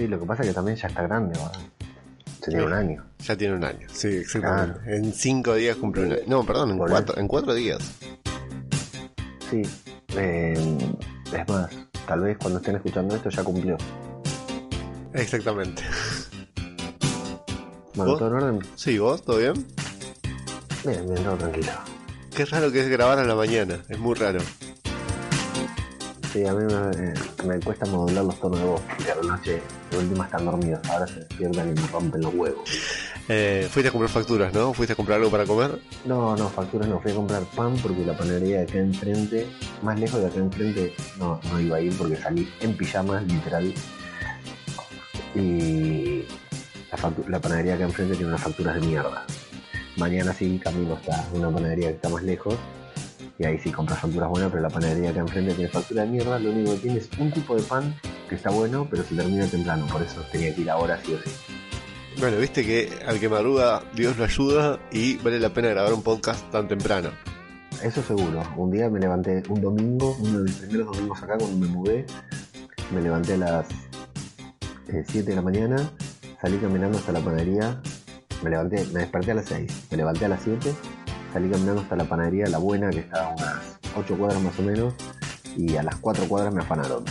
[0.00, 1.58] Sí, lo que pasa es que también ya está grande ahora.
[2.40, 3.04] Se tiene un año.
[3.18, 4.96] Ya tiene un año, sí, exactamente.
[4.96, 6.22] En cinco días cumple un año.
[6.26, 7.80] No, perdón, en cuatro, en cuatro días.
[9.50, 9.60] Sí.
[10.16, 10.78] eh,
[11.34, 11.70] es más,
[12.06, 13.76] tal vez cuando estén escuchando esto ya cumplió.
[15.12, 15.82] Exactamente.
[17.94, 18.18] Bueno, ¿Vos?
[18.20, 18.58] ¿todo en orden?
[18.76, 19.22] Sí, ¿vos?
[19.22, 19.66] ¿Todo bien?
[20.86, 21.72] Bien, bien, todo tranquilo.
[22.34, 24.40] Qué raro que es grabar a la mañana, es muy raro.
[26.32, 29.60] Sí, a mí me, me cuesta modular los tonos de voz, porque a la noche
[29.90, 32.70] de última están dormidos, ahora se despiertan y me rompen los huevos.
[33.28, 34.72] Eh, fuiste a comprar facturas, ¿no?
[34.72, 35.80] ¿Fuiste a comprar algo para comer?
[36.04, 39.48] No, no, facturas no, fui a comprar pan porque la panadería de acá enfrente,
[39.82, 43.74] más lejos de acá enfrente, no, no iba a ir porque salí en pijamas, literal.
[45.34, 46.24] Y
[46.92, 49.26] la, la panadería de acá enfrente tiene unas facturas de mierda.
[49.96, 52.54] Mañana sí camino hasta una panadería que está más lejos
[53.40, 56.08] y ahí sí compras facturas buenas, pero la panadería de acá enfrente tiene factura de
[56.08, 57.94] mierda, lo único que tiene es un tipo de pan
[58.28, 61.18] que está bueno, pero se termina temprano, por eso tenía que ir ahora sí o
[61.22, 61.30] sí.
[62.18, 66.02] Bueno, viste que al que madruga Dios lo ayuda y vale la pena grabar un
[66.02, 67.12] podcast tan temprano.
[67.82, 68.42] Eso seguro.
[68.58, 72.04] Un día me levanté, un domingo, uno de mis primeros domingos acá cuando me mudé,
[72.92, 73.70] me levanté a las
[74.88, 75.90] eh, 7 de la mañana,
[76.42, 77.80] salí caminando hasta la panadería,
[78.42, 80.74] me levanté, me desperté a las 6, me levanté a las 7,
[81.32, 83.56] salí caminando hasta la panadería, la buena, que está a unas
[83.96, 84.94] 8 cuadras más o menos,
[85.56, 87.04] y a las 4 cuadras me afanaron.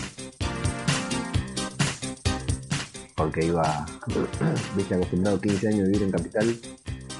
[3.16, 3.86] Porque iba,
[4.76, 6.56] viste, acostumbrado 15 años a vivir en Capital,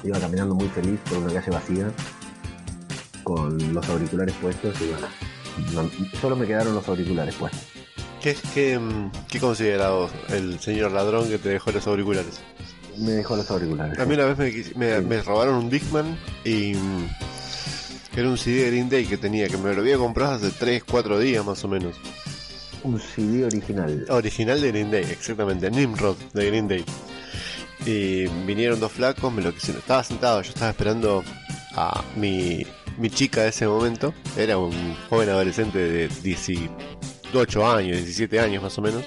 [0.02, 1.90] iba caminando muy feliz por una calle vacía,
[3.22, 5.08] con los auriculares puestos y bueno,
[5.90, 7.60] no- solo me quedaron los auriculares puestos.
[8.22, 12.40] ¿Qué, qué, mm, qué considera vos el señor ladrón que te dejó los auriculares?
[13.00, 13.98] Me dejó los auriculares.
[13.98, 14.38] A mí una vez
[14.76, 17.08] me, me- me robaron un Discman y mm,
[18.16, 20.84] era un CD de Green Day que tenía, que me lo había comprado hace 3,
[20.84, 21.96] 4 días más o menos.
[22.82, 24.06] Un CD original.
[24.08, 26.84] Original de Green Day, exactamente, Nimrod de Green Day.
[27.86, 29.80] Y vinieron dos flacos, me lo quisieron.
[29.80, 31.22] Estaba sentado, yo estaba esperando
[31.76, 32.66] a mi,
[32.98, 34.12] mi chica de ese momento.
[34.36, 34.72] Era un
[35.08, 39.04] joven adolescente de 18 años, 17 años más o menos.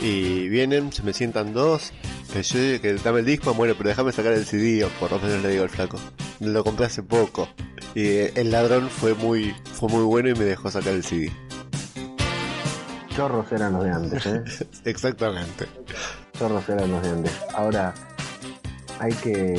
[0.00, 1.92] Y vienen, se me sientan dos.
[2.32, 5.18] Que yo que dame el disco, bueno, pero déjame sacar el CD, o por lo
[5.18, 5.98] menos le digo al flaco.
[6.40, 7.48] Lo compré hace poco.
[7.94, 11.32] Y eh, el ladrón fue muy, fue muy bueno y me dejó sacar el CD.
[13.16, 14.44] Chorros eran los de antes, ¿eh?
[14.84, 15.66] Exactamente.
[16.38, 17.32] Chorros eran los de antes.
[17.54, 17.94] Ahora,
[19.00, 19.54] hay que.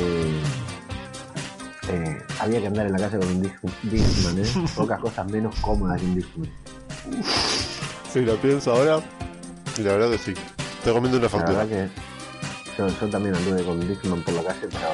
[1.88, 4.66] eh, había que andar en la calle con un Disc- Discman, ¿eh?
[4.76, 6.50] Pocas cosas menos cómodas que un Discman.
[8.12, 9.00] Si lo pienso ahora,
[9.82, 10.34] la verdad que sí.
[10.84, 11.58] Te comiendo una La factura.
[11.64, 12.09] verdad que
[12.88, 14.88] yo, yo también anduve con Discman por la calle, pero.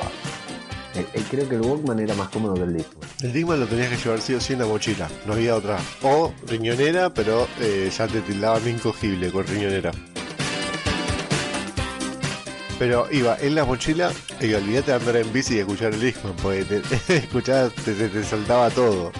[0.95, 3.09] eh, eh, creo que el Walkman era más cómodo que el Discman.
[3.23, 5.79] El Digman lo tenías que llevar sí o sí en la mochila, no había otra.
[6.03, 9.91] O riñonera, pero eh, ya te tildaban incogible con riñonera.
[12.79, 16.35] Pero iba en la mochila y olvídate de andar en bici y escuchar el Discman,
[16.43, 16.83] porque te,
[17.17, 19.13] escuchaba, te, te- te saltaba todo.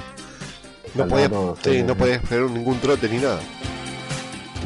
[0.95, 3.41] No Saltaba podías, todo, sí, sí, no podías pegar ningún trote ni nada.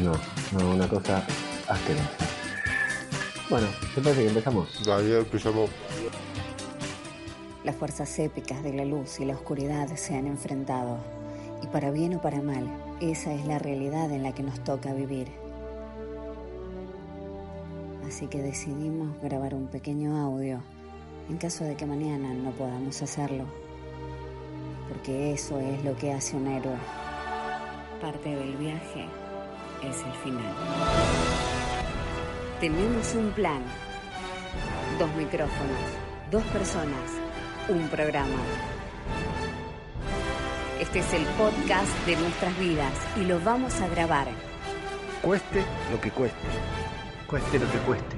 [0.03, 0.11] No,
[0.59, 1.23] no, una cosa
[1.69, 2.09] asquerosa.
[3.51, 4.71] Bueno, ¿te parece que empezamos?
[4.81, 5.69] Todavía empezamos.
[7.65, 10.99] Las fuerzas épicas de la luz y la oscuridad se han enfrentado.
[11.61, 12.65] Y para bien o para mal,
[13.01, 15.27] esa es la realidad en la que nos toca vivir.
[18.07, 20.63] Así que decidimos grabar un pequeño audio
[21.29, 23.43] en caso de que mañana no podamos hacerlo.
[24.87, 26.77] Porque eso es lo que hace un héroe.
[27.99, 29.07] Parte del viaje
[29.83, 31.70] es el final.
[32.61, 33.63] Tenemos un plan.
[34.99, 35.79] Dos micrófonos,
[36.29, 37.09] dos personas,
[37.67, 38.37] un programa.
[40.79, 44.27] Este es el podcast de nuestras vidas y lo vamos a grabar.
[45.23, 46.37] Cueste lo que cueste.
[47.25, 48.15] Cueste lo que cueste.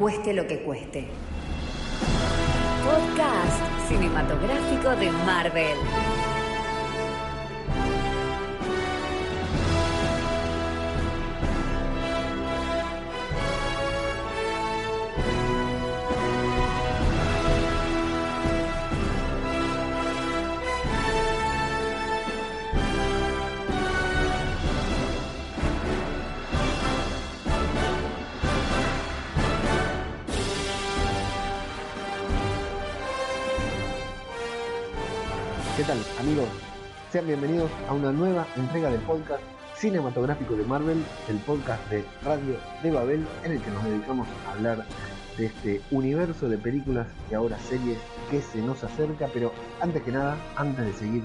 [0.00, 1.06] Cueste lo que cueste.
[2.84, 5.76] Podcast cinematográfico de Marvel.
[37.14, 39.40] Sean bienvenidos a una nueva entrega del podcast
[39.76, 44.50] cinematográfico de Marvel, el podcast de Radio de Babel, en el que nos dedicamos a
[44.50, 44.84] hablar
[45.38, 47.98] de este universo de películas y ahora series
[48.32, 51.22] que se nos acerca, pero antes que nada, antes de seguir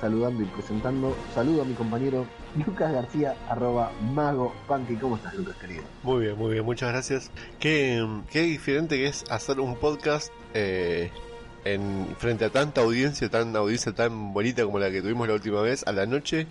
[0.00, 1.16] saludando y presentando.
[1.36, 2.26] Saludo a mi compañero
[2.66, 4.96] Lucas García, arroba mago punky.
[4.96, 5.84] ¿Cómo estás, Lucas, querido?
[6.02, 7.30] Muy bien, muy bien, muchas gracias.
[7.60, 11.12] Qué, qué diferente es hacer un podcast eh,
[11.74, 15.60] en frente a tanta audiencia, tan audiencia tan bonita como la que tuvimos la última
[15.62, 16.46] vez, a la noche.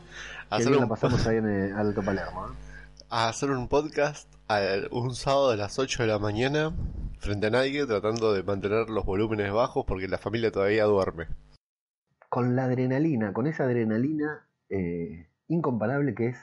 [0.50, 2.48] Hacer un, pasamos ahí en el Alto Palermo.
[2.48, 2.52] ¿eh?
[3.10, 4.28] A hacer un podcast
[4.92, 6.74] un sábado a las 8 de la mañana
[7.20, 11.28] frente a nadie tratando de mantener los volúmenes bajos porque la familia todavía duerme.
[12.30, 16.38] Con la adrenalina, con esa adrenalina eh, incomparable que es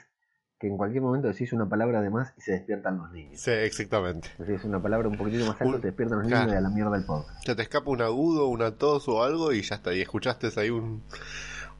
[0.59, 3.39] que en cualquier momento decís una palabra de más y se despiertan los niños.
[3.39, 4.29] Sí, exactamente.
[4.37, 6.91] Decís una palabra un poquito más alto, te despiertan los niños y a la mierda
[6.91, 7.45] del podcast.
[7.45, 9.93] Ya te escapa un agudo, una tos o algo y ya está.
[9.93, 11.03] Y escuchaste ahí un,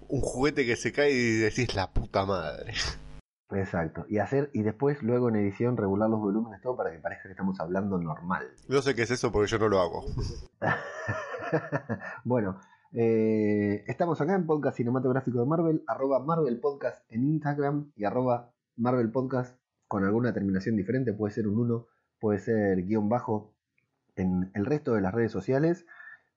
[0.07, 2.73] un juguete que se cae y decís la puta madre.
[3.51, 4.05] Exacto.
[4.09, 7.31] Y hacer, y después, luego en edición, regular los volúmenes, todo para que parezca que
[7.31, 8.47] estamos hablando normal.
[8.67, 10.05] No sé qué es eso porque yo no lo hago.
[12.25, 12.59] bueno,
[12.91, 18.54] eh, estamos acá en Podcast Cinematográfico de Marvel, arroba Marvel Podcast en Instagram y arroba
[18.77, 19.57] Marvel Podcast
[19.87, 21.87] con alguna terminación diferente, puede ser un 1,
[22.19, 23.53] puede ser guion bajo
[24.15, 25.85] en el resto de las redes sociales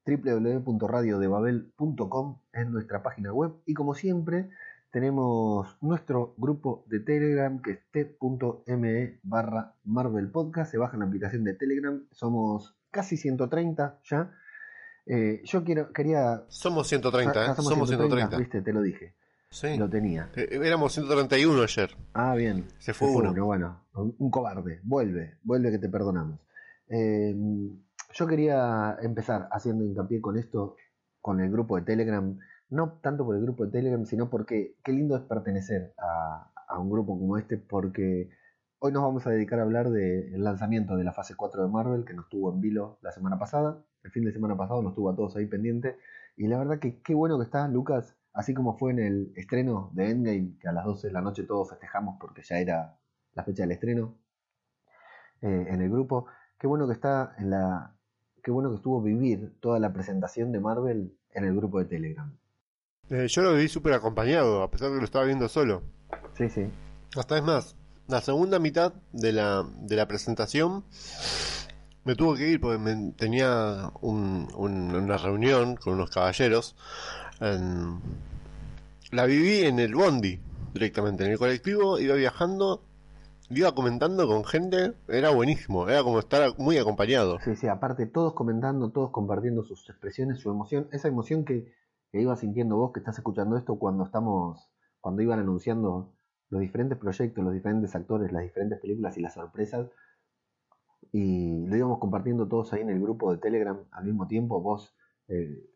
[0.08, 4.48] www.radiodebabel.com es nuestra página web y como siempre
[4.90, 10.70] tenemos nuestro grupo de Telegram que es t.me barra Marvel Podcast.
[10.70, 12.02] Se baja en la aplicación de Telegram.
[12.10, 14.32] Somos casi 130 ya.
[15.04, 16.44] Eh, yo quiero, quería.
[16.48, 17.48] Somos 130, ¿eh?
[17.54, 19.14] somos 130, Viste, te lo dije.
[19.50, 19.76] Sí.
[19.76, 20.30] Lo tenía.
[20.36, 21.90] Eh, éramos 131 ayer.
[22.12, 22.66] Ah, bien.
[22.78, 23.32] Se fue, uno.
[23.44, 24.80] Bueno, un, cobarde.
[24.82, 26.40] Vuelve, vuelve que te perdonamos.
[26.88, 30.76] yo quería empezar haciendo hincapié con esto,
[31.20, 32.38] con el grupo de Telegram
[32.70, 36.90] no tanto por el grupo de Telegram, sino porque qué lindo es pertenecer a, un
[36.90, 38.30] grupo como este, porque
[38.78, 42.04] hoy nos vamos a dedicar a hablar del lanzamiento de la fase 4 de Marvel,
[42.04, 45.10] que nos tuvo en vilo la semana pasada, el fin de semana pasado nos tuvo
[45.10, 45.96] a todos ahí pendiente,
[46.36, 49.90] y la verdad que qué bueno que está Lucas, así como fue en el estreno
[49.94, 52.96] de Endgame, que a las 12 de la noche todos festejamos porque ya era
[53.34, 54.14] la fecha del estreno
[55.42, 56.26] eh, en el grupo,
[56.56, 57.96] qué bueno que está en la...
[58.40, 62.32] Qué bueno que estuvo vivir toda la presentación de Marvel en el grupo de Telegram.
[63.10, 65.82] Eh, yo lo vi súper acompañado, a pesar de que lo estaba viendo solo.
[66.34, 66.70] Sí, sí.
[67.16, 67.76] Hasta es más,
[68.06, 70.84] la segunda mitad de la, de la presentación
[72.04, 72.78] me tuvo que ir porque
[73.16, 76.76] tenía una reunión con unos caballeros.
[77.40, 80.40] La viví en el Bondi,
[80.74, 82.82] directamente, en el colectivo, iba viajando,
[83.50, 87.38] iba comentando con gente, era buenísimo, era como estar muy acompañado.
[87.44, 91.72] Sí, sí, aparte todos comentando, todos compartiendo sus expresiones, su emoción, esa emoción que
[92.10, 94.70] que sintiendo vos que estás escuchando esto cuando estamos,
[95.00, 96.14] cuando iban anunciando
[96.48, 99.90] los diferentes proyectos, los diferentes actores, las diferentes películas y las sorpresas.
[101.12, 104.94] Y lo íbamos compartiendo todos ahí en el grupo de Telegram al mismo tiempo, vos
[105.28, 105.70] eh,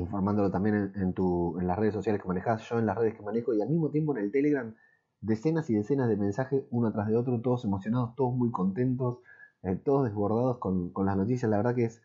[0.00, 3.22] informándolo también en, tu, en las redes sociales que manejás, yo en las redes que
[3.22, 4.74] manejo, y al mismo tiempo en el Telegram,
[5.20, 9.18] decenas y decenas de mensajes uno tras de otro, todos emocionados, todos muy contentos,
[9.62, 11.50] eh, todos desbordados con, las noticias.
[11.50, 12.02] La verdad que es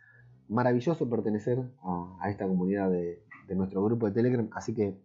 [0.48, 1.60] maravilloso pertenecer
[2.20, 4.50] a esta comunidad de, de nuestro grupo de Telegram.
[4.54, 4.98] Así que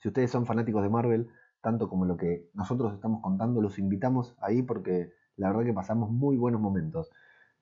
[0.00, 1.28] si ustedes son fanáticos de Marvel,
[1.60, 6.10] tanto como lo que nosotros estamos contando, los invitamos ahí porque la verdad que pasamos
[6.10, 7.10] muy buenos momentos.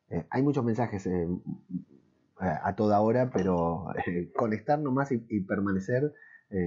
[0.08, 1.28] Eh, hay muchos mensajes eh,
[2.42, 6.12] a toda hora, pero eh, conectar nomás y, permanecer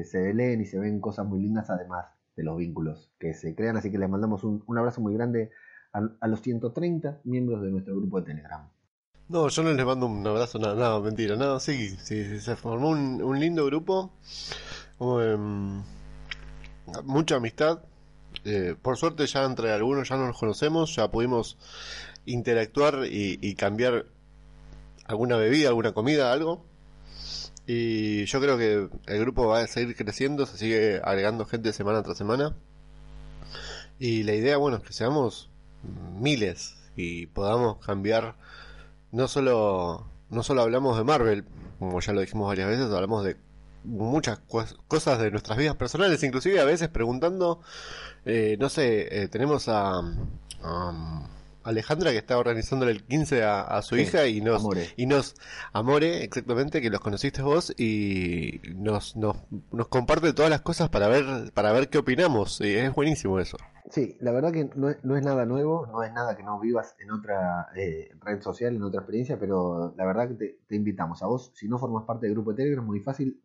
[0.03, 3.77] se leen y se ven cosas muy lindas además de los vínculos que se crean.
[3.77, 5.51] Así que les mandamos un, abrazo muy grande
[5.93, 8.69] a, los 130 miembros de nuestro grupo de Telegram.
[9.27, 12.89] No, yo no les mando un abrazo, nada, nada, mentira, nada, sí, sí, se formó
[12.89, 14.11] un, lindo grupo,
[14.99, 15.81] em,
[17.05, 17.79] mucha amistad,
[18.43, 21.57] eh, por suerte ya entre algunos ya no nos conocemos, ya pudimos
[22.25, 24.05] interactuar y, cambiar
[25.05, 26.65] alguna bebida, alguna comida, algo,
[27.67, 32.03] y yo creo que el grupo va a seguir creciendo, se sigue agregando gente semana
[32.03, 32.55] tras semana,
[33.99, 35.49] y la idea, bueno, es que seamos
[36.19, 38.35] miles y podamos cambiar.
[39.11, 41.45] No solo, no solo hablamos de Marvel,
[41.79, 43.37] como ya lo dijimos varias veces, hablamos de
[43.83, 44.39] muchas
[44.87, 47.61] cosas de nuestras vidas personales, inclusive a veces preguntando,
[48.25, 50.01] eh, no sé, eh, tenemos a,
[51.65, 55.35] Alejandra que está organizando el 15 a, su hija y nos, y nos,
[55.73, 59.37] Amore, exactamente, que los conociste vos y nos, nos,
[59.71, 63.57] nos comparte todas las cosas para ver, para ver qué opinamos y es buenísimo eso.
[63.89, 66.59] Sí, la verdad que no es, no es nada nuevo, no es nada que no
[66.59, 71.21] vivas en otra eh, red social, en otra experiencia, pero la verdad que te, invitamos
[71.21, 73.41] a vos, si no formas parte del grupo de Telegram, muy fácil,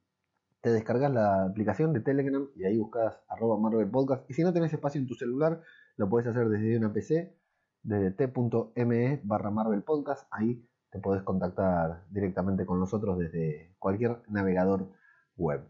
[0.62, 4.30] te descargas la aplicación de Telegram y ahí buscas arroba Marvel Podcast.
[4.30, 5.60] Y si no tenés espacio en tu celular,
[5.96, 7.34] lo puedes hacer desde una PC,
[7.82, 10.26] desde t.me barra Marvel Podcast.
[10.30, 14.90] Ahí te podés contactar directamente con nosotros desde cualquier navegador
[15.36, 15.66] web.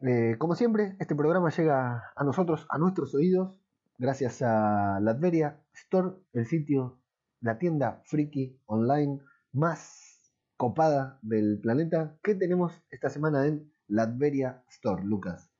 [0.00, 3.54] Eh, como siempre, este programa llega a nosotros, a nuestros oídos,
[3.98, 7.00] gracias a Latveria Store, el sitio,
[7.40, 9.20] la tienda friki online
[9.52, 12.16] más copada del planeta.
[12.22, 15.50] ¿Qué tenemos esta semana en Latveria Store, Lucas?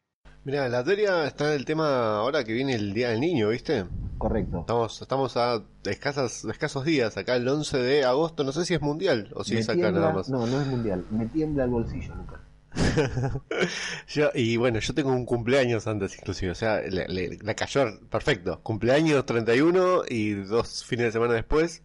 [0.45, 3.85] Mira, Latveria está en el tema ahora que viene el Día del Niño, ¿viste?
[4.21, 4.61] Correcto.
[4.61, 8.81] Estamos, estamos a escasas, escasos días, acá el 11 de agosto, no sé si es
[8.83, 10.29] mundial o si Me es acá tiembla- nada más.
[10.29, 11.05] No, no es mundial.
[11.11, 12.41] Me tiembla el bolsillo, Lucas.
[14.09, 17.99] Yo- y bueno, yo tengo un cumpleaños antes inclusive, o sea, le, le- la cayó
[18.11, 18.61] perfecto.
[18.63, 21.83] Cumpleaños 31 y dos fines de semana después.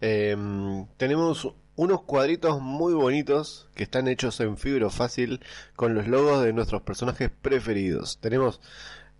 [0.00, 5.40] Em, tenemos unos cuadritos muy bonitos que están hechos en fibro fácil
[5.76, 8.18] con los logos de nuestros personajes preferidos.
[8.20, 8.60] Tenemos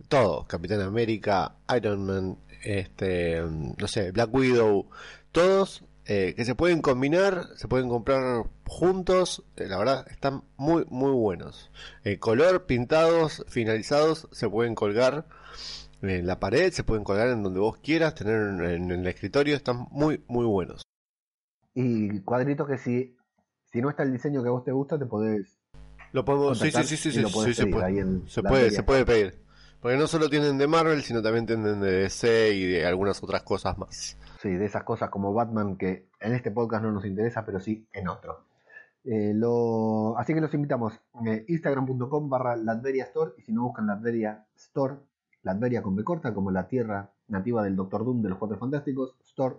[0.07, 4.87] todo, Capitán América, Iron Man, este, no sé, Black Widow,
[5.31, 10.85] todos eh, que se pueden combinar, se pueden comprar juntos, eh, la verdad están muy
[10.89, 11.71] muy buenos.
[12.03, 15.25] Eh, color, pintados, finalizados, se pueden colgar
[16.03, 19.55] en la pared, se pueden colgar en donde vos quieras, tener en, en el escritorio,
[19.55, 20.83] están muy muy buenos.
[21.73, 23.17] Y cuadritos que si,
[23.63, 25.57] si no está el diseño que a vos te gusta, te podés
[26.11, 29.44] Lo podemos, sí, sí, sí, sí, sí, sí, se puede, se puede pedir.
[29.81, 33.43] Porque no solo tienen de Marvel, sino también tienen de DC y de algunas otras
[33.43, 34.17] cosas más.
[34.41, 37.87] Sí, de esas cosas como Batman que en este podcast no nos interesa, pero sí
[37.93, 38.45] en otro.
[39.03, 40.17] Eh, lo...
[40.17, 44.95] Así que los invitamos eh, instagram.com barra Latveria Store y si no buscan Latveria Store,
[45.43, 49.15] Latveria con B corta, como la tierra nativa del Doctor Doom de los Cuatro Fantásticos,
[49.23, 49.57] Store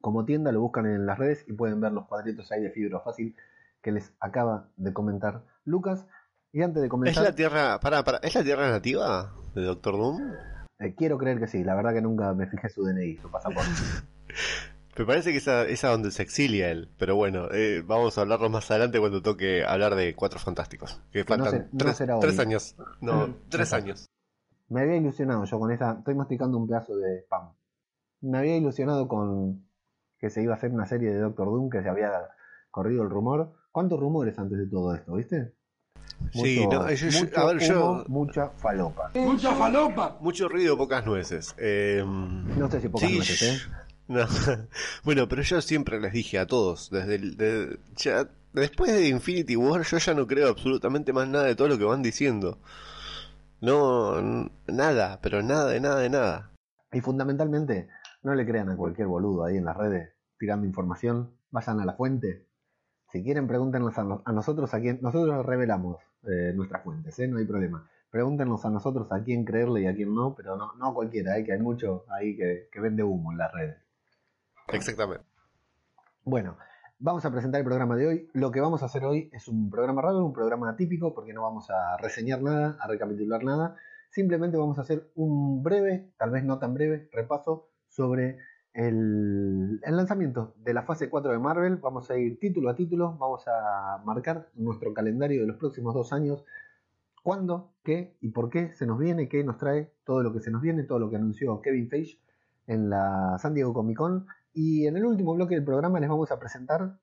[0.00, 3.00] como tienda, lo buscan en las redes y pueden ver los cuadritos ahí de fibra
[3.00, 3.36] fácil
[3.80, 6.06] que les acaba de comentar Lucas.
[6.52, 9.96] Y antes de ¿Es comenzar, la tierra, para, para, ¿es la tierra nativa de Doctor
[9.96, 10.32] Doom?
[10.80, 13.70] eh, quiero creer que sí, la verdad que nunca me fijé su DNI, su pasaporte.
[14.94, 18.20] Me parece que esa es a donde se exilia él, pero bueno, eh, vamos a
[18.20, 21.00] hablarlo más adelante cuando toque hablar de Cuatro Fantásticos.
[21.10, 22.20] Que faltan no tres, será hoy.
[22.20, 22.76] tres años.
[23.00, 24.10] No, tres años.
[24.68, 25.92] Me había ilusionado yo con esa.
[25.92, 27.52] Estoy masticando un pedazo de pan.
[28.20, 29.66] Me había ilusionado con
[30.18, 32.10] que se iba a hacer una serie de Doctor Doom, que se había
[32.70, 33.50] corrido el rumor.
[33.70, 35.54] ¿Cuántos rumores antes de todo esto, viste?
[36.32, 39.10] Sí, no, yo- yo- mucho a ver, yo- humo, mucha falopa.
[39.14, 40.16] ¡Mucha falopa!
[40.20, 41.54] Mucho ruido, pocas nueces.
[41.58, 43.58] Eh, No sé si pocas sí, nueces, ¿eh?
[44.08, 44.26] no.
[45.04, 49.56] Bueno, pero yo siempre les dije a todos, desde el- de- ya- después de Infinity
[49.56, 52.58] War, yo ya no creo absolutamente más nada de todo lo que van diciendo.
[53.60, 54.20] No,
[54.66, 56.50] nada, pero nada de nada de nada.
[56.92, 57.88] Y fundamentalmente,
[58.22, 61.30] no le crean a cualquier boludo ahí en las redes tirando información.
[61.50, 62.46] Vayan a la fuente.
[63.12, 64.98] Si quieren, pregúntenos a, no- a nosotros a quién.
[65.02, 67.28] Nosotros revelamos eh, nuestras fuentes, ¿eh?
[67.28, 67.86] no hay problema.
[68.10, 71.38] Pregúntenos a nosotros a quién creerle y a quién no, pero no, no a cualquiera,
[71.38, 71.44] ¿eh?
[71.44, 73.76] que hay mucho ahí que, que vende humo en las redes.
[74.72, 75.24] Exactamente.
[76.24, 76.56] Bueno,
[76.98, 78.28] vamos a presentar el programa de hoy.
[78.32, 81.42] Lo que vamos a hacer hoy es un programa raro, un programa atípico, porque no
[81.42, 83.76] vamos a reseñar nada, a recapitular nada.
[84.10, 88.38] Simplemente vamos a hacer un breve, tal vez no tan breve, repaso sobre
[88.74, 91.76] el, lanzamiento de la fase 4 de Marvel.
[91.76, 96.12] Vamos a ir título a título, vamos a marcar nuestro calendario de los próximos dos
[96.12, 96.44] años.
[97.22, 99.28] ¿Cuándo, qué y por qué se nos viene?
[99.28, 100.84] ¿Qué nos trae todo lo que se nos viene?
[100.84, 102.18] Todo lo que anunció Kevin Feige
[102.66, 104.26] en la San Diego Comic Con.
[104.54, 106.98] Y en el último bloque del programa les vamos a presentar,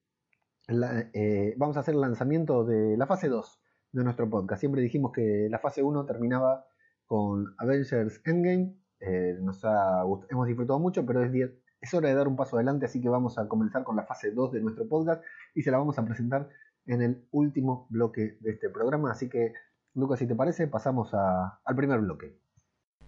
[0.68, 3.62] eh, vamos a hacer el lanzamiento de la fase 2
[3.94, 4.60] de nuestro podcast.
[4.60, 6.66] Siempre dijimos que la fase 1 terminaba
[7.06, 8.76] con Avengers Endgame.
[9.00, 13.00] Eh, nos ha hemos disfrutado mucho, pero es, hora de dar un paso adelante, así
[13.02, 15.24] que vamos a comenzar con la fase 2 de nuestro podcast
[15.56, 16.50] y se la vamos a presentar
[16.86, 19.12] en el último bloque de este programa.
[19.12, 19.54] Así que,
[19.96, 22.38] Lucas, si te parece, pasamos a- al primer bloque.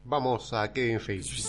[0.03, 1.43] Vamos a Kevin Feige.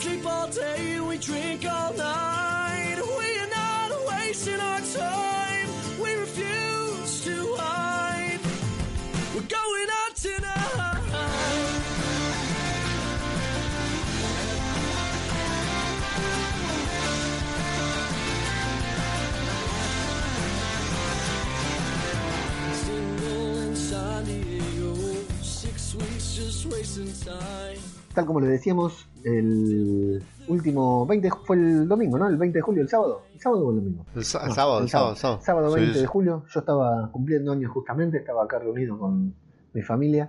[28.14, 32.28] Tal como les decíamos, el último 20 de ju- fue el domingo, ¿no?
[32.28, 33.22] El 20 de julio, el sábado.
[33.32, 34.04] ¿El sábado o el domingo?
[34.14, 35.40] El, No, sábado, el el sábado, sábado.
[35.42, 36.00] Sábado Sí, 20 sí.
[36.00, 39.34] de julio, yo estaba cumpliendo años justamente, estaba acá reunido con
[39.72, 40.28] mi familia.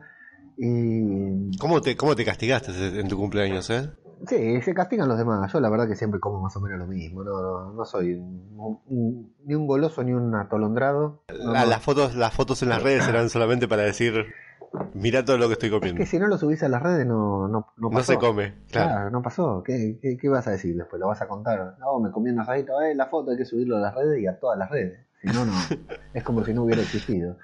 [0.58, 3.90] Y ¿Cómo te, ¿Cómo te castigaste en tu cumpleaños, eh?
[4.28, 5.52] sí, se castigan los demás.
[5.52, 7.24] Yo la verdad que siempre como más o menos lo mismo.
[7.26, 11.24] No, no, no soy un- un- ni un goloso ni un atolondrado.
[11.44, 11.66] No, La-.
[11.66, 14.28] Las fotos, las fotos en las redes eran solamente para decir,
[14.94, 15.98] mira todo lo que estoy Es comiendo.
[16.00, 18.14] que si no lo subís a las redes no, no, no No pasó.
[18.14, 19.10] se come, Claro, claro.
[19.12, 19.64] no pasó.
[19.64, 21.00] ¿Qué, qué, qué vas a decir después?
[21.00, 21.76] ¿Lo vas a contar?
[21.80, 22.82] No, me comí un asadito.
[22.82, 25.00] Eh, la foto hay que subirlo a las redes y a todas las redes.
[25.22, 25.52] Si no, no.
[26.14, 27.38] es como si no hubiera existido.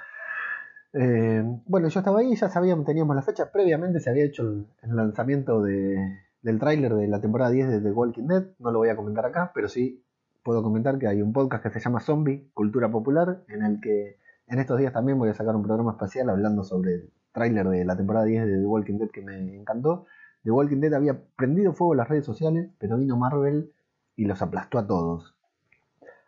[0.94, 3.52] Eh, bueno, yo estaba ahí, ya sabíamos, teníamos la fecha.
[3.52, 5.98] Previamente se había hecho el, el lanzamiento de,
[6.42, 8.44] del tráiler de la temporada 10 de The Walking Dead.
[8.60, 10.04] No lo voy a comentar acá, pero sí
[10.44, 14.18] puedo comentar que hay un podcast que se llama Zombie, Cultura Popular, en el que
[14.48, 17.96] en estos días también voy a sacar un programa especial hablando sobre tráiler de la
[17.96, 20.06] temporada 10 de The Walking Dead que me encantó.
[20.44, 23.72] The Walking Dead había prendido fuego las redes sociales, pero vino Marvel
[24.16, 25.36] y los aplastó a todos.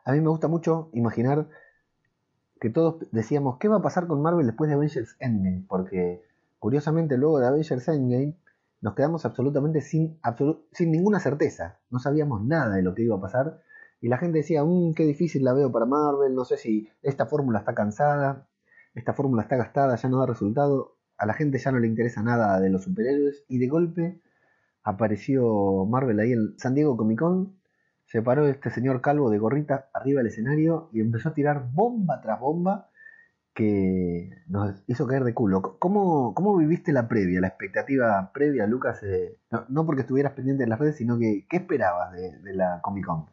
[0.03, 1.47] A mí me gusta mucho imaginar
[2.59, 5.65] que todos decíamos, ¿qué va a pasar con Marvel después de Avengers Endgame?
[5.67, 6.21] Porque
[6.59, 8.35] curiosamente luego de Avengers Endgame
[8.81, 10.19] nos quedamos absolutamente sin,
[10.71, 11.79] sin ninguna certeza.
[11.89, 13.61] No sabíamos nada de lo que iba a pasar.
[13.99, 17.27] Y la gente decía, mmm, qué difícil la veo para Marvel, no sé si esta
[17.27, 18.47] fórmula está cansada,
[18.93, 20.97] esta fórmula está gastada, ya no da resultado.
[21.17, 23.45] A la gente ya no le interesa nada de los superhéroes.
[23.47, 24.21] Y de golpe
[24.83, 27.57] apareció Marvel ahí en San Diego Comic Con.
[28.05, 32.19] Se paró este señor calvo de gorrita arriba del escenario y empezó a tirar bomba
[32.21, 32.89] tras bomba
[33.53, 35.77] que nos hizo caer de culo.
[35.79, 39.01] ¿Cómo, cómo viviste la previa, la expectativa previa, Lucas?
[39.03, 39.37] Eh,
[39.69, 43.27] no, porque estuvieras pendiente de las redes, sino que ¿qué esperabas de la Comic Con?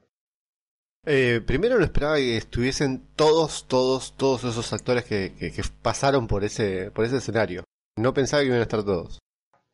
[1.07, 6.27] Eh, primero no esperaba que estuviesen todos, todos, todos esos actores que, que- que pasaron
[6.27, 7.65] por ese, por ese escenario.
[7.97, 9.19] No pensaba que iban a estar todos.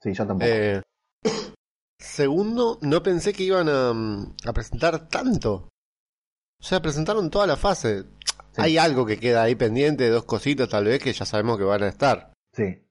[0.02, 0.50] Sí, yo tampoco.
[0.50, 0.80] Eh,
[2.00, 5.68] segundo, no pensé que iban a, mm, a presentar tanto.
[6.60, 8.04] O sea, presentaron toda la fase.
[8.52, 8.62] Sí.
[8.62, 11.82] Hay algo que queda ahí pendiente, dos cositas tal vez que ya sabemos que van
[11.82, 12.32] a estar.
[12.54, 12.83] Sí,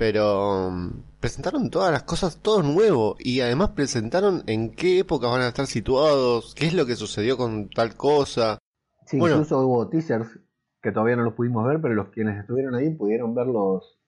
[0.00, 3.16] Pero mm, presentaron todas las cosas, todo nuevo.
[3.18, 7.36] Y además presentaron en qué épocas van a estar situados, qué es lo que sucedió
[7.36, 8.58] con tal cosa.
[9.06, 9.36] sí Bueno.
[9.36, 10.38] incluso hubo teasers
[10.82, 13.98] que todavía no los pudimos ver, pero los quienes estuvieron ahí pudieron ver los,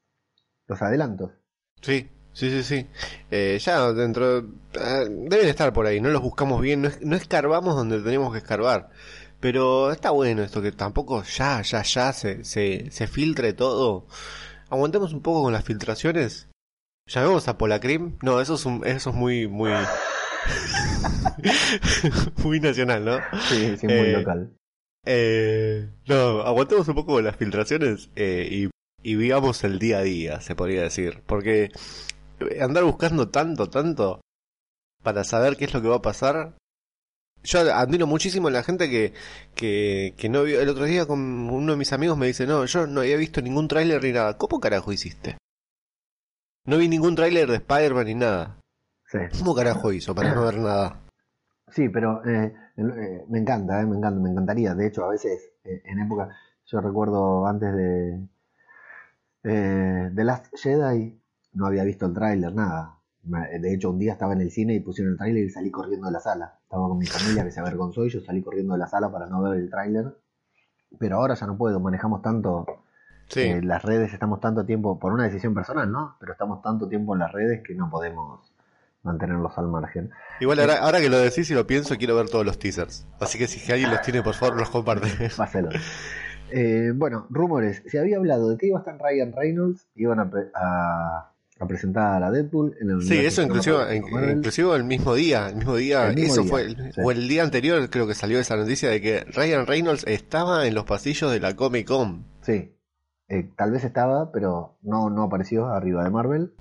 [0.66, 1.30] los adelantos.
[1.82, 2.86] Sí, sí, sí, sí.
[3.30, 4.38] Eh, ya dentro...
[4.38, 8.32] eh, deben estar por ahí, no los buscamos bien, no, es- no escarbamos donde tenemos
[8.32, 8.88] que escarbar.
[9.40, 14.06] Pero está bueno esto, que tampoco ya, ya, ya se, se, se filtre todo.
[14.72, 16.48] Aguantemos un poco con las filtraciones.
[17.06, 18.16] Llamemos a Polacrim.
[18.22, 19.72] No, eso es, un- eso es muy, muy...
[22.44, 23.18] muy nacional, ¿no?
[23.48, 24.56] Sí, sí, muy Eh, local.
[25.04, 28.70] Eh, no, aguantemos un poco con las filtraciones eh, y,
[29.02, 31.22] y vivamos el día a día, se podría decir.
[31.26, 31.70] Porque
[32.60, 34.20] andar buscando tanto, tanto
[35.02, 36.54] para saber qué es lo que va a pasar.
[37.44, 39.12] Yo admiro muchísimo a la gente que,
[39.54, 40.60] que, que no vio.
[40.60, 43.42] El otro día con uno de mis amigos me dice, no, yo no había visto
[43.42, 44.38] ningún tráiler ni nada.
[44.38, 45.36] ¿Cómo carajo hiciste?
[46.64, 48.58] No vi ningún tráiler de Spider-Man ni nada.
[49.06, 49.18] Sí.
[49.38, 51.00] ¿Cómo carajo hizo para no ver nada?
[51.68, 54.74] Sí, pero eh, eh, me encanta, eh, me encanta, me encantaría.
[54.74, 56.28] De hecho, a veces eh, en época,
[56.66, 58.28] yo recuerdo antes de
[59.44, 61.20] eh, The Last Jedi,
[61.54, 62.98] no había visto el tráiler, nada.
[63.24, 66.06] De hecho, un día estaba en el cine y pusieron el tráiler y salí corriendo
[66.08, 66.58] de la sala.
[66.64, 69.26] Estaba con mi familia que se avergonzó y yo salí corriendo de la sala para
[69.26, 70.16] no ver el tráiler.
[70.98, 72.66] Pero ahora ya no puedo, manejamos tanto
[73.28, 73.40] Sí.
[73.40, 76.16] eh, las redes, estamos tanto tiempo, por una decisión personal, ¿no?
[76.20, 78.52] Pero estamos tanto tiempo en las redes que no podemos
[79.04, 80.10] mantenerlos al margen.
[80.40, 83.06] Igual ahora, ahora que lo decís y lo pienso, quiero ver todos los teasers.
[83.20, 85.08] Así que si alguien los tiene, por favor, los comparte.
[85.36, 85.70] Páselo.
[86.50, 87.82] Eh, bueno, rumores.
[87.86, 91.31] Se había hablado de que iba a estar Ryan Reynolds, iban a-
[91.62, 96.08] a presentar a Deadpool en el Sí, eso inclusive, el mismo día, el mismo día,
[96.08, 97.00] El mismo eso día, fue, el- sí.
[97.02, 100.74] o el día anterior creo que salió esa noticia de que Ryan Reynolds estaba en
[100.74, 102.24] los pasillos de la Comic Con.
[102.42, 102.74] Sí.
[103.28, 106.52] Eh, tal vez estaba, pero no, no apareció arriba de Marvel.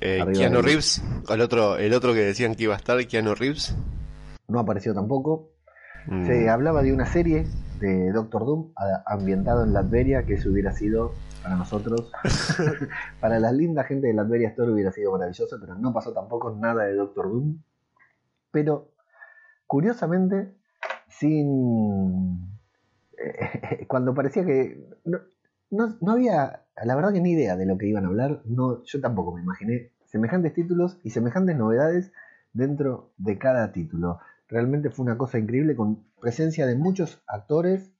[0.00, 2.98] Eh, Arriba Keanu de- Reeves, el otro, el otro que decían que iba a estar,
[3.06, 3.74] Keanu Reeves.
[4.48, 5.50] No apareció tampoco.
[6.06, 7.46] Mm, Se hablaba de una serie
[7.80, 8.72] de Doctor Doom
[9.06, 11.14] ambientado en Latveria, que eso hubiera sido
[11.44, 12.10] para nosotros,
[13.20, 16.84] para la linda gente de Latveria Store hubiera sido maravilloso, pero no pasó tampoco nada
[16.84, 17.58] de Doctor Doom.
[18.50, 18.92] Pero,
[19.66, 20.54] curiosamente,
[21.06, 22.48] sin...
[23.18, 24.88] eh, cuando parecía que...
[25.04, 25.18] No,
[25.70, 28.82] no, no había, la verdad que ni idea de lo que iban a hablar, no,
[28.84, 32.10] yo tampoco me imaginé semejantes títulos y semejantes novedades
[32.54, 34.18] dentro de cada título.
[34.48, 37.92] Realmente fue una cosa increíble con presencia de muchos actores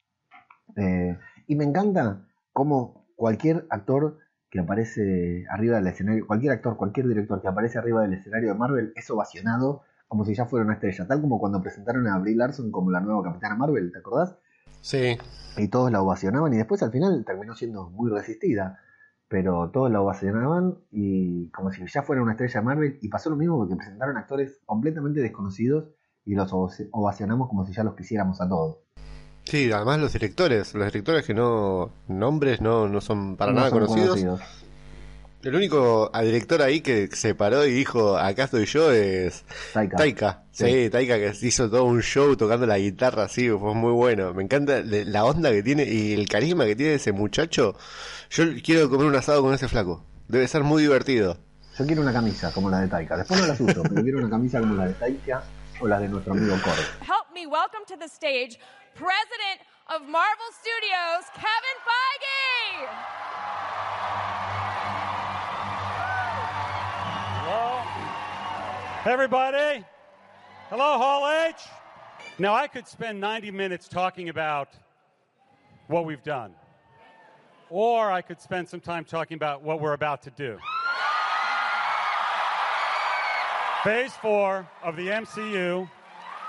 [0.77, 4.19] eh, y me encanta cómo cualquier actor
[4.51, 8.59] que aparece arriba del escenario, cualquier actor, cualquier director que aparece arriba del escenario de
[8.59, 12.37] Marvel es ovacionado como si ya fuera una estrella, tal como cuando presentaron a Brie
[12.37, 14.37] Larson como la nueva Capitana Marvel, ¿te acordás?
[14.81, 15.17] Sí,
[15.57, 18.79] y todos la ovacionaban y después al final terminó siendo muy resistida.
[19.27, 23.37] Pero todos la ovacionaban y como si ya fuera una estrella Marvel y pasó lo
[23.37, 25.89] mismo porque presentaron actores completamente desconocidos
[26.27, 28.84] y los ovaci- ovacionamos como si ya los quisiéramos a todos.
[29.45, 33.71] Sí, además los directores, los directores que no, nombres no, no son para No nada
[33.71, 34.41] son conocidos,
[35.43, 39.97] El único a director ahí que se paró y dijo, acá estoy yo, es Taika.
[39.97, 40.43] Taika.
[40.53, 40.91] Sí, Sí.
[40.91, 44.33] Taika que hizo todo un show tocando la guitarra así, fue muy bueno.
[44.33, 47.77] Me encanta la onda que tiene y el carisma que tiene ese muchacho.
[48.31, 50.05] Yo quiero comer un asado con ese flaco.
[50.29, 51.37] Debe ser muy divertido.
[51.79, 53.17] Yo quiero una camisa como la de Taika.
[53.17, 55.43] Después no las uso, pero quiero una camisa como la de Taika
[55.81, 56.81] o la de nuestro amigo Core.
[57.03, 58.59] Help me welcome to the stage
[58.95, 62.87] President of Marvel Studios, Kevin Feige.
[67.43, 69.85] Hello, everybody.
[70.71, 71.57] Hello, Hall H.
[72.39, 74.69] Now, I could spend 90 minutes talking about
[75.89, 76.55] what we've done,
[77.71, 80.57] or I could spend some time talking about what we're about to do.
[83.83, 85.91] Phase four of the MCU,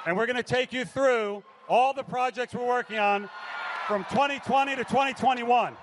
[0.06, 3.30] and we're going to take you through all the projects we're working on
[3.88, 5.76] from 2020 to 2021.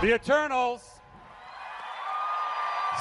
[0.00, 0.94] The Eternals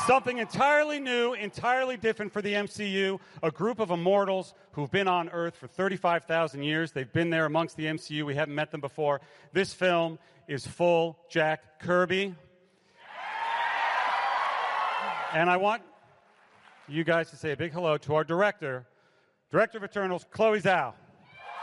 [0.07, 3.21] Something entirely new, entirely different for the MCU.
[3.41, 6.91] A group of immortals who've been on Earth for 35,000 years.
[6.91, 8.25] They've been there amongst the MCU.
[8.25, 9.21] We haven't met them before.
[9.53, 12.35] This film is full Jack Kirby.
[15.33, 15.83] And I want
[16.89, 18.85] you guys to say a big hello to our director,
[19.53, 20.95] director of Eternals, Chloe Zhao.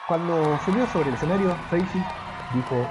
[0.07, 1.99] Cuando subió sobre el escenario, Feige
[2.55, 2.87] dijo,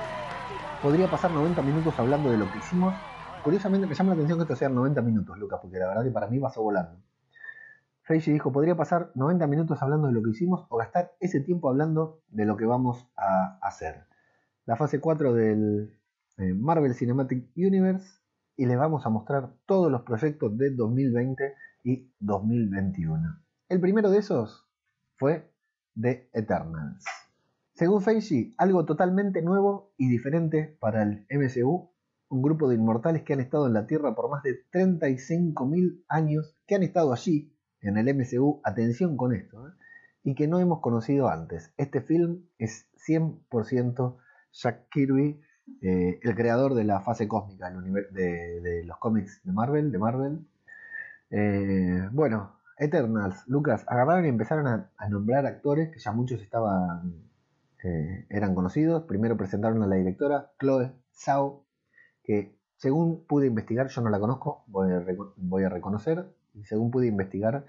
[0.82, 2.94] podría pasar 90 minutos hablando de lo que hicimos.
[3.42, 6.12] Curiosamente me llama la atención que esto sean 90 minutos, Lucas, porque la verdad que
[6.12, 7.02] para mí pasó volando.
[8.02, 11.70] Feige dijo, podría pasar 90 minutos hablando de lo que hicimos o gastar ese tiempo
[11.70, 14.04] hablando de lo que vamos a hacer.
[14.66, 15.98] La fase 4 del
[16.40, 18.20] eh, Marvel Cinematic Universe
[18.58, 23.40] y les vamos a mostrar todos los proyectos de 2020 y 2021.
[23.70, 24.69] El primero de esos
[25.20, 25.52] fue
[26.00, 27.06] The Eternals.
[27.74, 31.92] Según Feige, algo totalmente nuevo y diferente para el MCU,
[32.30, 36.56] un grupo de inmortales que han estado en la Tierra por más de 35.000 años,
[36.66, 39.72] que han estado allí en el MCU, atención con esto, ¿eh?
[40.24, 41.74] y que no hemos conocido antes.
[41.78, 44.18] Este film es 100%
[44.52, 45.42] Jack Kirby,
[45.82, 50.48] eh, el creador de la fase cósmica de los cómics de Marvel, de Marvel.
[51.30, 57.14] Eh, bueno, Eternals, Lucas, agarraron y empezaron a, a nombrar actores que ya muchos estaban
[57.84, 59.04] eh, eran conocidos.
[59.04, 61.66] Primero presentaron a la directora Chloe Zhao,
[62.24, 65.04] que según pude investigar, yo no la conozco, voy a,
[65.38, 67.66] voy a reconocer, y según pude investigar,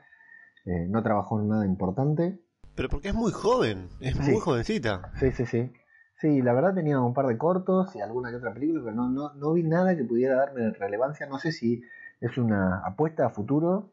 [0.67, 2.39] eh, no trabajó en nada importante.
[2.77, 4.31] Pero porque es muy joven, es Sí.
[4.33, 5.11] muy jovencita.
[5.19, 5.73] Sí, sí, sí.
[6.21, 9.09] Sí, la verdad tenía un par de cortos y alguna que otra película, pero no,
[9.09, 11.27] no, no vi nada que pudiera darme relevancia.
[11.27, 11.83] No sé si
[12.21, 13.93] es una apuesta a futuro.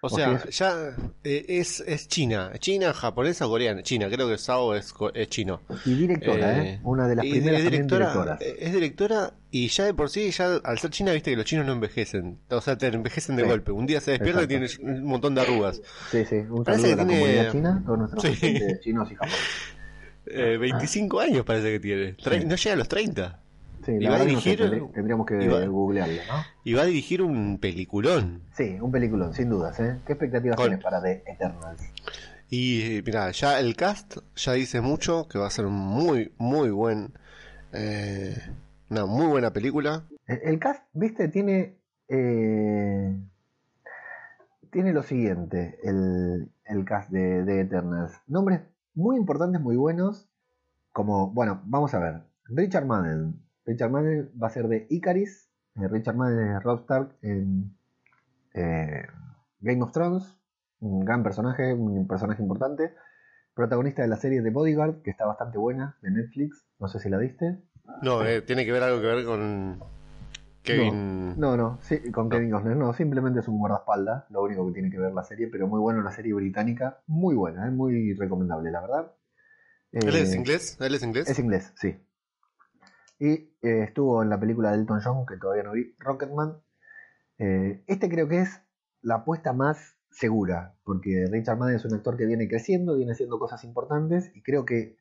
[0.00, 2.52] O sea, ya eh, es, es China.
[2.60, 3.82] China, japonesa o coreana.
[3.82, 5.60] China, creo que Sao es, es chino.
[5.84, 6.70] Y directora, ¿eh?
[6.74, 8.40] Eh, Una de las primeras directora, directoras.
[8.40, 11.44] eh, es directora y ya de por sí, ya al ser china, viste que los
[11.46, 12.38] chinos no envejecen.
[12.50, 13.48] O sea, te envejecen de Sí.
[13.48, 13.72] golpe.
[13.72, 15.82] Un día se despierta y tienes un montón de arrugas.
[16.12, 16.36] Sí, sí.
[16.48, 18.56] Un Parece a la que tiene- comunidad china, todos nuestros Sí.
[18.82, 19.40] chinos y japoneses.
[20.30, 22.14] Eh, 25 años parece que tiene.
[22.18, 22.44] Tre- Sí.
[22.46, 23.40] No llega a los 30.
[23.88, 26.44] Sí, Y va a no sé, dirigir- tendrí- tendríamos que googlearlo, ¿no?
[26.62, 28.42] Y va a dirigir un peliculón.
[28.54, 29.96] Sí, un peliculón, sin dudas, ¿eh?
[30.06, 31.80] ¿Qué expectativas Con- tienes para The Eternals?
[32.50, 37.14] Y mira, ya el cast ya dice mucho que va a ser muy, muy buen.
[37.72, 38.36] eh,
[38.90, 40.04] una muy buena película.
[40.26, 41.78] El, el cast, viste, tiene.
[42.08, 43.14] eh,
[44.70, 48.12] tiene lo siguiente: el, el cast de, de Eternals.
[48.26, 48.60] Nombres
[48.94, 50.28] muy importantes, muy buenos.
[50.92, 52.22] Como, bueno, vamos a ver.
[52.44, 53.40] Richard Madden.
[53.68, 55.50] Richard Madden va a ser de Icaris.
[55.76, 57.76] Eh, Richard Madden es Rob Stark en
[58.54, 59.06] eh,
[59.60, 60.36] Game of Thrones.
[60.80, 62.94] Un gran personaje, un personaje importante.
[63.54, 66.64] Protagonista de la serie The Bodyguard, que está bastante buena, de Netflix.
[66.78, 67.58] No sé si la viste.
[68.02, 69.80] No, eh, tiene que ver algo que ver con
[70.62, 71.38] Kevin.
[71.38, 74.90] No, no, sí, con Kevin Costner, no, simplemente es un guardaespaldas, lo único que tiene
[74.90, 78.70] que ver la serie, pero muy buena, una serie británica, muy buena, es muy recomendable,
[78.70, 79.12] la verdad.
[79.92, 80.76] ¿Él Eh, es inglés?
[80.80, 81.28] ¿Él es inglés?
[81.28, 81.96] Es inglés, sí.
[83.18, 83.30] Y
[83.62, 86.58] eh, estuvo en la película de Elton John, que todavía no vi, Rocketman.
[87.38, 88.60] Eh, este creo que es
[89.02, 93.38] la apuesta más segura, porque Richard Madden es un actor que viene creciendo, viene haciendo
[93.38, 94.96] cosas importantes, y creo que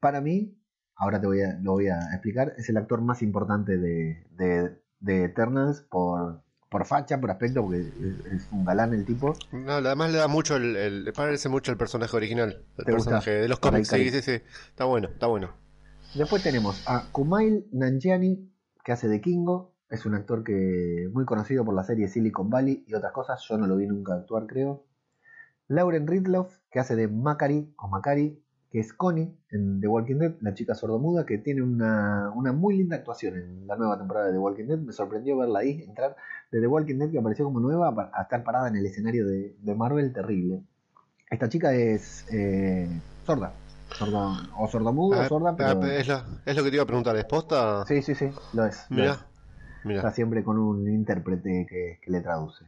[0.00, 0.56] para mí,
[0.94, 4.78] ahora te voy a, lo voy a explicar, es el actor más importante de, de,
[5.00, 7.80] de Eternals por, por facha, por aspecto, porque
[8.32, 9.34] es, un galán el tipo.
[9.52, 13.30] No, además le da mucho el, el- le parece mucho el personaje original, el personaje
[13.32, 15.54] de los cómics, sí, sí, sí, está bueno, está bueno.
[16.14, 18.50] Después tenemos a Kumail Nanjiani,
[18.84, 19.74] que hace de Kingo.
[19.90, 23.44] Es un actor que muy conocido por la serie Silicon Valley y otras cosas.
[23.48, 24.86] Yo no lo vi nunca actuar, creo.
[25.68, 30.34] Lauren Ridloff, que hace de Macari o Macari, que es Connie en The Walking Dead,
[30.40, 34.32] la chica sordomuda, que tiene una, una muy linda actuación en la nueva temporada de
[34.32, 34.78] The Walking Dead.
[34.78, 36.16] Me sorprendió verla ahí, entrar
[36.50, 39.56] de The Walking Dead, que apareció como nueva, a estar parada en el escenario de,
[39.60, 40.62] de Marvel, terrible.
[41.30, 42.88] Esta chica es eh,
[43.24, 43.52] sorda,
[43.94, 44.26] sorda,
[44.58, 44.68] o
[45.14, 45.82] Ah, o sorda, pero...
[45.86, 47.84] es, lo, es lo que te iba a preguntar, ¿es posta?
[47.86, 48.86] Sí, sí, sí, lo es.
[48.90, 49.24] lo Mira, es.
[49.84, 49.98] mira.
[50.00, 52.64] Está siempre con un intérprete que, que le traduce.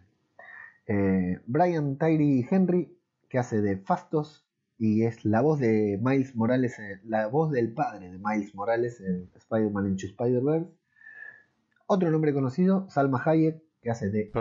[0.87, 2.97] Eh, Brian Tyree Henry,
[3.29, 4.47] que hace de Fastos
[4.79, 9.01] y es la voz de Miles Morales, eh, la voz del padre de Miles Morales
[9.01, 10.71] en Spider-Man Into Spider-Verse.
[11.87, 14.41] Otro nombre conocido, Salma Hayek, que hace de Ah.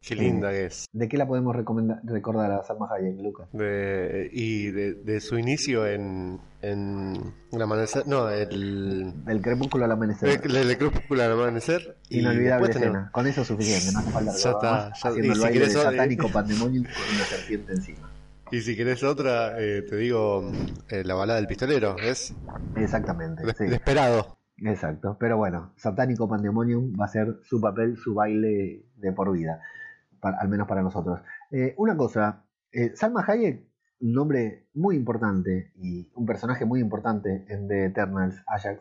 [0.00, 0.86] Qué linda que es.
[0.92, 3.48] ¿De qué la podemos recomendar, recordar a Salma Hayek, Lucas?
[3.52, 9.92] De- y de, de su inicio en, en el amanecer, no, el, Del crepúsculo al
[9.92, 10.40] amanecer.
[10.44, 11.96] el, el crepúsculo al amanecer.
[12.08, 13.10] y Inolvidable tenemos- escena.
[13.12, 15.58] Con eso es suficiente, no hace falta Ya está, ya- haciendo y el si baile
[15.60, 18.10] de eh, satánico pandemonium con una serpiente encima.
[18.50, 20.50] Y si querés otra, eh, te digo,
[20.88, 22.32] eh, la balada del pistolero, ¿es?
[22.76, 23.64] Exactamente, De- sí.
[24.64, 29.60] Exacto, pero bueno, Satánico Pandemonium va a ser su papel, su baile de por vida,
[30.20, 31.20] para- al menos para nosotros.
[31.50, 33.66] Eh, una cosa, eh, Salma Hayek,
[34.00, 38.80] un nombre muy importante y un personaje muy importante en The Eternals, Ajax,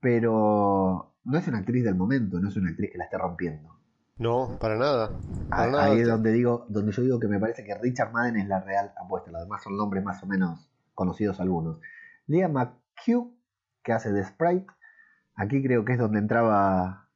[0.00, 3.70] pero no es una actriz del momento, no es una actriz que la esté rompiendo.
[4.18, 5.10] No, para nada.
[5.48, 5.84] Para Ah, nada.
[5.84, 8.60] Ahí es donde digo, donde yo digo que me parece que Richard Madden es la
[8.60, 9.30] real apuesta.
[9.30, 11.80] Los demás son nombres más o menos conocidos algunos.
[12.26, 13.32] Leah McHugh,
[13.82, 14.66] que hace de Sprite.
[15.34, 17.08] Aquí creo que es donde entraba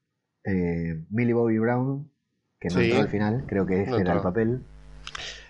[0.45, 2.11] eh, Millie Bobby Brown,
[2.61, 2.85] que no Sí.
[2.87, 3.45] entró al final.
[3.47, 4.63] Creo que ese No era el papel.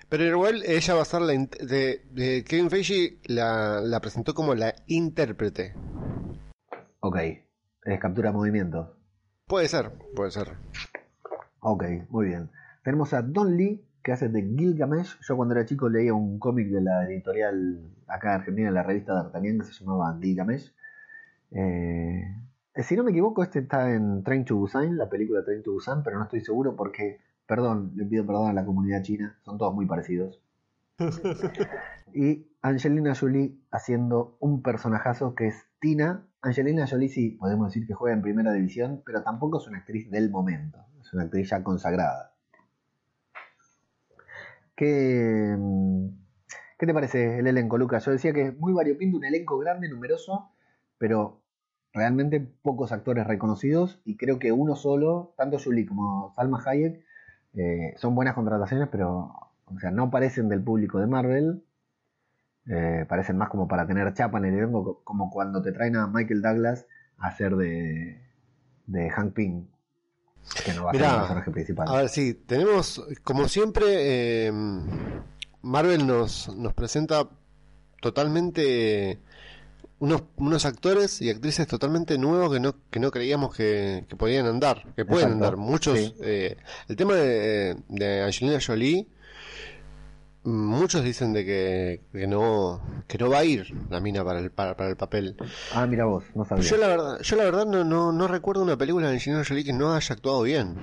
[0.08, 1.32] Pero igual ella va a ser la...
[1.32, 5.74] De, de Kevin Feige la, la presentó como la intérprete.
[7.00, 7.16] Ok,
[7.84, 8.88] es captura de movimientos.
[9.46, 10.52] Puede ser, puede ser.
[11.60, 12.50] Ok, muy bien.
[12.84, 15.18] Tenemos a Don Lee, que hace de Gilgamesh.
[15.26, 19.12] Yo cuando era chico leía un cómic de la editorial acá en Argentina, la revista
[19.14, 20.72] D'Artagnan, que se llamaba Gilgamesh.
[21.52, 22.22] Eh,
[22.82, 26.02] si no me equivoco, este está en Train to Busan, la película Train to Busan,
[26.02, 29.74] pero no estoy seguro porque, perdón, le pido perdón a la comunidad china, son todos
[29.74, 30.40] muy parecidos.
[32.14, 36.26] y Angelina Jolie haciendo un personajazo que es Tina.
[36.42, 40.10] Angelina Jolie sí, podemos decir que juega en primera división, pero tampoco es una actriz
[40.10, 42.32] del momento, es una actriz ya consagrada.
[44.74, 46.08] ¿Qué, mm,
[46.78, 48.04] ¿Qué te parece el elenco, Lucas?
[48.04, 50.50] Yo decía que es muy variopinto, un elenco grande, numeroso,
[50.98, 51.40] pero
[51.96, 57.04] realmente pocos actores reconocidos y creo que uno solo, tanto Julie como Salma Hayek,
[57.54, 59.34] eh, son buenas contrataciones, pero
[59.66, 61.64] o sea, no parecen del público de Marvel.
[62.68, 65.96] eh, parecen más como para tener chapa en el elenco, co- como cuando te traen
[65.96, 66.86] a Michael Douglas
[67.18, 68.20] a hacer de,
[68.86, 69.66] de Hank Pym,
[70.64, 71.88] que no va a ser el personaje principal.
[71.88, 74.52] A ver, sí, tenemos, como siempre, eh,
[75.62, 77.28] Marvel nos, nos presenta
[78.00, 79.20] totalmente
[79.98, 84.46] unos, unos actores y actrices totalmente nuevos que no, que no creíamos que, que podían
[84.46, 85.56] andar, que pueden Exacto, andar.
[85.56, 86.14] Muchos, sí.
[86.22, 86.56] eh,
[86.88, 89.06] el tema de, de Angelina Jolie,
[90.44, 94.50] muchos dicen de que, que no que no va a ir la mina para el,
[94.50, 95.36] para, para el papel.
[95.74, 96.64] Ah, mira vos, no sabía.
[96.64, 99.64] Yo la verdad, yo la verdad no, no, no recuerdo una película de Angelina Jolie
[99.64, 100.74] que no haya actuado bien.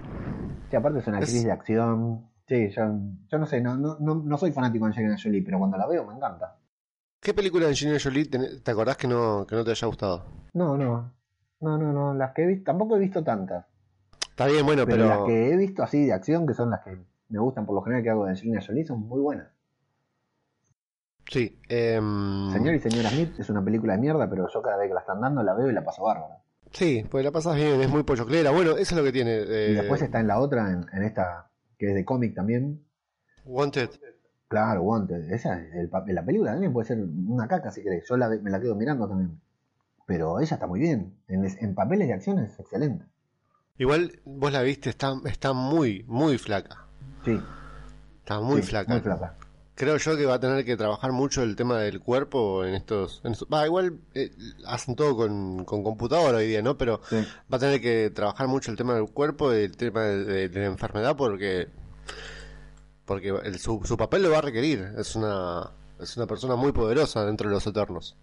[0.70, 2.26] Sí, aparte es una actriz Es- de acción.
[2.46, 2.84] Sí, yo,
[3.32, 5.88] yo no sé, no, no, no, no soy fanático de Angelina Jolie, pero cuando la
[5.88, 6.58] veo me encanta.
[7.24, 10.26] ¿Qué película de Angelina Jolie te, te acordás que no, que no te haya gustado?
[10.54, 11.14] No, no.
[11.62, 12.14] No, no, no.
[12.14, 13.66] Las que he visto, tampoco he visto tantas.
[14.30, 16.82] Está bien, bueno, Pero, pero, las que he visto así de acción, que son las
[16.84, 16.98] que
[17.30, 19.48] me gustan por lo general que hago de Angelina Jolie, son muy buenas.
[21.30, 21.60] sí.
[21.70, 24.94] em, Señor y señora Smith es una película de mierda, pero yo cada vez que
[24.94, 26.36] la están dando la veo y la paso bárbaro.
[26.72, 28.52] Sí, pues la pasas bien, es muy pochoclera.
[28.52, 29.38] Bueno, eso es lo que tiene.
[29.48, 32.84] eh, Y después está en la otra, en, en esta, que es de cómic también.
[33.46, 33.90] Wanted.
[34.54, 35.32] Claro, Wanted.
[35.32, 38.06] Esa, el, la película también puede ser una caca si querés.
[38.08, 39.40] Yo la, me la quedo mirando también.
[40.06, 41.16] Pero ella está muy bien.
[41.28, 43.04] En, es- en papeles de acción es excelente.
[43.80, 46.86] Igual vos la viste, está, está muy, muy flaca.
[47.26, 47.42] Sí.
[48.20, 48.92] Está muy sí, flaca.
[48.94, 49.36] Muy flaca.
[49.74, 53.22] Creo yo que va a tener que trabajar mucho el tema del cuerpo en estos...
[53.24, 54.30] en estos- va, igual eh,
[54.68, 56.78] hacen todo con, con computadora hoy día, ¿no?
[56.78, 57.26] Pero Sí.
[57.52, 60.50] va a tener que trabajar mucho el tema del cuerpo y el tema de, de-
[60.50, 61.70] de la enfermedad porque
[63.14, 64.94] porque el- su, su papel lo va a requerir.
[64.98, 68.18] Es una es una persona muy poderosa dentro de los Eternos.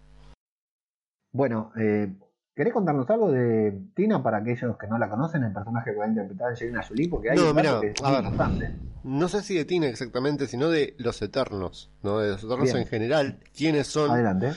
[1.33, 2.11] Bueno, eh,
[2.55, 6.05] ¿querés contarnos algo de Tina para aquellos que no la conocen, el personaje que va
[6.05, 7.09] a interpretar Angelina Jolie?
[7.09, 8.23] Porque hay No, mira, que es a muy ver.
[8.25, 8.75] importante.
[9.03, 12.19] No sé si de Tina exactamente, sino de los Eternos, ¿no?
[12.19, 12.77] De los Eternos Bien.
[12.77, 13.39] en general.
[13.55, 14.11] ¿Quiénes son?
[14.11, 14.51] Adelante.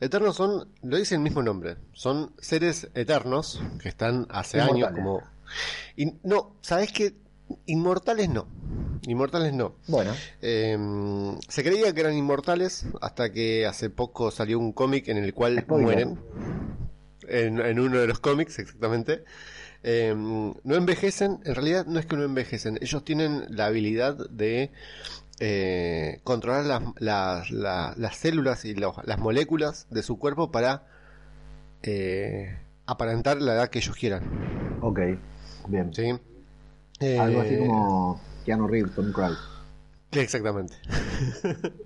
[0.00, 5.22] Eternos son, lo dice el mismo nombre, son seres eternos que están hace años como...
[5.96, 7.14] Y no, ¿sabes qué?
[7.66, 8.46] Inmortales no.
[9.06, 9.74] inmortales no.
[9.88, 10.76] Bueno, Eh,
[11.48, 15.58] se creía que eran inmortales hasta que hace poco salió un cómic en el cual
[15.60, 15.84] Spoiler.
[16.06, 16.18] mueren.
[17.28, 19.24] En, en uno de los cómics, exactamente.
[19.84, 24.70] Eh, no envejecen, en realidad no es que no envejecen, ellos tienen la habilidad de
[25.40, 30.86] eh, controlar las, las, la- las células y los- las moléculas de su cuerpo para
[31.82, 34.22] eh, aparentar la edad que ellos quieran.
[34.82, 35.00] ok,
[35.68, 35.92] bien.
[35.94, 36.12] ¿sí?
[37.18, 39.38] Algo así Eh, como Keanu Reeves, Tom Cruise.
[40.12, 40.74] Exactamente.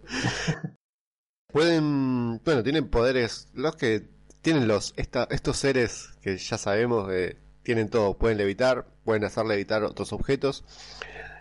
[1.53, 4.09] Pueden, bueno, tienen poderes, los que
[4.43, 9.47] tienen los esta- estos seres que ya sabemos eh, tienen todo, pueden levitar, pueden hacer
[9.47, 10.65] levitar otros objetos,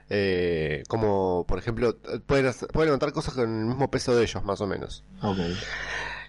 [0.09, 4.43] eh, como por ejemplo pueden hacer- pueden levantar cosas con el mismo peso de ellos,
[4.43, 5.03] más o menos.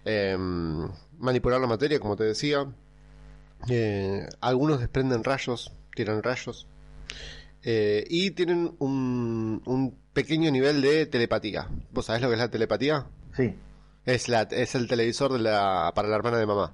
[0.04, 0.36] Eh,
[1.18, 2.66] manipular la materia, como te decía.
[3.68, 6.66] Eh, algunos desprenden rayos, tiran rayos.
[7.68, 11.68] Eh, y tienen un, un pequeño nivel de telepatía.
[11.92, 13.06] ¿Vos sabés lo que es la telepatía?
[13.32, 13.54] sí.
[14.04, 16.72] Es, la, es el televisor de la, para la hermana de mamá.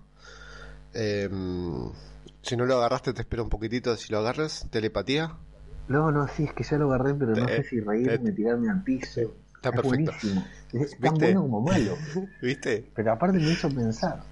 [0.93, 1.31] Eh,
[2.43, 3.97] si no lo agarraste, te espero un poquitito.
[3.97, 5.39] Si lo agarras, telepatía.
[5.89, 8.71] No, no, sí, es que ya lo agarré, pero no Eh, sé si reírme, tirarme
[8.71, 9.21] al piso.
[9.55, 10.13] está es perfecto.
[10.13, 10.53] buenísimo.
[10.73, 11.19] Es tan ¿Viste?
[11.19, 11.97] bueno como malo.
[12.41, 12.91] ¿Viste?
[12.95, 14.25] Pero aparte me hizo pensar.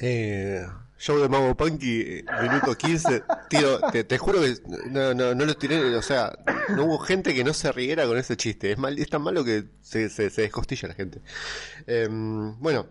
[0.00, 0.66] Eh,
[1.00, 3.22] show de Mago Punky, eh, minuto 15.
[3.48, 4.54] Tiro, te, te juro que
[4.90, 5.96] no, no, no lo tiré.
[5.96, 6.38] O sea,
[6.76, 8.70] no hubo gente que no se riera con ese chiste.
[8.72, 11.22] Es, mal, es tan malo que se, se, se descostilla la gente.
[11.86, 12.86] Eh, bueno,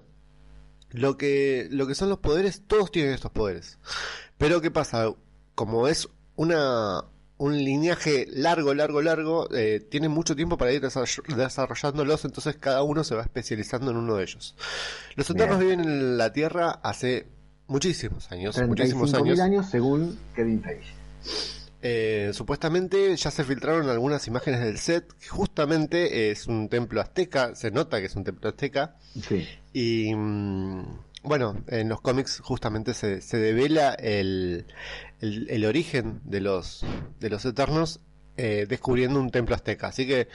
[0.91, 3.77] lo que, lo que son los poderes, todos tienen estos poderes.
[4.37, 5.13] Pero ¿qué pasa?
[5.55, 7.03] Como es una
[7.37, 12.83] un lineaje largo, largo, largo, eh, tiene mucho tiempo para ir desarroll- desarrollándolos, entonces cada
[12.83, 14.55] uno se va especializando en uno de ellos.
[15.15, 15.29] Los.
[15.29, 17.27] Eternos viven en la Tierra hace
[17.69, 19.39] muchísimos años, muchísimos 35.000 años.
[19.39, 20.93] años según Kevin Feige.
[21.81, 27.55] Eh, supuestamente ya se filtraron algunas imágenes del set, que justamente es un templo azteca,
[27.55, 29.47] se nota que es un templo azteca, Sí.
[29.71, 30.83] y mm,
[31.23, 34.65] bueno, en los cómics justamente se, se devela el,
[35.21, 36.85] el, el origen de los,
[37.21, 38.01] de los Eternos
[38.35, 40.27] eh, descubriendo un templo azteca, así que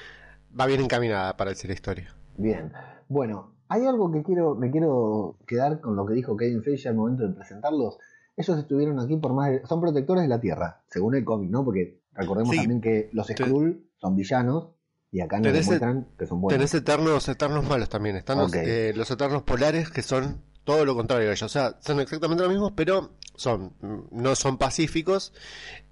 [0.59, 2.15] va bien encaminada para decir la historia.
[2.39, 2.73] Bien.
[3.09, 6.95] Bueno, hay algo que quiero, me quiero quedar con lo que dijo Kevin Feige al
[6.95, 7.99] momento de presentarlos.
[8.37, 11.65] Ellos estuvieron aquí por más de, son protectores de la Tierra, según el cómic, ¿no?
[11.65, 12.59] Porque recordemos Sí.
[12.59, 14.71] también que los Skrull son villanos
[15.11, 16.57] y acá nos demuestran que son buenos.
[16.59, 18.17] Tenés eternos, eternos malos también.
[18.17, 21.43] Están los, eh, los eternos polares que son todo lo contrario a ellos.
[21.43, 23.75] O sea, son exactamente lo mismo, pero son
[24.11, 25.33] no son pacíficos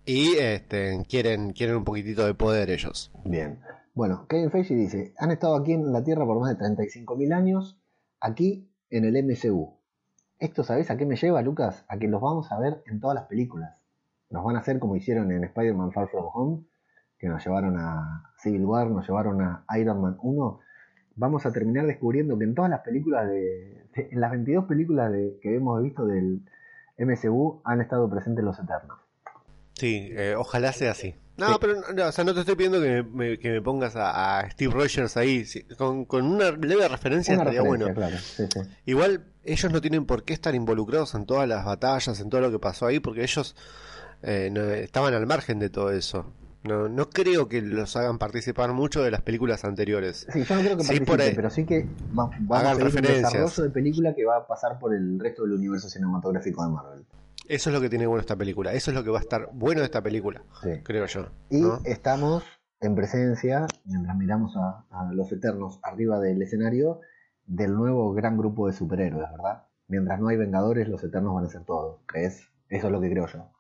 [0.05, 3.11] y este, quieren quieren un poquitito de poder ellos.
[3.25, 3.61] Bien.
[3.95, 7.79] Bueno, Kevin Feige dice, han estado aquí en la Tierra por más de 35.000 años,
[8.21, 9.77] aquí en el MCU.
[10.39, 11.85] Esto, ¿sabés a qué me lleva, Lucas?
[11.89, 13.77] A que los vamos a ver en todas las películas.
[14.31, 16.65] Nos van a hacer como hicieron en Spider-Man Far From Home,
[17.19, 20.61] que nos llevaron a Civil War, nos llevaron a Iron Man 1.
[21.17, 23.91] Vamos a terminar descubriendo que en todas las películas de...
[23.95, 26.41] en las 22 películas que hemos visto del
[26.97, 29.02] MCU han estado presentes los Eternos.
[29.83, 31.13] Sí, eh, ojalá sea así.
[31.37, 31.55] No, Sí.
[31.61, 34.49] pero no, o sea, no te estoy pidiendo que me, que me pongas a, a
[34.53, 35.45] Steve Rogers ahí.
[35.45, 37.95] sí, con, con una leve referencia Una estaría referencia, bueno.
[37.95, 38.17] claro.
[38.19, 38.61] Sí, sí.
[38.87, 42.53] Igual ellos no tienen por qué estar involucrados en todas las batallas, en todo lo
[42.53, 43.57] que pasó ahí, porque ellos
[44.23, 46.33] eh, no- estaban al margen de todo eso.
[46.63, 50.29] No, no creo que los hagan participar mucho de las películas anteriores.
[50.33, 51.33] Sí, yo no creo que Sí, participe, por ahí.
[51.35, 51.81] pero sí que
[52.17, 53.33] va- vamos Hagan a seguir un referencias.
[53.33, 57.05] desarrollo de película que va a pasar por el resto del universo cinematográfico de Marvel.
[57.49, 58.73] Eso es lo que tiene bueno esta película.
[58.73, 60.81] Eso es lo que va a estar bueno de esta película, Sí.
[60.83, 61.27] creo yo.
[61.51, 62.45] Y estamos
[62.81, 67.01] en presencia, mientras miramos a, a los Eternos arriba del escenario,
[67.47, 69.65] del nuevo gran grupo de superhéroes, ¿verdad?
[69.89, 72.01] Mientras no hay Vengadores, los Eternos van a ser todo.
[72.07, 72.49] ¿Crees?
[72.69, 73.51] Eso es lo que creo yo.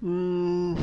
[0.00, 0.74] Mm,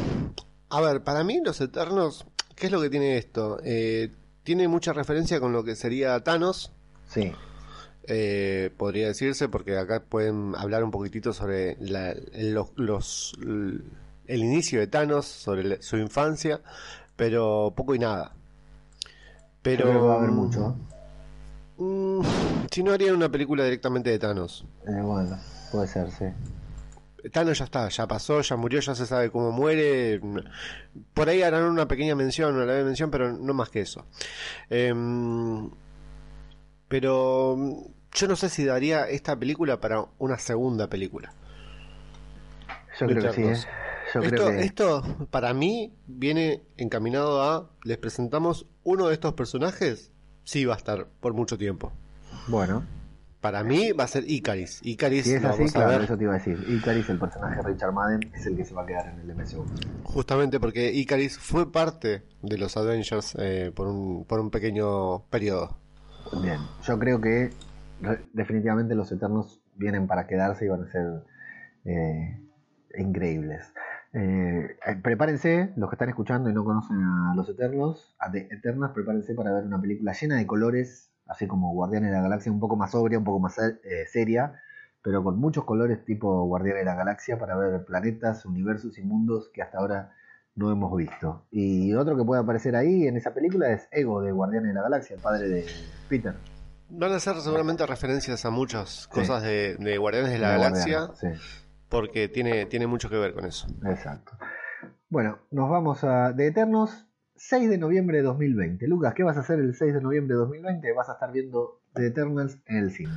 [0.69, 3.59] a ver, para mí los Eternos, ¿qué es lo que tiene esto?
[3.63, 4.11] Eh,
[4.43, 6.71] tiene mucha referencia con lo que sería Thanos,
[7.07, 7.31] Sí,
[8.07, 13.33] eh, podría decirse, porque acá pueden hablar un poquitito sobre la- los, los-
[14.27, 16.61] el inicio de Thanos, sobre la- su infancia,
[17.15, 18.33] pero poco y nada.
[19.61, 20.75] Pero Yo creo que va a haber mucho.
[21.77, 22.21] Mm,
[22.69, 24.65] si no harían una película directamente de Thanos.
[24.87, 25.37] Eh, bueno,
[25.71, 26.25] puede ser, sí.
[27.31, 30.19] Thanos ya está, ya pasó, ya murió, ya se sabe cómo muere.
[31.13, 34.05] Por ahí harán una pequeña mención, una leve mención, pero no más que eso.
[34.69, 35.69] Em,
[36.89, 37.57] pero
[38.13, 41.33] yo no sé si daría esta película para una segunda película.
[42.99, 43.55] Yo creo que sí, ¿eh?
[44.13, 44.61] Yo esto, creo que...
[44.61, 47.69] esto, para mí, viene encaminado a.
[47.83, 50.11] Les presentamos uno de estos personajes.
[50.43, 51.91] Sí, va a estar por mucho tiempo.
[52.47, 52.83] Bueno,
[53.41, 54.79] Para mí va a ser Icaris.
[54.83, 56.65] Icaris Si es así, vamos a claro, ver eso te iba a decir.
[56.69, 59.35] Icaris, el personaje de Richard Madden, es el que se va a quedar en el
[59.35, 59.65] MCU.
[60.03, 65.77] justamente porque Icaris fue parte de los Avengers eh, por, un, por un pequeño periodo.
[66.41, 67.51] Bien, yo creo que
[68.33, 71.23] definitivamente los Eternos vienen para quedarse y van a ser
[71.85, 72.39] eh,
[72.95, 73.73] increíbles.
[74.13, 78.91] Eh, eh, prepárense, los que están escuchando y no conocen a los Eternos, a Eternas,
[78.91, 82.59] prepárense para ver una película llena de colores, así como Guardianes de la Galaxia, un
[82.59, 84.61] poco más sobria, un poco más eh, seria,
[85.01, 89.49] pero con muchos colores tipo Guardianes de la Galaxia para ver planetas, universos y mundos
[89.51, 90.13] que hasta ahora
[90.55, 91.47] no hemos visto.
[91.49, 94.83] Y otro que puede aparecer ahí en esa película es Ego de Guardianes de la
[94.83, 95.65] Galaxia, el padre de
[96.07, 96.35] Peter.
[96.95, 101.09] Van a ser seguramente referencias a muchas cosas de, de Guardianes de la De Galaxia,
[101.19, 101.27] sí.
[101.89, 103.67] porque tiene, tiene mucho que ver con eso.
[103.87, 104.33] Exacto.
[105.09, 108.87] Bueno, nos vamos a de Eternos, 6 de noviembre de 2020.
[108.87, 110.93] Lucas, ¿qué vas a hacer el 6 de noviembre de 2020?
[110.93, 113.11] Vas a estar viendo The Eternals en el cine.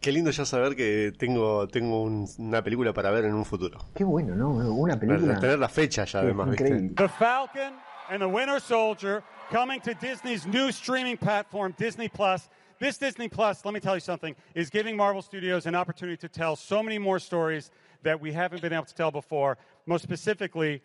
[0.00, 3.78] Qué lindo ya saber que tengo, tengo un- una película para ver en un futuro.
[3.94, 4.50] Qué bueno, ¿no?
[4.50, 5.38] Una Para película.
[5.40, 6.54] tener la fecha ya, además.
[6.56, 7.72] The Falcon
[8.10, 12.50] and the Winter Soldier coming to Disney's new streaming platform, Disney Plus.
[12.80, 16.28] This Disney Plus, let me tell you something, is giving Marvel Studios an opportunity to
[16.28, 17.70] tell so many more stories
[18.02, 19.56] that we haven't been able to tell before.
[19.86, 20.82] Most specifically,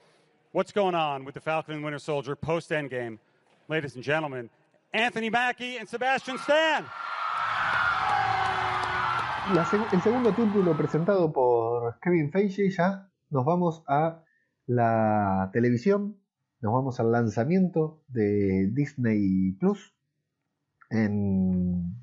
[0.52, 3.18] what's going on with the Falcon and Winter Soldier post Endgame.
[3.68, 4.50] Ladies and gentlemen,
[4.94, 6.86] Anthony Mackie and Sebastian Stan.
[9.54, 14.20] La seg- el segundo título presentado por Kevin Feige ya nos vamos a
[14.68, 16.18] la televisión,
[16.62, 19.92] nos vamos al lanzamiento de Disney Plus
[20.90, 21.96] en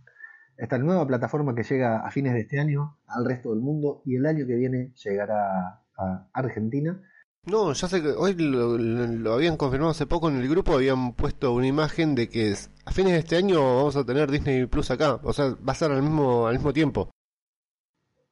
[0.56, 4.16] esta nueva plataforma que llega a fines de este año al resto del mundo y
[4.16, 7.00] el año que viene llegará a Argentina.
[7.44, 10.74] No, ya sé que hoy lo, lo- lo habían confirmado hace poco en el grupo,
[10.74, 14.66] habían puesto una imagen de que a fines de este año vamos a tener Disney
[14.66, 17.10] Plus acá, o sea, va a ser al mismo, al mismo tiempo.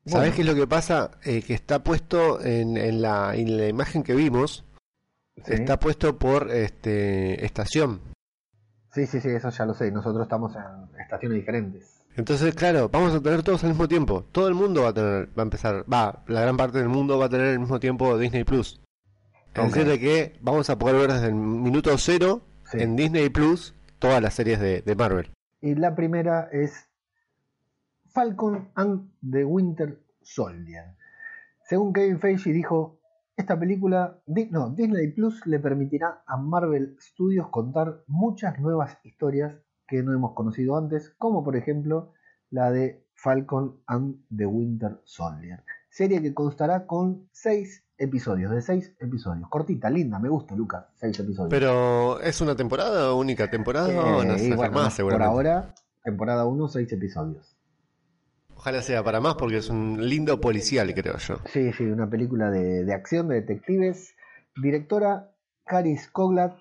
[0.07, 0.35] ¿Sabés Bueno.
[0.37, 1.13] qué es lo que pasa?
[1.25, 4.65] Eh, que está puesto en, en la, en la imagen que vimos,
[5.37, 5.53] Sí.
[5.55, 8.01] está puesto por este estación.
[8.95, 9.91] Sí, sí, sí, eso ya lo sé.
[9.91, 12.01] Nosotros estamos en estaciones diferentes.
[12.17, 14.25] Entonces, claro, vamos a tener todos al mismo tiempo.
[14.31, 17.19] Todo el mundo va a tener, va a empezar, va, la gran parte del mundo
[17.19, 18.81] va a tener al mismo tiempo Disney Plus.
[19.53, 19.67] Es Ok.
[19.67, 22.79] decir, de que vamos a poder ver desde el minuto cero Sí.
[22.81, 25.31] en Disney Plus todas las series de, de Marvel.
[25.61, 26.89] Y la primera es
[28.13, 30.95] Falcon and the Winter Soldier.
[31.69, 33.01] Según Kevin Feige dijo,
[33.37, 34.21] esta película,
[34.51, 39.55] no, Disney Plus le permitirá a Marvel Studios contar muchas nuevas historias
[39.87, 42.13] que no hemos conocido antes, como por ejemplo
[42.51, 45.65] la de Falcon and the Winter Soldier.
[45.89, 49.49] Serie que constará con seis episodios, de seis episodios.
[49.49, 51.51] Cortita, linda, me gusta, Lucas, seis episodios.
[51.51, 53.89] Pero, ¿es una temporada o única temporada?
[53.89, 55.31] o Eh, bueno, más, por seguramente.
[55.31, 57.54] ahora, temporada 1, seis episodios.
[58.65, 61.37] Ojalá sea para más porque es un lindo policial, creo yo.
[61.53, 64.15] Sí, sí, una película de, de acción, de detectives.
[64.57, 65.33] Directora
[65.67, 66.57] Caris Coglat.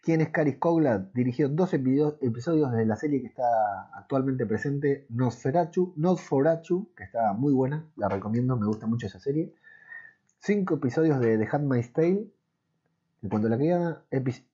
[0.00, 1.12] ¿Quién es Caris Coglat?
[1.12, 3.44] Dirigió dos episodios de la serie que está
[3.94, 9.52] actualmente presente, Nosferatu, Nosferatu, que está muy buena, la recomiendo, me gusta mucho esa serie.
[10.38, 12.26] Cinco episodios de The Handmaid's Tale.
[13.22, 14.02] En cuanto a la criada,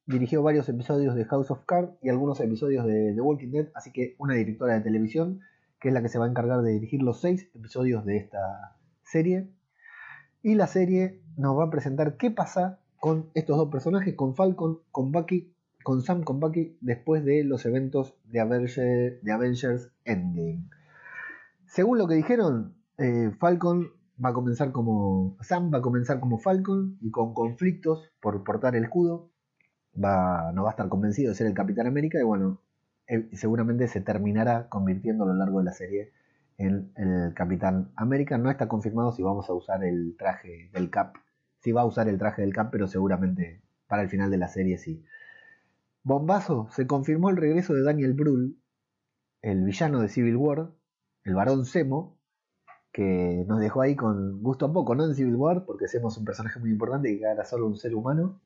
[0.06, 3.92] dirigió varios episodios de House of Cards y algunos episodios de The Walking Dead, así
[3.92, 5.40] que una directora de televisión
[5.80, 8.76] que es la que se va a encargar de dirigir los seis episodios de esta
[9.02, 9.50] serie.
[10.42, 14.80] Y la serie nos va a presentar qué pasa con estos dos personajes, con Falcon,
[14.90, 15.54] con Bucky,
[15.84, 20.68] con Sam, con Bucky, después de los eventos de, Avenger- de Avengers Endgame.
[21.66, 23.88] Según lo que dijeron, eh, Falcon
[24.22, 25.36] va a comenzar como.
[25.40, 29.30] Sam va a comenzar como Falcon y con conflictos por portar el escudo.
[30.02, 32.60] Va, no va a estar convencido de ser el Capitán América y bueno,
[33.08, 36.12] eh, seguramente se terminará convirtiendo a lo largo de la serie
[36.58, 38.36] en el Capitán América.
[38.38, 41.16] No está confirmado si vamos a usar el traje del Cap.
[41.60, 44.48] Si va a usar el traje del Cap, pero seguramente para el final de la
[44.48, 45.04] serie sí.
[46.02, 48.58] Bombazo, se confirmó el regreso de Daniel Brühl,
[49.42, 50.70] el villano de Civil War,
[51.24, 52.18] el varón Zemo,
[52.92, 55.04] que nos dejó ahí con gusto a poco, ¿no?
[55.04, 57.76] En Civil War, porque Zemo es un personaje muy importante y que era solo un
[57.76, 58.40] ser humano.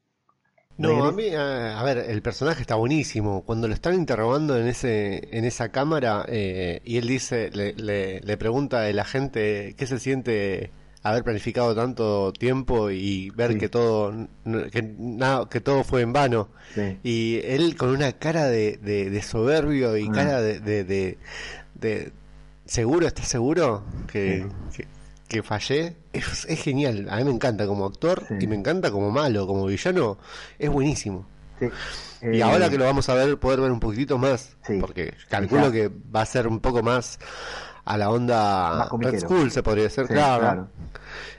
[0.79, 3.43] No, a mí, a, a ver, el personaje está buenísimo.
[3.43, 8.20] Cuando lo están interrogando en ese, en esa cámara eh, y él dice, le, le,
[8.20, 10.70] le pregunta a la gente qué se siente
[11.05, 13.59] haber planificado tanto tiempo y ver Sí.
[13.59, 14.29] que todo,
[14.70, 16.49] que nada, que todo fue en vano.
[16.75, 16.99] Sí.
[17.03, 20.12] Y él con una cara de, de, de soberbio y Ah.
[20.12, 21.18] cara de, de, de,
[21.75, 22.12] de-
[22.64, 24.87] seguro, ¿estás seguro que, que,
[25.29, 25.97] que fallé?
[26.12, 28.34] Es, es genial, a mí me encanta como actor Sí.
[28.40, 30.18] y me encanta como malo, como villano,
[30.58, 31.26] es buenísimo.
[31.58, 31.66] Sí.
[32.22, 34.78] Y Eh, ahora que lo vamos a ver, poder ver un poquitito más, Sí.
[34.80, 35.72] porque calculo Ya.
[35.72, 37.18] que va a ser un poco más
[37.84, 38.88] a la onda.
[38.98, 40.40] Red School, se podría decir, claro.
[40.40, 40.68] claro.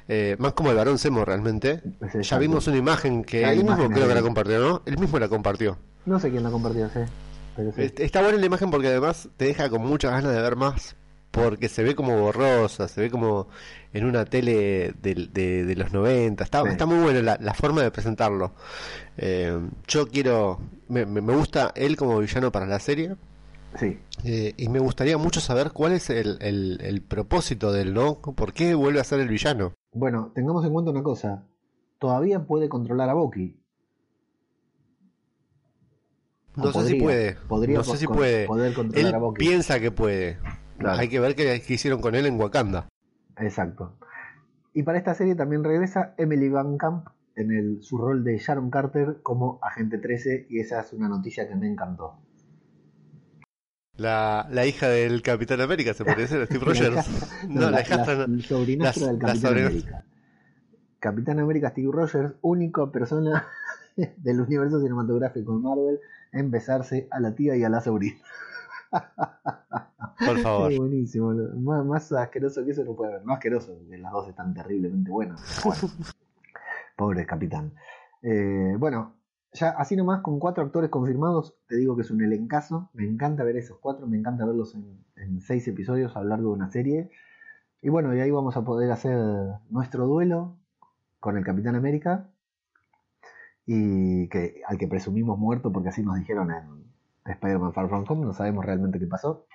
[0.09, 1.81] Eh, más como el varón Semo realmente.
[2.21, 4.81] Ya vimos una imagen que él mismo creo que la compartió, ¿no?
[4.85, 5.77] Él mismo la compartió.
[6.05, 6.99] No sé quién la compartió, sí.
[7.55, 7.93] Pero sí.
[7.97, 10.95] Está buena la imagen porque además te deja con muchas ganas de ver más.
[11.31, 13.47] Porque se ve como borrosa, se ve como
[13.93, 16.43] en una tele de, de- de los 90.
[16.43, 16.69] Está, Sí.
[16.69, 18.53] está muy buena la, la forma de presentarlo.
[19.17, 20.59] Eh, yo quiero.
[20.89, 23.15] Me, gusta él como villano para la serie.
[23.79, 23.97] Sí.
[24.23, 28.15] eh, y me gustaría mucho saber cuál es el, el- el propósito del no.
[28.19, 29.73] ¿Por qué vuelve a ser el villano?
[29.93, 31.43] Bueno, tengamos en cuenta una cosa.
[31.99, 33.57] Todavía puede controlar a Bucky.
[36.55, 37.35] No sé si puede.
[37.47, 38.45] podría no sé si puede.
[38.45, 39.39] poder controlar Él a Bucky.
[39.39, 40.37] piensa que puede.
[40.77, 40.99] Claro.
[40.99, 42.87] Hay que ver qué hicieron con él en Wakanda.
[43.37, 43.97] Exacto.
[44.73, 48.69] Y para esta serie también regresa Emily Van Camp en el, su rol de Sharon
[48.69, 52.17] Carter como agente 13 y esa es una noticia que me encantó.
[53.97, 57.07] La, la hija del Capitán América, se podría decir, Steve Rogers.
[57.43, 58.23] hija- no, la, no.
[58.33, 60.05] el sobrinastro La- del la Capitán América.
[60.99, 63.45] Capitán América Steve Rogers, única persona
[64.17, 65.99] del universo cinematográfico de Marvel
[66.31, 68.17] en besarse a la tía y a la sobrina.
[70.25, 70.75] Por favor.
[70.77, 71.33] Buenísimo.
[71.33, 73.25] Más, más asqueroso que eso no puede haber.
[73.25, 75.61] No asqueroso, porque las dos están terriblemente buenas.
[75.63, 75.81] bueno.
[76.95, 77.73] Pobre capitán.
[78.21, 79.15] Eh, bueno,
[79.51, 82.89] ya así nomás con cuatro actores confirmados, te digo que es un elencazo.
[82.93, 86.49] Me encanta ver esos cuatro, me encanta verlos en, en seis episodios a lo largo
[86.49, 87.09] de una serie.
[87.81, 89.17] Y bueno, y ahí vamos a poder hacer
[89.69, 90.55] nuestro duelo
[91.19, 92.29] con el Capitán América.
[93.65, 96.82] Y que, al que presumimos muerto, porque así nos dijeron en
[97.25, 99.45] Spider-Man Far From Home, no sabemos realmente qué pasó.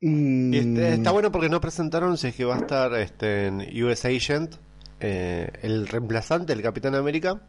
[0.00, 3.60] Y, este- está bueno porque no presentaron si es que va a estar este, en
[3.84, 4.56] US Agent,
[5.00, 7.40] eh, el reemplazante del Capitán América.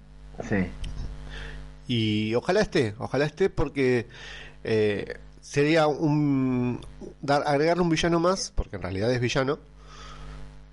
[0.48, 0.68] Sí,
[1.88, 4.08] Y ojalá esté, ojalá esté porque
[4.64, 6.80] eh, sería un
[7.22, 9.60] dar, agregarle un villano más, porque en realidad es villano.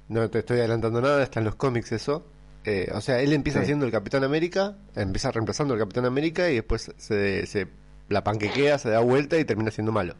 [0.09, 2.27] No te estoy adelantando nada, está en los cómics eso.
[2.65, 3.67] Eh, o sea, él empieza Sí.
[3.67, 7.69] siendo el Capitán América, empieza reemplazando al Capitán América y después se, se
[8.11, 10.15] la panquequea, se da vuelta y termina siendo malo.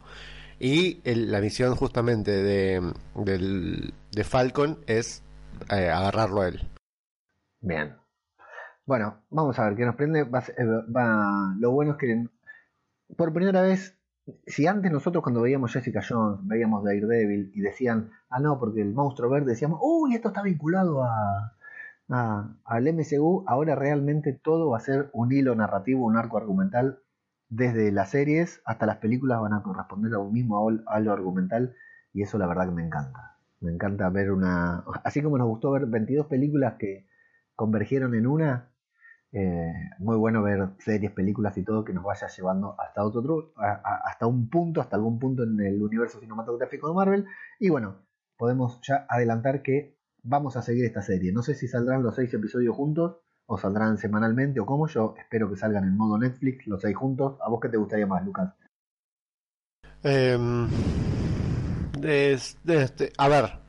[0.59, 2.81] Y la misión justamente de,
[4.11, 5.23] de Falcon es
[5.71, 6.67] eh, agarrarlo a él.
[7.61, 7.95] bien.
[8.85, 10.23] Bueno, vamos a ver qué nos prende.
[10.23, 10.65] Va eh,
[10.95, 12.25] va- lo bueno es que
[13.17, 13.97] por primera vez,
[14.47, 18.93] si antes nosotros cuando veíamos Jessica Jones, veíamos Daredevil y decían, ah no, porque el
[18.93, 21.53] monstruo verde, decíamos, uy, esto está vinculado a,
[22.09, 26.99] a- al MCU, ahora realmente todo va a ser un hilo narrativo, un arco argumental.
[27.51, 31.75] Desde las series hasta las películas van a corresponder a un mismo hilo argumental
[32.13, 33.35] y eso la verdad que me encanta.
[33.59, 34.85] Me encanta ver una...
[35.03, 37.09] Así como nos gustó ver 22 películas que
[37.53, 38.71] convergieron en una,
[39.33, 44.27] eh, muy bueno ver series, películas y todo que nos vaya llevando hasta otro hasta
[44.27, 47.25] un punto, hasta algún punto en el universo cinematográfico de Marvel.
[47.59, 47.97] Y bueno,
[48.37, 51.33] podemos ya adelantar que vamos a seguir esta serie.
[51.33, 53.17] No sé si saldrán los seis episodios juntos
[53.51, 54.87] o saldrán semanalmente o cómo.
[54.87, 57.35] Yo espero que salgan en modo Netflix los seis juntos.
[57.43, 58.53] ¿A vos qué te gustaría más, Lucas?
[60.03, 60.67] Em,
[62.01, 63.59] este, a ver,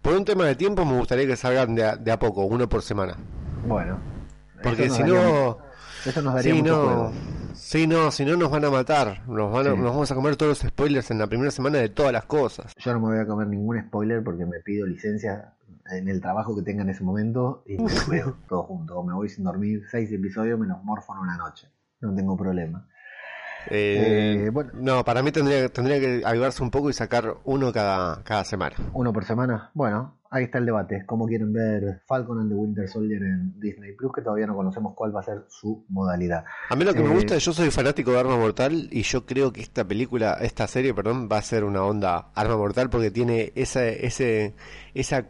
[0.00, 2.66] por un tema de tiempo me gustaría que salgan de a, de a poco, uno
[2.68, 3.16] por semana.
[3.68, 3.98] Bueno,
[4.62, 5.58] Porque eso si nos daría- no,
[6.06, 7.12] eso nos daría si mucho no, juego.
[7.54, 9.76] Si no, si no nos van a matar, nos, van a- Sí.
[9.76, 12.72] nos vamos a comer todos los spoilers en la primera semana de todas las cosas.
[12.78, 15.54] Yo no me voy a comer ningún spoiler porque me pido licencia
[15.90, 18.98] en el trabajo que tenga en ese momento y me lo veo todo junto.
[18.98, 21.68] O me voy sin dormir seis episodios, me los morfo en una noche.
[22.00, 22.88] No tengo problema.
[23.70, 24.70] Eh, Eh, bueno.
[24.74, 28.76] No, para mí tendría, tendría que ayudarse un poco y sacar uno cada, cada semana.
[28.92, 29.70] Uno por semana.
[29.74, 31.04] Bueno, ahí está el debate.
[31.06, 34.12] ¿Cómo quieren ver Falcon and the Winter Soldier en Disney Plus?
[34.14, 36.44] Que todavía no conocemos cuál va a ser su modalidad.
[36.70, 39.26] A mí lo que me Eh, gusta, yo soy fanático de Arma Mortal y yo
[39.26, 43.10] creo que esta película, esta serie, perdón, va a ser una onda Arma Mortal porque
[43.10, 44.54] tiene esa, ese,
[44.94, 45.24] esa,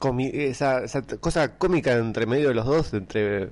[0.00, 3.50] esa, esa cosa cómica entre medio de los dos, entre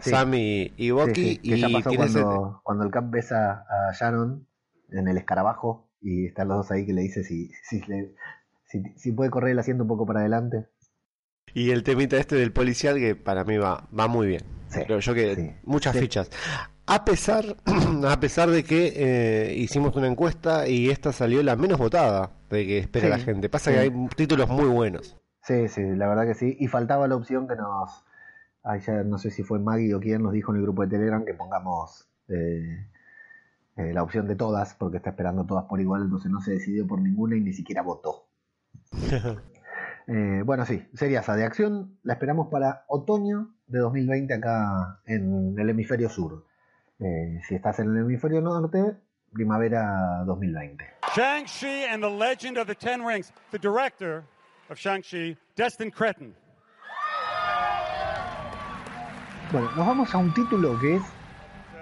[0.00, 0.10] Sí.
[0.10, 3.10] Sam y, Bucky, Sí, sí, que y ya pasó tiene ese- cuando, cuando el Cap
[3.10, 4.46] besa a Sharon
[4.90, 8.14] en el escarabajo y están los dos ahí que le dice si, si, le-
[8.66, 10.66] si, si puede correr el asiento un poco para adelante.
[11.54, 14.42] y el temita este del policial que para mí va, va muy bien.
[14.68, 15.50] Sí, Creo yo que sí.
[15.64, 16.00] muchas Sí.
[16.00, 16.30] fichas.
[16.86, 17.56] A pesar,
[18.06, 22.66] a pesar de que eh, hicimos una encuesta y esta salió la menos votada de
[22.66, 23.48] que espera la gente.
[23.48, 25.16] Pasa que hay títulos muy buenos.
[25.42, 26.56] Sí, sí, la verdad que sí.
[26.60, 28.04] Y faltaba la opción que nos.
[28.76, 31.24] Ya no sé si fue Maggie o quién nos dijo en el grupo de Telegram
[31.24, 32.86] que pongamos eh,
[33.76, 36.86] eh, la opción de todas, porque está esperando todas por igual, entonces no se decidió
[36.86, 38.26] por ninguna y ni siquiera votó.
[40.10, 41.98] Eh, bueno, sí, sería esa de acción.
[42.02, 46.46] La esperamos para otoño de 2020 acá en el hemisferio sur.
[46.98, 48.96] Eh, si estás en el hemisferio norte,
[49.34, 50.82] primavera 2020.
[51.14, 53.34] Shang-Chi and the Legend of the Ten Rings.
[53.50, 54.24] The director
[54.70, 56.34] of Shang-Chi, Destin Cretton.
[59.52, 61.02] Bueno, nos vamos a un título que es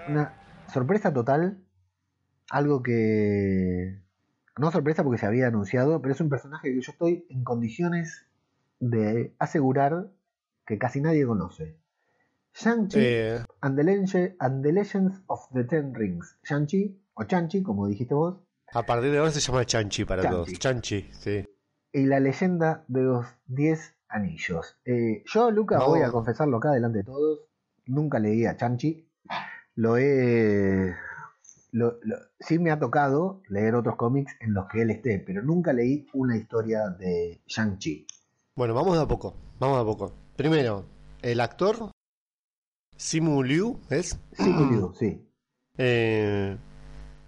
[0.07, 0.33] una
[0.73, 1.57] sorpresa total.
[2.49, 4.01] Algo que.
[4.57, 8.25] No sorpresa porque se había anunciado, pero es un personaje que yo estoy en condiciones
[8.79, 10.07] de asegurar
[10.65, 11.75] que casi nadie conoce.
[12.55, 16.37] Shang-Chi Eh, and, the Legend- and the Legends of the Ten Rings.
[16.43, 18.37] Shang-Chi, o Chanchi, como dijiste vos,
[18.73, 20.35] a partir de ahora se llama Chanchi para Chanchi.
[20.35, 20.59] todos.
[20.59, 21.45] Chanchi, sí.
[21.93, 24.77] y la leyenda de los 10 anillos.
[24.85, 25.87] Eh, yo, Luca, No.
[25.89, 27.39] voy a confesarlo acá delante de todos.
[27.87, 29.07] Nunca leí a Chanchi.
[29.75, 30.93] Lo he.
[31.71, 35.41] lo- lo- sí me ha tocado leer otros cómics en los que él esté, pero
[35.43, 38.07] nunca leí una historia de Shang-Chi.
[38.55, 39.35] Bueno, vamos de a poco.
[39.59, 40.13] Vamos de a poco.
[40.35, 40.85] Primero,
[41.21, 41.91] el actor
[42.95, 44.19] Simu Liu es.
[44.33, 45.21] Sí, Julio, sí.
[45.77, 46.57] eh,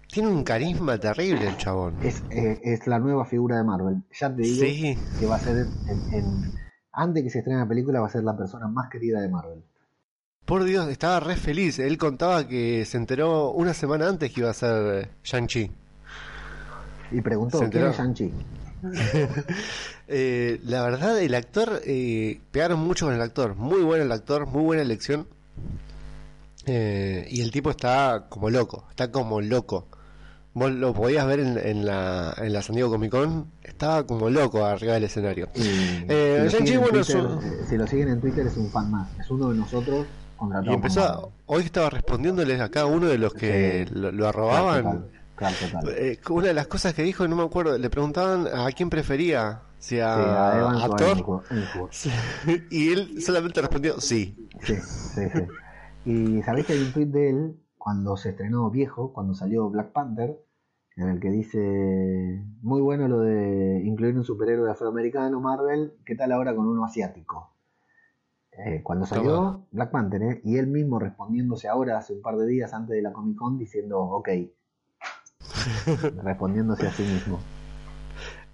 [0.08, 1.96] tiene un carisma terrible el chabón.
[2.02, 4.02] Es, eh, es la nueva figura de Marvel.
[4.18, 4.98] Ya te digo Sí.
[5.18, 5.68] que va a ser.
[5.86, 6.54] En, en-
[6.92, 9.62] antes que se estrene la película, va a ser la persona más querida de Marvel.
[10.44, 11.78] Por Dios, estaba re feliz.
[11.78, 15.70] Él contaba que se enteró una semana antes que iba a ser eh, Shang-Chi.
[17.12, 18.32] Y preguntó: ¿quién es Shang-Chi?
[20.12, 23.54] Eh, la verdad, el actor, eh, pegaron mucho con el actor.
[23.54, 25.28] Muy bueno el actor, muy buena elección.
[26.66, 29.86] Eh, y el tipo está como loco, está como loco.
[30.52, 34.30] Vos lo podías ver en, en la, en la San Diego Comic Con, estaba como
[34.30, 35.48] loco arriba del escenario.
[35.54, 35.60] Y
[36.08, 39.08] Eh, si, lo bueno, Twitter, su- si lo siguen en Twitter es un fan más,
[39.20, 40.06] es uno de nosotros
[40.64, 43.94] Y empezó, hoy estaba respondiéndoles a cada uno de los que Sí.
[43.94, 44.82] lo, lo Claro, arrobaban.
[44.84, 45.88] total, claro, total.
[45.96, 49.62] Eh, una de las cosas que dijo, no me acuerdo, le preguntaban a quién prefería,
[49.78, 51.92] si a, Sí, a Evans a o a Thor, Hemsworth- Hemsworth.
[52.70, 54.34] y él solamente respondió sí.
[54.62, 55.42] Sí, sí, sí.
[56.04, 59.92] Y sabés que hay un tweet de él cuando se estrenó viejo, cuando salió Black
[59.92, 60.38] Panther,
[60.96, 66.32] en el que dice muy bueno lo de incluir un superhéroe afroamericano Marvel, ¿qué tal
[66.32, 67.54] ahora con uno asiático?
[68.52, 69.64] Eh, cuando salió Toma.
[69.70, 70.40] Black Panther, ¿eh?
[70.44, 73.58] y él mismo respondiéndose ahora hace un par de días antes de la Comic Con
[73.58, 74.28] diciendo ok,
[76.22, 77.38] respondiéndose a sí mismo.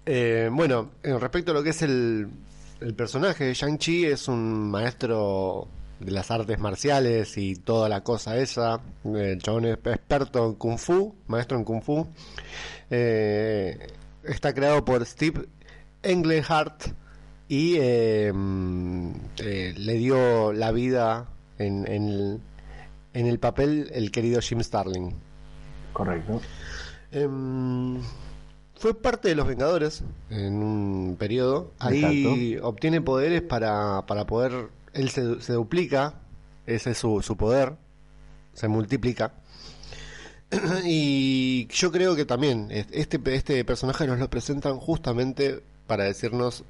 [0.05, 2.29] Eh, bueno, en respecto a lo que es el,
[2.79, 5.67] el personaje de Shang-Chi, es un maestro
[5.99, 8.79] de las artes marciales y toda la cosa esa.
[9.03, 12.07] El chabón es experto en Kung Fu, maestro en Kung Fu.
[12.89, 13.87] Eh,
[14.23, 15.47] está creado por Steve
[16.03, 16.93] Englehart
[17.47, 21.27] y eh, mm, eh, le dio la vida
[21.57, 22.39] en, en el,
[23.13, 25.13] en el papel el querido Jim Starling.
[25.93, 26.41] Correcto.
[27.11, 27.99] Em,
[28.75, 31.73] fue parte de los Vengadores en un periodo.
[31.79, 34.69] Ahí obtiene poderes para, para poder.
[34.93, 36.15] Él se, se duplica,
[36.65, 37.75] ese es su, su poder,
[38.53, 39.33] se multiplica.
[40.85, 46.63] y yo creo que también este, este personaje nos lo presentan justamente para decirnos: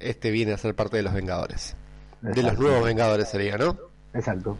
[0.00, 1.76] Este viene a ser parte de los Vengadores.
[2.22, 3.76] De los nuevos Vengadores sería, ¿no?
[4.14, 4.56] Exacto.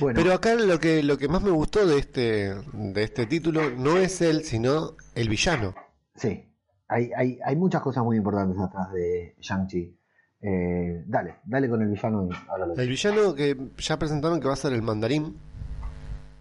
[0.00, 3.70] Bueno, Pero acá lo que lo que más me gustó de este de este título
[3.70, 5.74] no es él, sino el villano.
[6.14, 6.48] Sí,
[6.88, 9.98] hay, hay, hay muchas cosas muy importantes atrás de Shang-Chi.
[10.40, 14.56] Eh, dale, dale con el villano y El villano que ya presentaron que va a
[14.56, 15.36] ser el mandarín.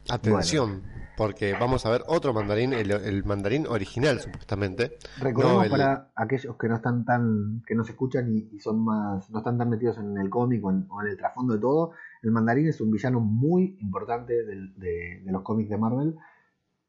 [0.10, 0.84] Atención,
[1.18, 4.98] porque vamos a ver otro mandarín, el, el mandarín original supuestamente.
[5.18, 8.86] Recordemos No, el- para aquellos que no están tan, que nos escuchan y, y son
[8.86, 11.60] más, no están tan metidos en el cómic o en, o en el trasfondo de
[11.60, 11.92] todo,
[12.22, 16.16] el mandarín es un villano muy importante de, de los cómics de Marvel,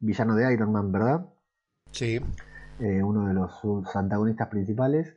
[0.00, 1.26] villano de Iron Man, ¿verdad?
[1.92, 2.20] Sí,
[2.78, 5.16] eh, uno de los sus antagonistas principales.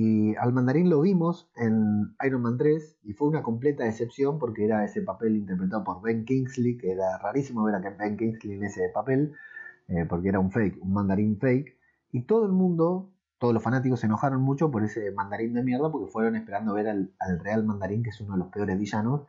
[0.00, 4.64] Y al mandarín lo vimos en Iron Man 3 y fue una completa decepción porque
[4.64, 8.62] era ese papel interpretado por Ben Kingsley, que era rarísimo ver a Ben Kingsley en
[8.62, 9.32] ese papel,
[9.88, 11.76] eh, porque era un fake, un mandarín fake.
[12.12, 15.90] Y todo el mundo, todos los fanáticos se enojaron mucho por ese mandarín de mierda
[15.90, 19.22] porque fueron esperando ver al, al real mandarín, que es uno de los peores villanos,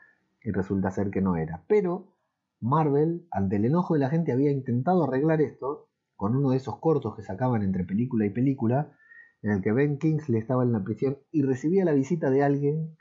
[0.44, 1.64] y resulta ser que no era.
[1.68, 2.14] Pero
[2.62, 6.78] Marvel, ante el enojo de la gente, había intentado arreglar esto con uno de esos
[6.78, 8.92] cortos que sacaban entre película y película,
[9.42, 12.98] en el que Ben Kingsley estaba en la prisión y recibía la visita de alguien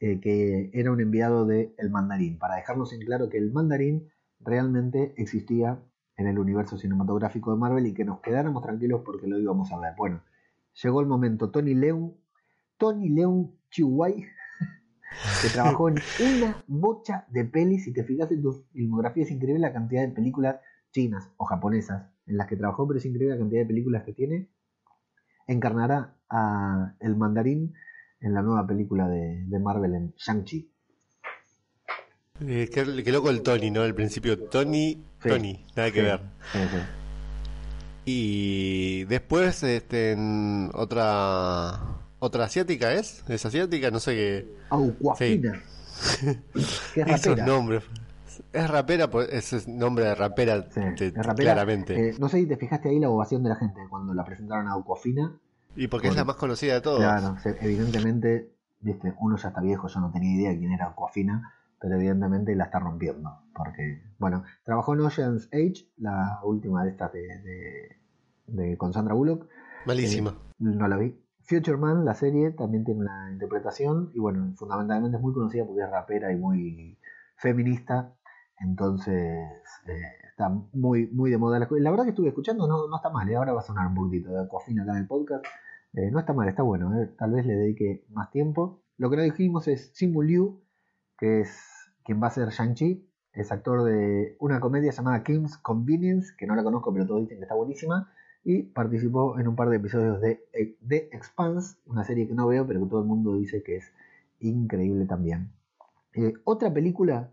[0.00, 4.08] eh, que era un enviado de El Mandarín, para dejarnos en claro que el Mandarín
[4.40, 5.80] realmente existía
[6.16, 9.78] en el universo cinematográfico de Marvel y que nos quedáramos tranquilos porque lo íbamos a
[9.78, 9.94] ver.
[9.96, 10.20] Bueno,
[10.82, 11.50] llegó el momento.
[11.50, 12.12] Tony Leung,
[12.76, 14.24] Tony Leung Chihuay,
[15.42, 15.98] que trabajó en
[16.36, 17.84] una bocha de pelis.
[17.84, 20.56] Si te fijas en tu filmografía, es increíble la cantidad de películas
[20.90, 24.12] chinas o japonesas en las que trabajó, pero es increíble la cantidad de películas que
[24.12, 24.48] tiene.
[25.48, 27.74] Encarnará a el mandarín
[28.20, 30.70] en la nueva película de, de Marvel en Shang-Chi.
[32.40, 33.82] Eh, qué, qué loco el Tony, ¿no?
[33.82, 36.20] Al principio, Tony, Sí, Tony, nada que sí, ver.
[36.52, 36.78] sí.
[38.04, 41.80] Y después, este, en otra
[42.20, 44.48] otra asiática es, es asiática, no sé qué.
[44.70, 45.62] Aucuafina.
[46.54, 47.46] es Esos rapera.
[47.46, 47.84] nombres.
[48.52, 52.10] Es rapera, pues ese es nombre de rapera, sí, de, rapera claramente.
[52.10, 54.68] Eh, no sé si te fijaste ahí la ovación de la gente cuando la presentaron
[54.68, 55.38] a Aucuafina.
[55.76, 56.98] Y porque es la más conocida de todos.
[56.98, 61.54] Claro, evidentemente, viste, uno ya está viejo, yo no tenía idea de quién era Aucuafina,
[61.80, 63.38] pero evidentemente la está rompiendo.
[63.54, 67.98] Porque, bueno, trabajó en Ocean's Age, la última de estas de,
[68.46, 69.46] de, con Sandra Bullock.
[69.86, 70.30] Malísima.
[70.30, 71.14] Eh, no la vi.
[71.42, 75.82] Future Man, la serie, también tiene una interpretación y bueno, fundamentalmente es muy conocida porque
[75.82, 76.98] es rapera y muy
[77.36, 78.12] feminista,
[78.60, 79.16] entonces
[79.86, 81.58] eh, está muy, muy de moda.
[81.58, 83.36] La, la verdad que estuve escuchando, no, no está mal, ¿eh?
[83.36, 85.44] ahora va a sonar un poquito de cocina acá en el podcast.
[85.94, 88.82] Eh, no está mal, está bueno, tal vez le dedique más tiempo.
[88.98, 90.60] Lo que no dijimos es Simu Liu,
[91.16, 91.58] que es
[92.04, 96.56] quien va a ser Shang-Chi, es actor de una comedia llamada Kim's Convenience, que no
[96.56, 98.10] la conozco, pero todos dicen que está buenísima
[98.44, 100.46] y participó en un par de episodios de
[100.86, 103.92] The Expanse, una serie que no veo, pero que todo el mundo dice que es
[104.40, 105.52] increíble también.
[106.44, 107.30] Otra película,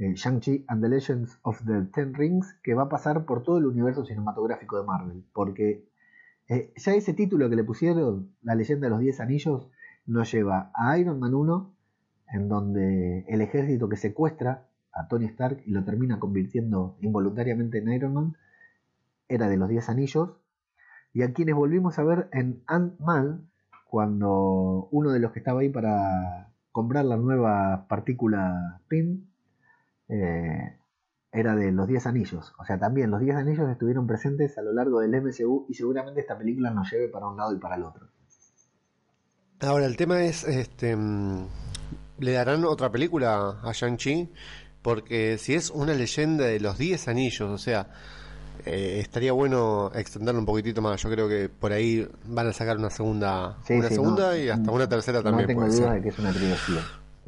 [0.00, 3.66] Shang-Chi and the Legends of the Ten Rings, que va a pasar por todo el
[3.66, 5.84] universo cinematográfico de Marvel, porque
[6.48, 9.70] eh, ya ese título que le pusieron, La leyenda de los Diez Anillos,
[10.06, 11.74] nos lleva a Iron Man 1,
[12.32, 17.92] en donde el ejército que secuestra a Tony Stark y lo termina convirtiendo involuntariamente en
[17.92, 18.36] Iron Man,
[19.28, 20.30] era de los Diez Anillos,
[21.12, 23.48] y a quienes volvimos a ver en Ant-Man,
[23.86, 29.29] cuando uno de los que estaba ahí para comprar la nueva partícula PIN
[30.10, 30.76] eh,
[31.32, 32.52] era de los Diez Anillos.
[32.58, 36.20] O sea, también los Diez Anillos estuvieron presentes a lo largo del MCU y seguramente
[36.20, 38.08] esta película nos lleve para un lado y para el otro.
[39.60, 41.46] Ahora, el tema es, este, mm,
[42.18, 44.32] ¿le darán otra película a Shang-Chi?
[44.82, 47.88] Porque si es una leyenda de los Diez Anillos, o sea,
[48.64, 51.02] eh, estaría bueno extenderlo un poquitito más.
[51.02, 54.88] Yo creo que por ahí van a sacar una segunda, una segunda y hasta una
[54.88, 55.48] tercera también.
[55.48, 56.80] No tengo duda de que es una trilogía.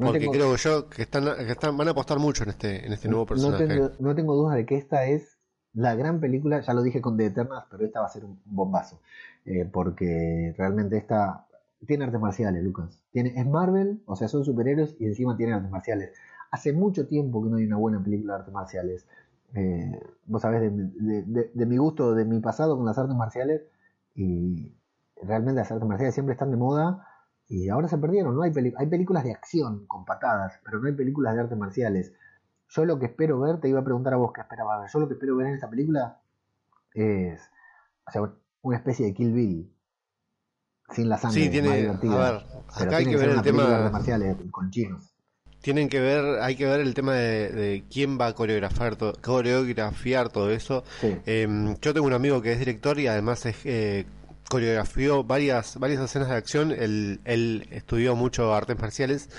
[0.04, 3.08] Porque creo yo que están, que están, van a apostar mucho en este, en este
[3.08, 3.66] nuevo personaje.
[3.66, 5.38] No tengo, no tengo duda de que esta es
[5.74, 6.60] la gran película.
[6.60, 9.00] Ya lo dije con The Eternals, pero esta va a ser un bombazo.
[9.44, 11.46] Eh, porque realmente esta
[11.86, 13.02] tiene artes marciales, Lucas.
[13.10, 16.12] Tiene, es Marvel, o sea, son superhéroes y encima tiene artes marciales.
[16.50, 19.06] Hace mucho tiempo que no hay una buena película de artes marciales.
[19.54, 23.62] Eh, vos sabés de, mi gusto, de mi pasado con las artes marciales,
[24.14, 24.72] y
[25.22, 27.06] realmente las artes marciales siempre están de moda
[27.48, 28.42] y ahora se perdieron, ¿no?
[28.42, 32.12] Hay, hay películas de acción con patadas, pero no hay películas de artes marciales.
[32.68, 34.98] Yo lo que espero ver, te iba a preguntar a vos qué esperaba ver, yo
[35.00, 36.20] lo que espero ver en esta película
[36.94, 37.40] es
[38.62, 39.76] una especie de Kill Bill.
[40.90, 43.92] Sin la sangre, sí, tiene, A ver, acá hay que, ver el tema de artes
[43.92, 45.12] marciales con chinos
[45.62, 50.50] tienen que ver, hay que ver el tema de, quién va a coreografiar, coreografiar todo
[50.50, 50.84] eso.
[51.24, 54.04] Em, yo tengo un amigo que es director y además es, eh,
[54.52, 56.72] coreografió varias, varias escenas de acción.
[56.72, 59.30] Él, él estudió mucho artes marciales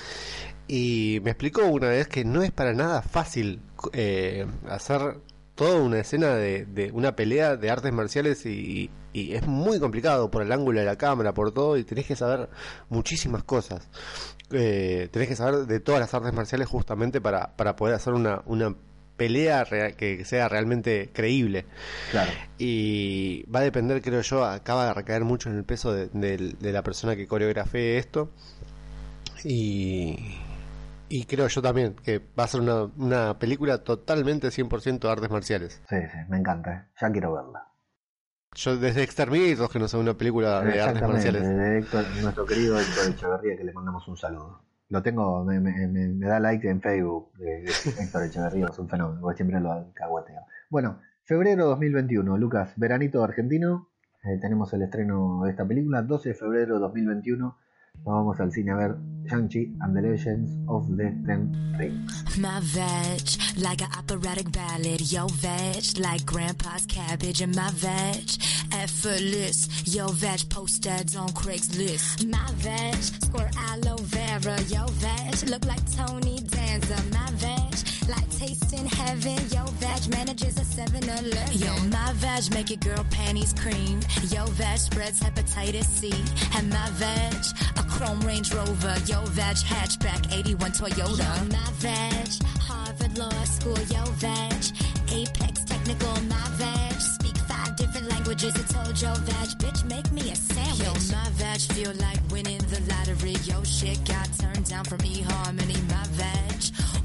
[0.67, 3.61] y me explicó una vez que no es para nada fácil
[3.91, 5.19] eh, hacer
[5.53, 10.41] toda una escena de, de, una pelea de artes marciales y, es muy complicado por
[10.41, 12.49] el ángulo de la cámara, por todo, y tenés que saber
[12.89, 13.87] muchísimas cosas
[14.49, 18.41] eh, tenés que saber de todas las artes marciales justamente para, para poder hacer una,
[18.47, 18.75] una
[19.17, 21.65] pelea que sea realmente creíble.
[22.11, 22.31] Claro.
[22.57, 26.83] Y va a depender, creo yo, acaba de recaer mucho en el peso de, la
[26.83, 28.31] persona que coreografee esto.
[29.43, 30.17] Y,
[31.09, 35.29] y creo yo también que va a ser una, una película totalmente 100% de artes
[35.29, 35.81] marciales.
[35.89, 36.73] Sí, sí, me encanta.
[36.73, 36.87] ¿eh?
[37.01, 37.67] Ya quiero verla.
[38.55, 41.41] Yo desde Exterminator que no sé una película de artes marciales.
[41.41, 44.61] Desde nuestro querido Héctor Echeverría que le mandamos un saludo.
[44.89, 47.31] Lo tengo, me, me, me da like en Facebook
[47.99, 50.41] Héctor Echeverría, es un fenómeno, porque siempre lo caguateo.
[50.69, 53.89] Bueno, febrero 2021, Lucas, veranito argentino,
[54.23, 57.57] eh, tenemos el estreno de esta película, 12 de febrero 2021.
[58.05, 58.97] Nos vamos al cine a ver
[59.29, 62.37] Shang-Chi and the Legends of the Ten Rings.
[62.37, 63.21] My veg,
[63.57, 64.99] like an operatic ballad.
[65.09, 67.41] Yo, veg, like grandpa's cabbage.
[67.41, 68.29] And my veg,
[68.73, 69.69] effortless.
[69.85, 70.41] Yo, veg,
[70.85, 72.25] ads on Craigslist.
[72.29, 74.59] My veg, squirt aloe vera.
[74.63, 77.01] Yo, veg, look like Tony Danza.
[77.13, 79.37] My veg, like tasting heaven.
[79.49, 81.57] Yo, veg, manages a 7-Eleven.
[81.57, 83.99] Yo, my veg, make your girl panties cream.
[84.29, 86.11] Yo, veg, spreads hepatitis C.
[86.57, 87.35] And my veg,
[87.77, 88.95] a chrome Range Rover.
[89.05, 91.17] Yo, veg, hatchback, 81 Toyota.
[91.17, 92.27] Yo, my veg,
[92.59, 93.79] Harvard Law School.
[93.89, 94.63] Yo, veg,
[95.11, 96.13] Apex Technical.
[96.23, 98.53] My veg, speak five different languages.
[98.55, 100.79] I told yo, veg, bitch, make me a sandwich.
[100.83, 103.35] Yo, my veg, feel like winning the lottery.
[103.43, 105.79] Yo, shit got turned down from eHarmony.
[105.89, 106.52] My veg,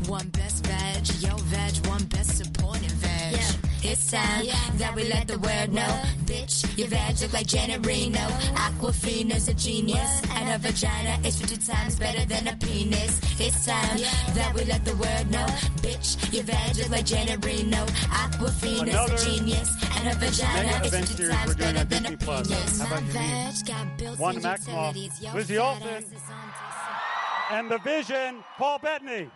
[0.09, 1.07] one best veg.
[1.21, 3.33] Yo, veg, one best supporting veg.
[3.35, 3.91] Yeah.
[3.91, 4.47] It's time
[4.79, 6.03] that we let the world know.
[6.25, 8.27] Bitch, your vag look like Janet Reno.
[8.57, 13.21] Aquafina's a genius, and her vagina is 50 times better than a penis.
[13.39, 13.99] It's time
[14.35, 15.47] that we let the world know.
[15.85, 17.85] Bitch, your vag look like Janet Reno.
[18.11, 22.07] Aquafina's Another a genius, and her vagina is event 50 times we're doing better than
[22.07, 22.49] a Disney Plus.
[22.49, 22.81] penis.
[22.81, 23.13] How about My you?
[23.13, 25.23] vag got built Wanda in Maximoff, utilities.
[25.23, 29.31] Yo, Lizzie fat Olsen, ass is on And the Vision, Paul Bettany.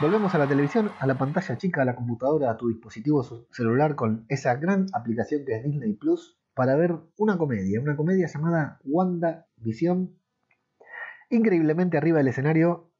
[0.00, 3.96] Volvemos a la televisión, a la pantalla chica, a la computadora, a tu dispositivo celular
[3.96, 8.78] con esa gran aplicación que es Disney Plus para ver una comedia, una comedia llamada
[8.84, 10.16] Wanda Visión.
[11.30, 12.92] Increíblemente arriba del escenario,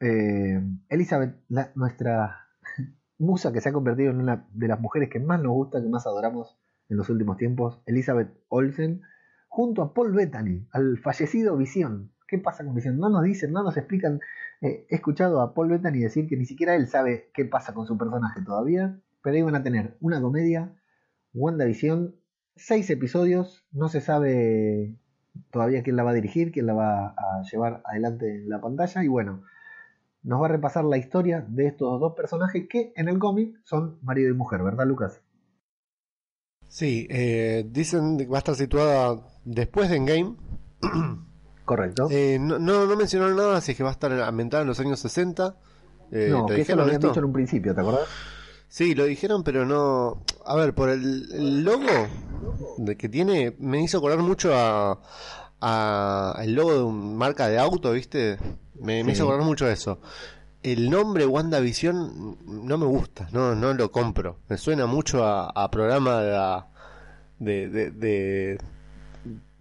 [0.00, 1.34] eh, Elizabeth,
[1.76, 2.46] nuestra
[3.18, 5.88] musa que se ha convertido en una de las mujeres que más nos gusta, que
[5.88, 6.58] más adoramos
[6.90, 9.00] en los últimos tiempos, Elizabeth Olsen,
[9.48, 12.12] junto a Paul Bettany, al fallecido Visión.
[12.28, 12.98] ¿Qué pasa con Visión?
[12.98, 14.20] No nos dicen, no nos explican.
[14.64, 17.98] He escuchado a Paul Bettany decir que ni siquiera él sabe qué pasa con su
[17.98, 20.74] personaje todavía, pero iban a tener una comedia,
[21.34, 22.14] WandaVision,
[22.56, 24.96] seis episodios, no se sabe
[25.50, 29.04] todavía quién la va a dirigir, quién la va a llevar adelante en la pantalla,
[29.04, 29.42] y bueno,
[30.22, 33.98] nos va a repasar la historia de estos dos personajes que en el cómic son
[34.00, 35.20] marido y mujer, ¿verdad Lucas?
[36.68, 40.36] Sí, eh, dicen que va a estar situada después de Endgame.
[41.64, 42.08] Correcto.
[42.10, 45.00] Eh, no, no, no mencionaron nada, así que va a estar ambientada en los años
[45.00, 45.56] 60.
[46.12, 47.08] Eh, no, ¿lo que eso lo habían esto?
[47.08, 48.08] dicho en un principio, ¿te acordás?
[48.68, 50.22] Sí, lo dijeron, pero no.
[50.44, 51.86] A ver, por el, el logo
[52.78, 55.00] de que tiene, me hizo acordar mucho a,
[55.60, 58.38] a el logo de una marca de auto, ¿viste?
[58.80, 60.00] Me, hizo acordar mucho a eso.
[60.62, 62.36] El nombre WandaVision
[62.66, 64.38] no me gusta, no, no lo compro.
[64.48, 66.66] Me suena mucho a, a programa de, la-
[67.38, 68.58] de, de, de,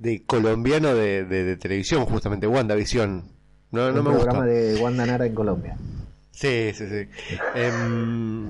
[0.03, 3.23] de colombiano de, de- de televisión, justamente, WandaVision.
[3.71, 4.25] No, no un me gusta.
[4.25, 5.77] programa de Wanda Nara en Colombia.
[6.31, 7.07] Sí, sí, sí.
[7.55, 8.47] Em,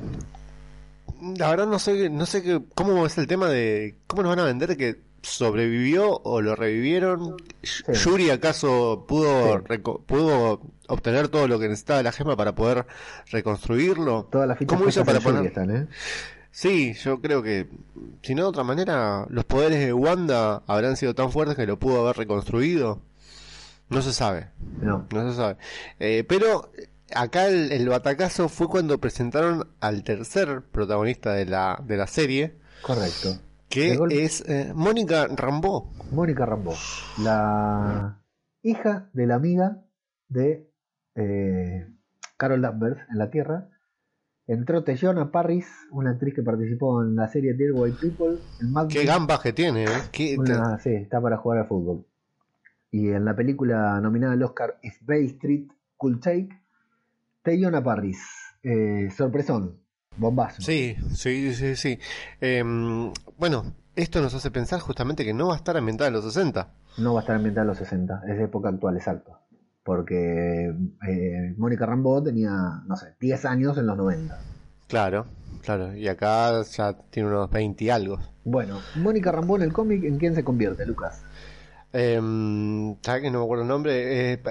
[1.37, 4.39] la verdad no sé, no sé qué, cómo es el tema de cómo nos van
[4.39, 7.37] a vender que sobrevivió o lo revivieron.
[8.03, 9.77] Yuri acaso pudo Sí.
[10.05, 12.85] pudo obtener todo lo que necesitaba la gema para poder
[13.31, 14.27] reconstruirlo.
[14.31, 15.45] Todas las fichas ¿Cómo hizo para poner?
[15.45, 15.87] están, ¿eh?
[16.55, 17.67] Sí, yo creo que
[18.21, 21.79] si no de otra manera los poderes de Wanda habrán sido tan fuertes que lo
[21.79, 23.01] pudo haber reconstruido.
[23.89, 24.49] No se sabe.
[24.79, 25.07] No.
[25.11, 25.57] No se sabe.
[25.99, 26.69] Eh, pero
[27.15, 32.59] acá el, el batacazo fue cuando presentaron al tercer protagonista de la, de la serie,
[32.83, 33.39] Correcto.
[33.67, 35.89] que es eh, Mónica Rambeau.
[36.11, 36.75] Mónica Rambeau,
[37.19, 38.21] la
[38.61, 39.81] hija de la amiga
[40.27, 40.69] de
[41.15, 41.87] eh,
[42.37, 43.69] Carol Danvers en la Tierra.
[44.45, 48.37] Entró Teyona Parris, una actriz que participó en la serie Dear White People.
[48.59, 49.87] En Mad Qué gambas que tiene, ¿eh?
[50.11, 52.05] Qué- Una- sí, está para jugar al fútbol.
[52.91, 55.67] Y en la película nominada al Oscar If Bay Street
[55.97, 56.49] Could Take,
[57.41, 58.19] Teyona Parris.
[58.63, 59.79] Eh, sorpresón,
[60.17, 60.61] bombazo.
[60.61, 61.99] Sí, sí, sí, sí.
[62.41, 66.25] Em, bueno, esto nos hace pensar justamente que no va a estar ambientada en los
[66.25, 66.73] 60.
[66.97, 69.39] No va a estar ambientada en los 60, es de época actual, exacto.
[69.83, 70.73] Porque
[71.07, 72.51] eh, Mónica Rambeau tenía,
[72.87, 74.39] no sé, 10 años en los 90.
[74.87, 75.25] Claro,
[75.61, 75.95] claro.
[75.95, 78.17] Y acá ya tiene unos 20 y algo.
[78.45, 81.23] Bueno, Mónica Rambeau en el cómic, ¿en quién se convierte, Lucas?
[81.91, 84.33] Em, ¿Sabes que no me acuerdo el nombre?
[84.33, 84.41] Eh,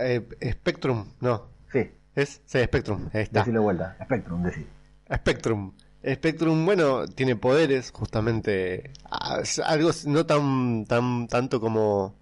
[0.41, 1.47] eh, Spectrum, no.
[1.73, 2.41] Sí, ¿Es?
[2.45, 3.09] Sí, Spectrum.
[3.13, 3.41] Ahí está.
[3.41, 3.97] decirlo de vuelta.
[4.05, 4.67] Spectrum, decir.
[5.13, 5.73] Spectrum.
[6.05, 8.93] Spectrum, bueno, tiene poderes, justamente.
[9.11, 12.17] ah, Algo no tan, tan tanto como,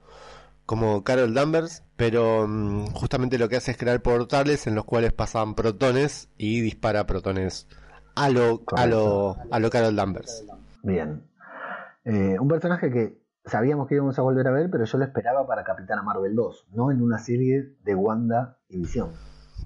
[0.70, 5.12] como Carol Danvers, pero mm, justamente lo que hace es crear portales en los cuales
[5.12, 7.66] pasan protones y dispara protones
[8.14, 10.44] a lo, a lo, a lo Carol Danvers.
[10.84, 11.24] Bien.
[12.04, 15.44] Eh, un personaje que sabíamos que íbamos a volver a ver, pero yo lo esperaba
[15.44, 19.10] para Capitana Marvel 2, no en una serie de Wanda y Visión.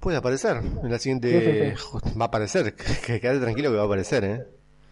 [0.01, 0.57] Puede aparecer.
[0.57, 2.73] En la siguiente Sí, sí, ju- va a aparecer.
[3.05, 4.47] Que quédate tranquilo que va a aparecer, ¿eh?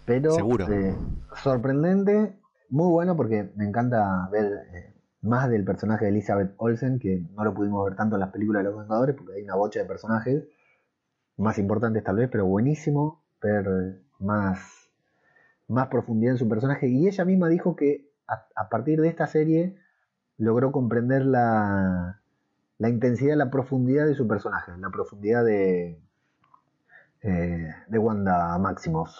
[0.05, 0.67] Pero Seguro.
[0.71, 0.95] eh,
[1.41, 2.37] sorprendente,
[2.69, 4.92] muy bueno porque me encanta ver eh,
[5.23, 8.63] más del personaje de Elizabeth Olsen, que no lo pudimos ver tanto en las películas
[8.63, 10.43] de los Vengadores, porque hay una bocha de personajes
[11.37, 14.89] más importantes tal vez, pero buenísimo ver eh, más,
[15.67, 16.87] más profundidad en su personaje.
[16.87, 19.75] Y ella misma dijo que a, partir de esta serie
[20.37, 22.21] logró comprender la,
[22.77, 26.01] la intensidad, la profundidad de su personaje, la profundidad de,
[27.21, 29.11] eh, de Wanda Maximoff.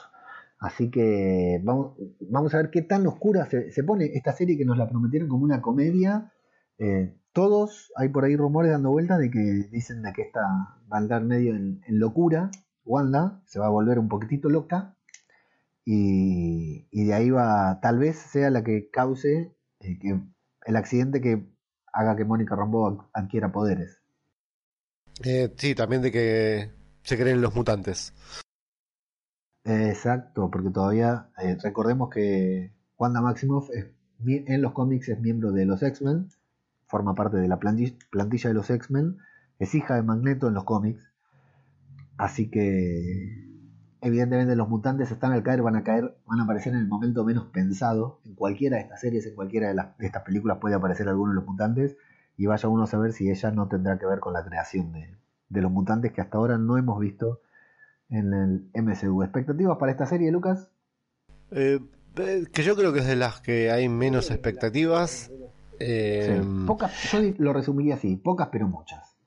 [0.64, 4.88] Así que vamos, a ver qué tan oscura se, pone esta serie que nos la
[4.88, 6.32] prometieron como una comedia.
[6.78, 9.40] Eh, todos, hay por ahí rumores dando vueltas de que
[9.70, 12.50] dicen de que esta va a andar medio en, locura.
[12.86, 14.96] Wanda se va a volver un poquitito loca.
[15.84, 20.00] Y, de ahí va, tal vez sea la que cause eh,
[20.66, 21.46] el accidente que
[21.92, 24.02] haga que Mónica ad- adquiera poderes.
[25.26, 26.72] Eh, Sí, también de que
[27.04, 28.14] se creen los mutantes.
[29.66, 33.88] Exacto, porque todavía eh, recordemos que Wanda Maximoff es
[34.26, 36.30] en los cómics es miembro de los X-Men,
[36.88, 39.18] forma parte de la planti- plantilla de los X-Men,
[39.60, 41.12] es hija de Magneto en los cómics,
[42.18, 43.48] así que
[44.02, 47.24] evidentemente los mutantes están al caer, van a caer, van a aparecer en el momento
[47.24, 50.76] menos pensado, en cualquiera de estas series, en cualquiera de, las- de estas películas puede
[50.76, 51.98] aparecer alguno de los mutantes,
[52.38, 54.92] y vaya uno a saber si ella no tendrá que ver con la creación
[55.50, 57.40] de los mutantes que hasta ahora no hemos visto
[58.14, 59.24] en el MCU.
[59.24, 60.70] ¿Expectativas para esta serie, Lucas?
[61.52, 61.80] Eh,
[62.52, 65.32] que yo creo que es de las que hay menos expectativas.
[65.80, 69.18] Eh, Sí, pocas, yo lo resumiría así, pocas pero muchas.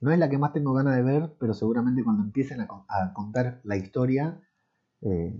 [0.00, 3.60] No es la que más tengo ganas de ver, pero seguramente cuando empiecen a contar
[3.64, 4.40] la historia,
[5.02, 5.34] eh,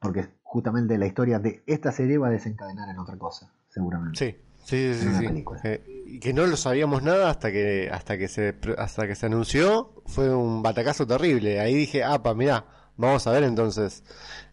[0.00, 4.18] porque justamente la historia de esta serie va a desencadenar en otra cosa, seguramente.
[4.18, 5.26] Sí, sí, sí, sí.
[5.26, 5.60] película.
[5.64, 9.26] Eh, y que no lo sabíamos nada hasta que hasta que se hasta que se
[9.26, 11.60] anunció, fue un batacazo terrible.
[11.60, 12.64] Ahí dije, apa, mirá,
[12.96, 14.02] vamos a ver entonces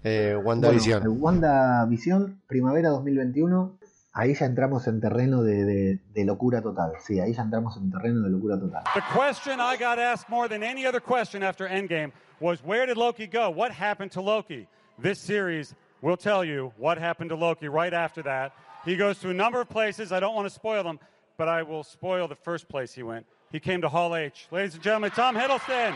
[0.03, 0.99] eh, WandaVision.
[1.03, 3.77] Bueno, WandaVision, primavera 2021,
[4.13, 6.91] ahí ya entramos en terreno de, de- de locura total.
[7.05, 8.83] Sí, ahí ya entramos en terreno de locura total.
[8.93, 12.97] The question I got asked more than any other question after Endgame was where did
[12.97, 13.49] Loki go?
[13.49, 14.67] What happened to Loki?
[15.01, 18.51] This series will tell you what happened to Loki right after that.
[18.87, 20.13] He goes to a number of places.
[20.13, 20.97] I don't want to spoil them,
[21.37, 23.25] but I will spoil the first place he went.
[23.51, 24.47] He came to Hall H.
[24.49, 25.93] Ladies and gentlemen, Tom Hiddleston.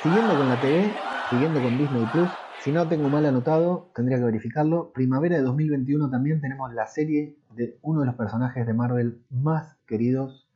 [0.00, 0.97] Siguiendo con la TV,
[1.28, 4.90] siguiendo con Disney Plus, si no tengo mal anotado, tendría que verificarlo.
[4.92, 9.76] Primavera de 2021 también tenemos la serie de uno de los personajes de Marvel más
[9.86, 10.46] queridos,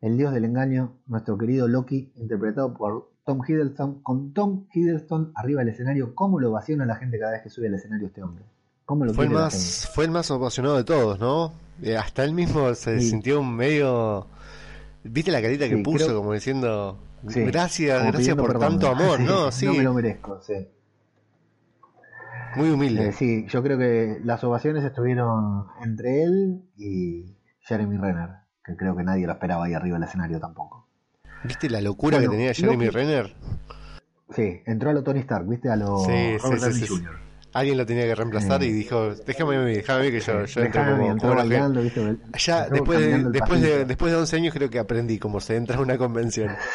[0.00, 4.00] el dios del engaño, nuestro querido Loki, interpretado por Tom Hiddleston.
[4.02, 7.68] Con Tom Hiddleston arriba del escenario, ¿cómo lo ovaciona la gente cada vez que sube
[7.68, 8.44] al escenario este hombre?
[8.84, 11.52] ¿Cómo lo Fue el más fue el más apasionado de todos, ¿no?
[11.82, 13.10] Eh, hasta él mismo se Sí.
[13.10, 14.26] sintió un medio
[15.04, 16.98] ¿Viste la carita que Sí, puso creo- como diciendo
[17.28, 18.78] Sí, gracias, gracias por perdón.
[18.78, 19.50] tanto amor, ¿no?
[19.52, 20.54] Sí, No me lo merezco, sí.
[22.56, 23.08] muy humilde.
[23.08, 28.30] Eh, sí, yo creo que las ovaciones estuvieron entre él y Jeremy Renner,
[28.64, 30.86] que creo que nadie lo esperaba ahí arriba del escenario tampoco.
[31.44, 33.34] ¿Viste la locura Bueno, que tenía Jeremy Renner?
[34.30, 35.70] Sí, entró a lo Tony Stark, ¿viste?
[35.70, 36.86] A lo Sí, Robert sí.
[36.86, 37.18] Jr.
[37.54, 38.66] Alguien lo tenía que reemplazar Eh.
[38.66, 41.80] y dijo, déjame déjame que yo, yo entro como, como la bailando.
[41.80, 42.16] ¿viste?
[42.38, 45.76] Ya después de, después, de, después de 11 años creo que aprendí cómo se entra
[45.76, 46.54] a una convención.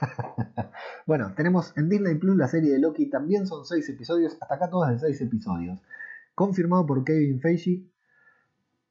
[1.06, 4.70] Bueno, tenemos en Disney Plus la serie de Loki, también son seis episodios, hasta acá
[4.70, 5.80] todas de seis episodios.
[6.34, 7.84] Confirmado por Kevin Feige,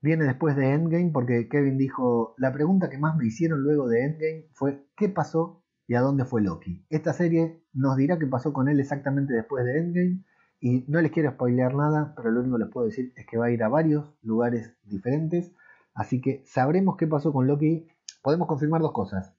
[0.01, 4.05] viene después de Endgame, porque Kevin dijo, la pregunta que más me hicieron luego de
[4.05, 6.85] Endgame fue, ¿qué pasó y a dónde fue Loki?
[6.89, 10.23] Esta serie nos dirá qué pasó con él exactamente después de Endgame,
[10.61, 13.37] y no les quiero spoilear nada, pero lo único que les puedo decir es que
[13.37, 15.53] va a ir a varios lugares diferentes,
[15.93, 17.87] así que sabremos qué pasó con Loki.
[18.21, 19.38] Podemos confirmar dos cosas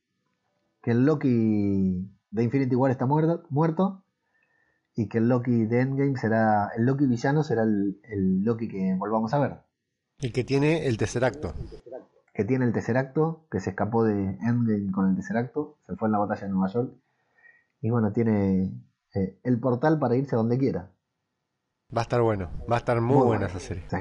[0.83, 4.05] que el Loki de Infinity War está muerto, muerto
[4.95, 8.95] y que el Loki de Endgame será el Loki villano será el, el Loki que
[8.99, 9.57] volvamos a ver
[10.20, 11.55] Y que tiene el tercer acto.
[12.35, 15.97] que tiene el tercer acto que se escapó de Endgame con el tercer acto se
[15.97, 16.93] fue en la batalla de Nueva York
[17.83, 18.72] y bueno tiene
[19.14, 20.91] eh, el portal para irse a donde quiera
[21.95, 23.83] Va a estar bueno, va a estar muy, Muy buena esa serie.
[23.91, 23.97] Sí.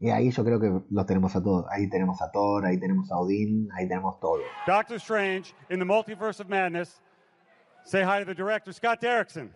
[0.00, 3.10] Y ahí yo creo que los tenemos a todos ahí tenemos a Thor ahí tenemos
[3.10, 7.00] a Odín ahí tenemos todo Doctor Strange in the Multiverse of Madness.
[7.84, 9.48] Say hi to the director, Scott Derrickson.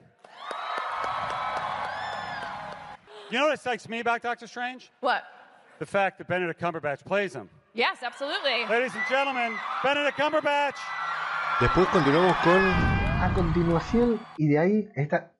[3.30, 4.90] You know what excites me about Doctor Strange?
[5.00, 5.22] What?
[5.78, 7.48] The fact that Benedict Cumberbatch plays him.
[7.74, 8.66] Yes, absolutely.
[8.68, 10.78] Ladies and gentlemen, Benedict Cumberbatch.
[11.60, 12.60] Después continuamos con
[13.20, 15.30] A continuación, y de ahí está.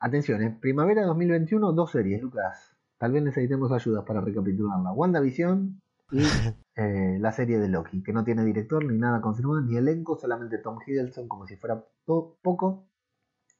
[0.00, 0.56] Atención, ¿eh?
[0.60, 2.69] primavera 2021, dos series, Lucas.
[3.00, 4.92] Tal vez necesitemos ayudas para recapitularla.
[4.92, 5.80] WandaVision
[6.12, 6.18] y
[6.76, 10.58] eh, la serie de Loki, que no tiene director ni nada confirmado, ni elenco, solamente
[10.58, 12.86] Tom Hiddleston como si fuera to- poco.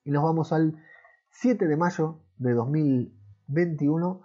[0.05, 0.77] Y nos vamos al
[1.31, 4.21] 7 de mayo de 2021,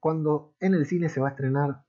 [0.00, 1.82] cuando en el cine se va a estrenar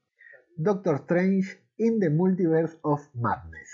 [0.58, 3.70] Doctor Strange in the Multiverse of Madness.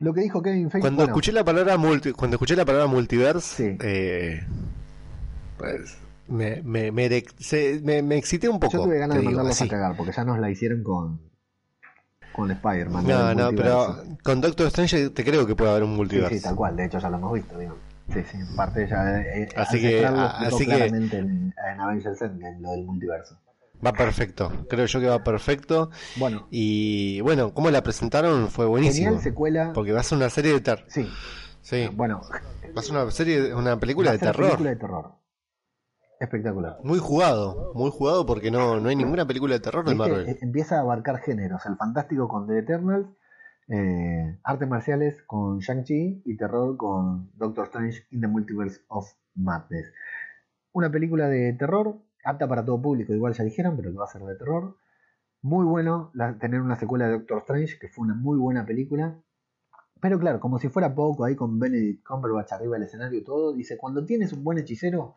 [0.00, 0.80] Lo que dijo Kevin Feige.
[0.82, 3.78] cuando bueno, escuché la palabra multi, cuando escuché la palabra multiverse, Sí.
[3.82, 4.40] eh,
[5.58, 5.96] pues
[6.30, 8.72] me, me, me, se- me- me excité un poco.
[8.78, 9.64] Yo tuve ganas de mandarlos así.
[9.64, 11.20] a cagar, porque ya nos la hicieron con,
[12.32, 13.06] con Spider-Man.
[13.06, 16.34] No, no, pero con Doctor Strange te creo que puede haber un multiverso.
[16.34, 17.76] sí, tal cual, de hecho ya lo hemos visto, digo.
[18.12, 19.20] Sí, sí, en parte ya.
[19.20, 23.38] eh, Así Ancestral que- así que- claramente en, en Avengers Endgame, lo del multiverso.
[23.84, 25.90] Va perfecto, creo yo que va perfecto.
[26.16, 29.06] Bueno, Y bueno, como la presentaron fue buenísimo.
[29.06, 29.72] genial secuela.
[29.72, 30.84] Porque va a ser una serie de terror.
[30.88, 31.08] Sí,
[31.62, 32.20] Sí, bueno,
[32.76, 34.46] va a ser una serie, una película va a de terror.
[34.48, 35.12] película de terror.
[36.20, 36.76] Espectacular.
[36.84, 39.94] Muy jugado, muy jugado porque no, no hay ninguna película de terror de.
[39.94, 40.28] Marvel.
[40.28, 41.64] Eh, Empieza a abarcar géneros.
[41.64, 43.06] El fantástico con The Eternals,
[43.68, 49.90] eh, artes marciales con Shang-Chi y terror con Doctor Strange in the Multiverse of Madness.
[50.72, 54.08] Una película de terror, apta para todo público, igual ya dijeron, pero que va a
[54.08, 54.76] ser de terror.
[55.40, 59.18] Muy bueno la- tener una secuela de Doctor Strange, que fue una muy buena película.
[60.02, 63.54] Pero claro, como si fuera poco, ahí con Benedict Cumberbatch arriba del escenario y todo,
[63.54, 65.14] dice, cuando tienes un buen hechicero,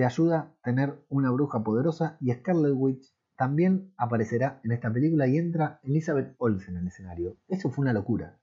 [0.00, 3.04] te ayuda a tener una bruja poderosa y Scarlet Witch
[3.36, 7.36] también aparecerá en esta película y entra Elizabeth Olsen al escenario.
[7.48, 8.38] Eso fue una locura.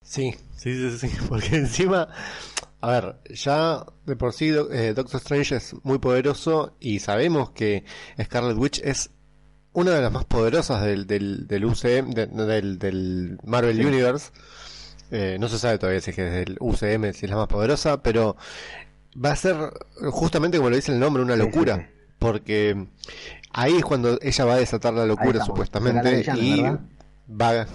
[0.00, 2.06] Sí, sí, sí, sí, porque encima,
[2.80, 7.84] a ver, ya de por sí eh, Doctor Strange es muy poderoso y sabemos que
[8.22, 9.10] Scarlet Witch es
[9.72, 13.84] una de las más poderosas del, del, del UCM, de- del, del Marvel Sí.
[13.84, 14.30] Universe.
[15.10, 17.48] Eh, no se sabe todavía si es que es del UCM, si es la más
[17.48, 18.36] poderosa, pero
[19.14, 19.56] va a ser
[20.10, 21.76] justamente como lo dice el nombre, una Sí, sí, locura.
[21.76, 21.82] sí.
[22.18, 22.86] Porque
[23.52, 26.88] ahí es cuando ella va a desatar la locura supuestamente la y villana,
[27.28, 27.66] va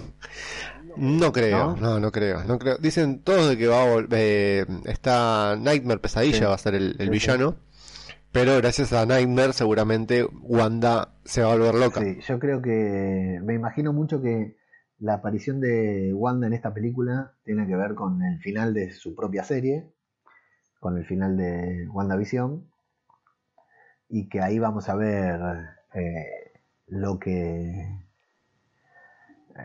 [0.96, 1.76] no creo, ¿No?
[1.76, 2.00] ¿No?
[2.00, 2.76] no, creo, no creo.
[2.78, 7.10] Dicen todos de que va a volver, está Nightmare Pesadilla va a ser el, el
[7.10, 7.56] villano,
[8.32, 12.00] pero gracias a Nightmare seguramente Wanda se va a volver loca.
[12.00, 14.56] Sí, yo creo que me imagino mucho que
[14.98, 19.14] la aparición de Wanda en esta película tiene que ver con el final de su
[19.14, 19.92] propia serie,
[20.78, 22.68] con el final de WandaVision,
[24.08, 25.40] y que ahí vamos a ver
[25.94, 28.08] eh, lo que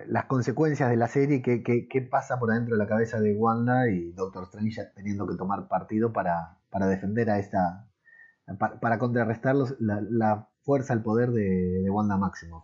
[0.07, 4.11] las consecuencias de la serie, qué, pasa por adentro de la cabeza de Wanda y
[4.11, 7.88] Doctor Strange teniendo que tomar partido para, para defender a esta,
[8.80, 12.64] para, contrarrestar la, fuerza, el poder de, de Wanda Maximoff.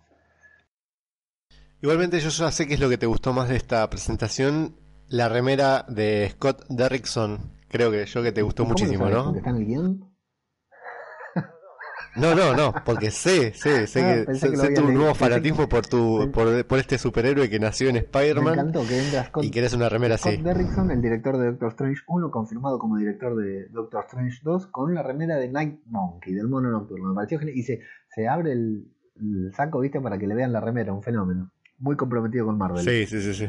[1.81, 4.75] Igualmente yo ya sé que es lo que te gustó más de esta presentación,
[5.07, 7.58] la remera de Scott Derrickson.
[7.69, 9.17] Creo que yo que te gustó ¿Cómo lo muchísimo, sabes?
[9.17, 9.23] ¿no?
[9.25, 10.09] ¿Porque está en el guion?
[12.15, 14.93] No, no, no, porque sé, sé, sé Ah, que, sé, que sé tu leído.
[14.97, 19.25] nuevo fanatismo por tu, por, por este superhéroe que nació en Me Spider-Man que entra
[19.25, 20.41] Scott, y querés una remera Scott así.
[20.41, 24.95] Derrickson, el director de Doctor Strange 1, confirmado como director de Doctor Strange 2, con
[24.95, 27.09] la remera de Night Monkey, del mono nocturno.
[27.09, 27.55] Me pareció genial.
[27.57, 31.03] Y se, se abre el, el saco, viste, para que le vean la remera, un
[31.03, 31.51] fenómeno.
[31.79, 32.83] Muy comprometido con Marvel.
[32.83, 33.47] Sí, sí, sí, sí.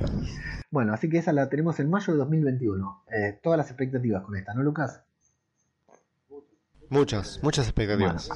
[0.71, 3.05] Bueno, así que esa la tenemos en mayo de 2021.
[3.13, 5.03] Eh, todas las expectativas con esta, ¿no, Lucas?
[6.89, 8.29] Muchas, muchas expectativas.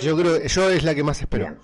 [0.00, 1.44] Yo creo, yo es la que más espero.
[1.46, 1.58] Bien.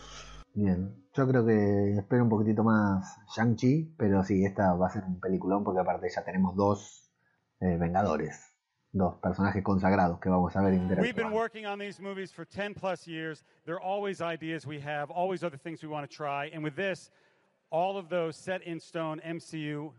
[0.54, 0.94] Bien.
[1.14, 5.18] Yo creo que espero un poquitito más Shang-Chi, pero sí, esta va a ser un
[5.20, 7.10] peliculón porque aparte ya tenemos dos
[7.60, 8.54] eh, Vengadores,
[8.92, 11.32] dos personajes consagrados que vamos a ver We've been interactuar.
[11.32, 13.44] working on these movies for 10 plus years.
[13.64, 16.50] There are always ideas we have, always other things we want to try.
[16.54, 17.10] And with this,
[17.70, 19.92] all of those set in stone MCU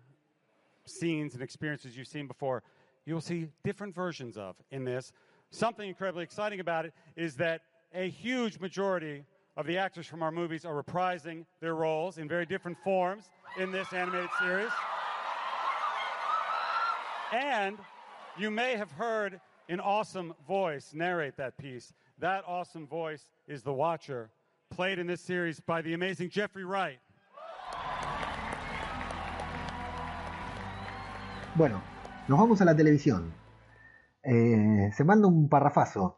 [0.85, 2.63] scenes and experiences you've seen before,
[3.05, 5.11] you will see different versions of in this.
[5.49, 7.61] Something incredibly exciting about it is that
[7.93, 9.23] a huge majority
[9.57, 13.25] of the actors from our movies are reprising their roles in very different forms
[13.57, 14.71] in this animated series.
[17.33, 17.77] And
[18.37, 21.93] you may have heard an awesome voice narrate that piece.
[22.19, 24.29] That awesome voice is the Watcher,
[24.69, 26.99] played in this series by the amazing Jeffrey Wright.
[31.53, 31.81] Bueno,
[32.29, 33.33] nos vamos a la televisión.
[34.23, 36.17] Eh, se manda un parrafazo.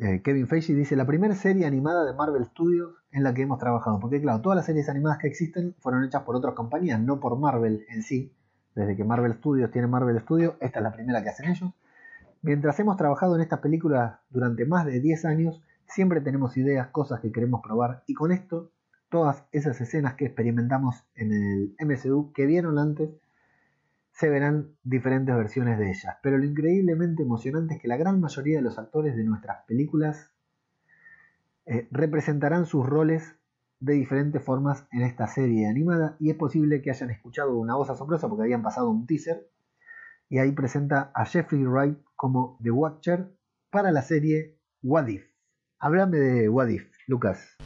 [0.00, 3.58] Eh, Kevin Feige dice la primera serie animada de Marvel Studios en la que hemos
[3.58, 3.98] trabajado.
[3.98, 7.36] Porque claro, todas las series animadas que existen fueron hechas por otras compañías, no por
[7.36, 8.32] Marvel en sí.
[8.76, 11.72] Desde que Marvel Studios tiene Marvel Studios, esta es la primera que hacen ellos.
[12.42, 17.18] Mientras hemos trabajado en estas películas durante más de 10 años, siempre tenemos ideas, cosas
[17.18, 18.70] que queremos probar y con esto,
[19.08, 23.10] todas esas escenas que experimentamos en el MCU que vieron antes,
[24.18, 26.16] se verán diferentes versiones de ellas.
[26.22, 30.30] Pero lo increíblemente emocionante es que la gran mayoría de los actores de nuestras películas
[31.66, 33.36] eh, representarán sus roles
[33.78, 37.90] de diferentes formas en esta serie animada y es posible que hayan escuchado una voz
[37.90, 39.50] asombrosa porque habían pasado un teaser
[40.30, 43.30] y ahí presenta a Jeffrey Wright como The Watcher
[43.68, 45.26] para la serie What If.
[45.78, 47.58] Háblame de What If, Lucas.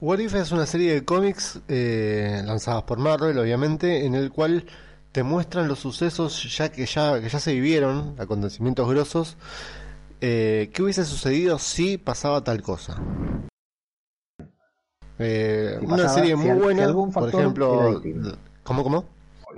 [0.00, 4.64] What If es una serie de cómics eh, lanzadas por Marvel, obviamente, en el cual
[5.12, 9.36] te muestran los sucesos ya que ya, que ya se vivieron, acontecimientos grosos.
[10.20, 13.00] Eh, ¿Qué hubiese sucedido si pasaba tal cosa?
[15.18, 18.02] Eh, Si una serie si muy si buena, algún por ejemplo.
[18.62, 19.04] ¿Cómo, cómo?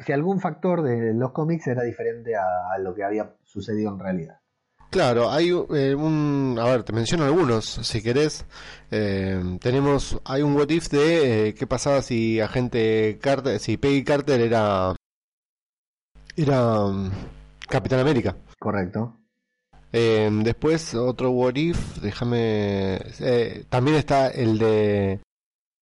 [0.04, 3.98] Si algún factor de los cómics era diferente a, a lo que había sucedido en
[3.98, 4.38] realidad.
[4.90, 8.44] Claro, hay eh, un, a ver, te menciono algunos, si querés.
[8.90, 14.40] Eh, tenemos, hay un what if de qué pasaba si agente Carter, si Peggy Carter
[14.40, 14.94] era,
[16.36, 17.10] era um,
[17.68, 18.36] Capitán América.
[18.58, 19.16] Correcto.
[19.92, 25.20] Eh, después otro what if, déjame, eh, también está el de,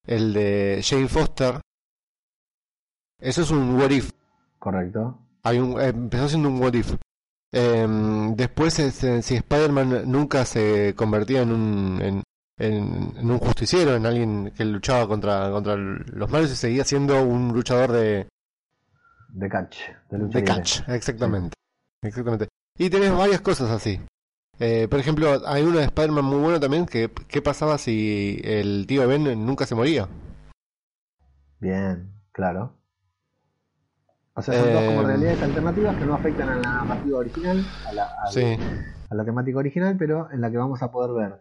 [0.06, 1.60] el de Jane Foster.
[3.20, 4.10] Eso es un what if.
[4.58, 5.18] Correcto.
[5.42, 6.94] Hay un, eh, empezó siendo un what if.
[7.52, 12.22] Em, después, este, si Spider-Man nunca se convertía en un, en,
[12.58, 17.22] en- en un justiciero, en alguien que luchaba contra, contra los malos y seguía siendo
[17.22, 18.28] un luchador de,
[19.32, 19.78] De catch.
[20.10, 20.62] De, lucha de libre.
[20.62, 21.54] catch, exactamente.
[22.02, 22.48] exactamente.
[22.78, 24.00] Y tenés varias cosas así.
[24.58, 28.86] Eh, por ejemplo, hay uno de Spider-Man muy bueno también, que ¿qué pasaba si el
[28.86, 30.08] tío Ben nunca se moría?
[31.58, 32.76] Bien, claro.
[34.34, 37.64] O sea, son dos como Eh, realidades alternativas que no afectan a la narrativa original,
[37.86, 38.56] a la, Sí,
[39.10, 41.40] a la temática original, pero en la que vamos a poder ver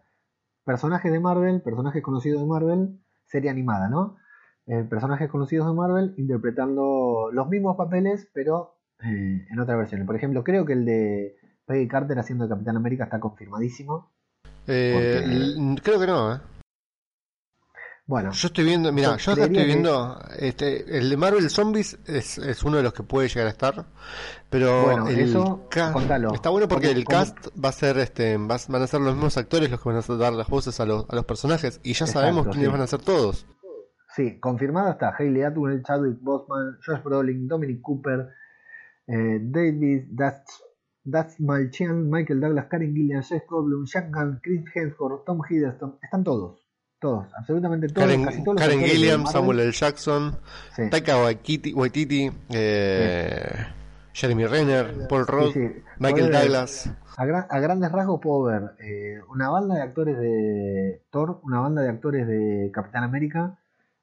[0.65, 4.17] personajes de Marvel, personajes conocidos de Marvel, serie animada, ¿no?
[4.71, 10.05] Eh, personajes conocidos de Marvel interpretando los mismos papeles, pero eh, en otra versión.
[10.05, 11.35] Por ejemplo, creo que el de
[11.65, 14.11] Peggy Carter haciendo de Capitán América está confirmadísimo.
[14.67, 16.39] Eh, Porque- creo que no, ¿eh?
[18.05, 21.97] Bueno, Yo estoy viendo, mira, Yo acá estoy que- viendo, este, el de Marvel Zombies
[22.07, 23.85] es, es uno de los que puede llegar a estar,
[24.49, 26.33] pero Bueno, el eso, cast contalo.
[26.33, 29.01] está bueno porque ¿Cómo- el cómo- cast va a ser, este, va- van a ser
[29.01, 31.79] los mismos actores los que van a dar las voces a los, a los personajes
[31.83, 32.71] y ya Exacto, sabemos quiénes sí.
[32.71, 33.45] van a ser todos.
[34.19, 38.27] Sí, confirmado está Hayley Atwell, Chadwick Boseman, Josh Brolin, Dominic Cooper,
[39.07, 40.07] eh, David
[41.39, 46.67] Malchian, Michael Douglas, Karen Gillian, Jeff Goldblum, Jack Gunn, Chris Hemsworth, Tom Hiddleston, están todos,
[46.99, 49.25] todos, absolutamente todos, casi Karen, todos de Gilliam.
[49.25, 49.71] Samuel L.
[49.71, 50.37] Jackson,
[50.75, 50.89] Sí.
[50.89, 53.53] Taika Waititi, Waititi, eh,
[54.11, 55.61] Jeremy Renner, Paul Rudd, Sí.
[55.99, 56.91] Michael Douglas.
[57.15, 61.61] A, gran- a grandes rasgos puedo ver eh, una banda de actores de Thor, una
[61.61, 63.57] banda de actores de Capitán América,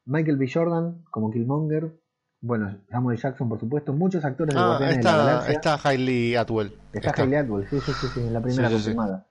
[0.06, 0.48] Michael B.
[0.52, 1.92] Jordan como Killmonger,
[2.40, 5.52] bueno, Samuel Jackson por supuesto, muchos actores de Ah, Guardianes de la está, Galaxia.
[5.52, 6.78] está Hailey Atwell.
[6.92, 7.22] Está, Está.
[7.22, 9.26] Hayley Atwell, sí, sí, sí, sí, en la primera Sí, sí, confirmada.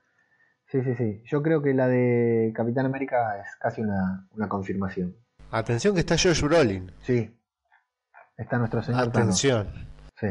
[0.67, 1.21] Sí, sí, sí.
[1.25, 5.15] Yo creo que la de Capitán América es casi una, una confirmación.
[5.51, 6.91] Atención que está Josh Brolin.
[7.01, 7.39] Sí.
[8.35, 9.07] Está nuestro señor.
[9.07, 9.67] Atención.
[10.19, 10.27] Sí.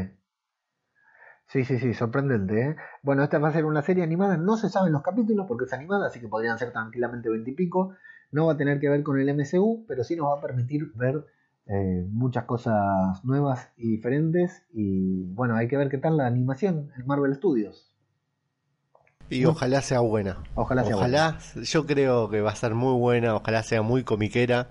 [1.47, 2.75] Sí, sí, sí, sorprendente, ¿eh?
[3.01, 5.73] Bueno, esta va a ser una serie animada, no se saben los capítulos porque es
[5.73, 7.95] animada, así que podrían ser tranquilamente veintipico.
[8.35, 10.91] No va a tener que ver con el MCU, pero sí nos va a permitir
[10.93, 11.23] ver
[11.67, 14.63] eh, muchas cosas nuevas y diferentes.
[14.73, 17.95] Y bueno, hay que ver qué tal la animación en Marvel Studios.
[19.29, 20.43] Y ojalá sea buena.
[20.53, 24.67] Ojalá sea Ojalá, yo creo que va a ser muy buena, ojalá sea muy comiquera.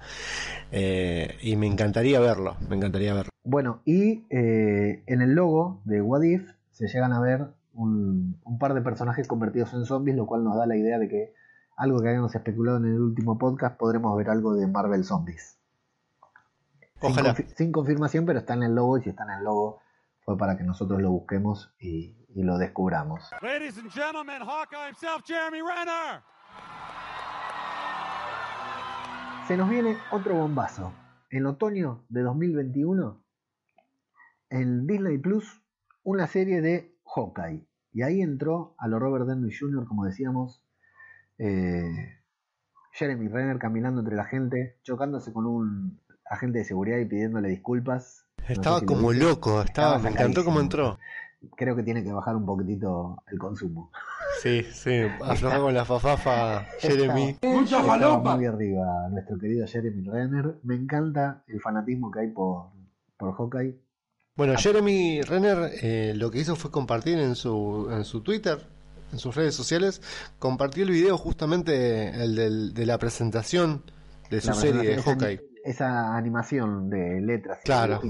[0.71, 3.31] eh, y me encantaría verlo, me encantaría verlo.
[3.45, 8.59] Bueno, y eh, en el logo de What If se llegan a ver un, un
[8.59, 11.33] par de personajes convertidos en zombies, lo cual nos da la idea de que
[11.77, 15.59] algo que habíamos especulado en el último podcast, podremos ver algo de Marvel Zombies.
[17.01, 17.35] Sin, Ojalá.
[17.35, 19.81] confi- sin confirmación, pero está en el logo y si está en el logo
[20.25, 23.31] fue para que nosotros lo busquemos y, y lo descubramos.
[23.43, 26.23] Ladies and gentlemen, Hawkeye himself, Jeremy Renner.
[29.47, 30.93] Se nos viene otro bombazo.
[31.31, 33.21] En otoño de 2021,
[34.51, 35.61] en Disney Plus,
[36.05, 37.67] una serie de Hawkeye.
[37.93, 40.64] Y ahí entró a lo Robert Downey Jr., como decíamos,
[41.39, 42.21] eh,
[42.93, 48.27] Jeremy Renner caminando entre la gente, chocándose con un agente de seguridad y pidiéndole disculpas.
[48.39, 50.99] No sé Estaba si como loco, estaba, me encantó cómo entró.
[51.57, 53.91] Creo que tiene que bajar un poquitito el consumo.
[54.43, 57.37] Sí, sí, afloja con la fafafa Jeremy.
[57.43, 57.61] Estaba-
[57.95, 60.55] estaba muy arriba nuestro querido Jeremy Renner.
[60.63, 62.71] Me encanta el fanatismo que hay por,
[63.17, 63.79] por Hawkeye.
[64.37, 68.67] Bueno, Jeremy Renner eh, lo que hizo fue compartir en su, en su Twitter,
[69.15, 70.03] en sus redes sociales,
[70.39, 73.83] compartió el video justamente el del- de la presentación
[74.31, 75.41] de su La serie de Hawkeye.
[75.65, 77.61] Esa, animación de letras.
[77.65, 78.03] Claro.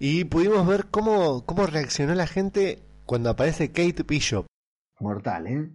[0.00, 4.46] Y pudimos ver cómo, cómo reaccionó la gente cuando aparece Kate Bishop.
[4.98, 5.70] Mortal, ¿eh?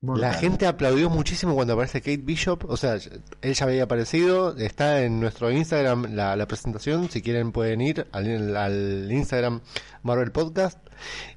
[0.00, 0.22] Mortal.
[0.22, 2.64] La gente aplaudió muchísimo cuando aparece Kate Bishop.
[2.68, 2.94] O sea,
[3.42, 4.56] él ya había aparecido.
[4.56, 7.10] Está en nuestro Instagram la, la presentación.
[7.10, 9.60] Si quieren pueden ir al, al Instagram
[10.02, 10.78] Marvel Podcast.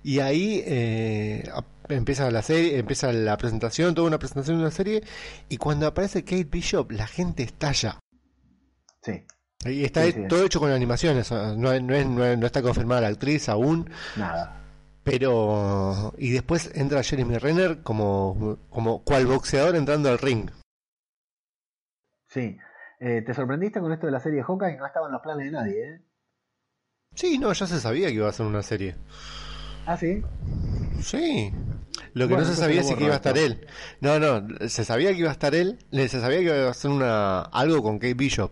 [0.04, 1.50] Y ahí eh,
[1.90, 5.04] empieza la serie, empieza la presentación, toda una presentación de una serie.
[5.50, 8.00] Y cuando aparece Kate Bishop, la gente estalla.
[9.02, 9.26] Sí,
[9.68, 10.28] Y está Sí, he- sí.
[10.28, 11.32] todo hecho con animaciones.
[11.32, 13.90] No, no, es- no es- no es- no está confirmada la actriz aún.
[14.16, 14.62] nada.
[15.04, 16.14] Pero.
[16.18, 20.50] Y después entra Jeremy Renner como, como cual boxeador entrando al ring.
[22.28, 22.58] Sí.
[23.00, 24.78] Eh, ¿Te sorprendiste con esto de la serie de Hawkeye?
[24.78, 26.02] No estaba en los planes de nadie, ¿eh?
[27.14, 28.96] Sí, no, ya se sabía que iba a ser una serie.
[29.86, 30.24] Ah, sí.
[31.02, 31.52] Sí,
[32.14, 33.68] Lo que Bueno, no se sabía es que iba a estar él.
[34.02, 36.92] No, no, se sabía que iba a estar él, se sabía que iba a hacer
[36.92, 38.52] una algo con Kate Bishop.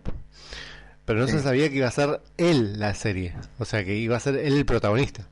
[1.04, 1.32] Pero no Sí.
[1.32, 3.34] se sabía que iba a ser él la serie.
[3.58, 5.28] O sea, que iba a ser él el protagonista.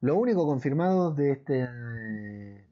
[0.00, 1.54] Lo único confirmado de este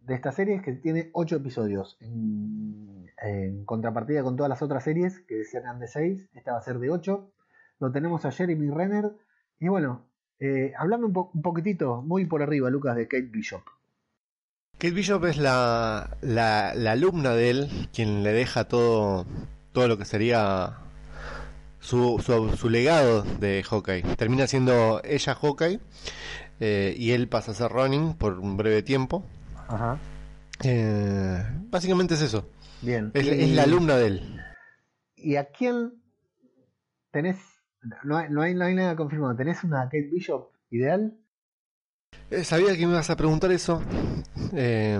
[0.05, 1.97] de esta serie es que tiene 8 episodios.
[2.01, 6.63] En, en contrapartida con todas las otras series, que eran de 6, esta va a
[6.63, 7.33] ser de 8.
[7.81, 9.13] Lo tenemos a Jeremy Renner.
[9.59, 10.07] Y bueno,
[10.41, 13.63] eh, hablando un, po- un poquitito, muy por arriba, Lucas, de Kate Bishop.
[14.79, 19.25] Kate Bishop es la, la, la alumna de él, quien le deja todo,
[19.73, 20.79] todo lo que sería
[21.81, 24.03] su, su, su legado de Hawkeye.
[24.17, 25.81] Termina siendo ella Hawkeye
[26.61, 29.25] eh, y él pasa a ser Ronin por un breve tiempo.
[29.69, 29.99] Ajá.
[30.63, 32.49] Eh, básicamente es eso.
[32.83, 33.11] Bien.
[33.15, 34.41] Es, Y- es la alumna de él.
[35.17, 36.03] ¿Y a quién
[37.13, 37.39] tenés?
[38.03, 39.37] No hay, no hay, no hay nada confirmado.
[39.37, 41.17] ¿Tenés una Kate Bishop ideal?
[42.31, 43.83] Eh, Sabía que me ibas a preguntar eso.
[44.53, 44.99] Eh,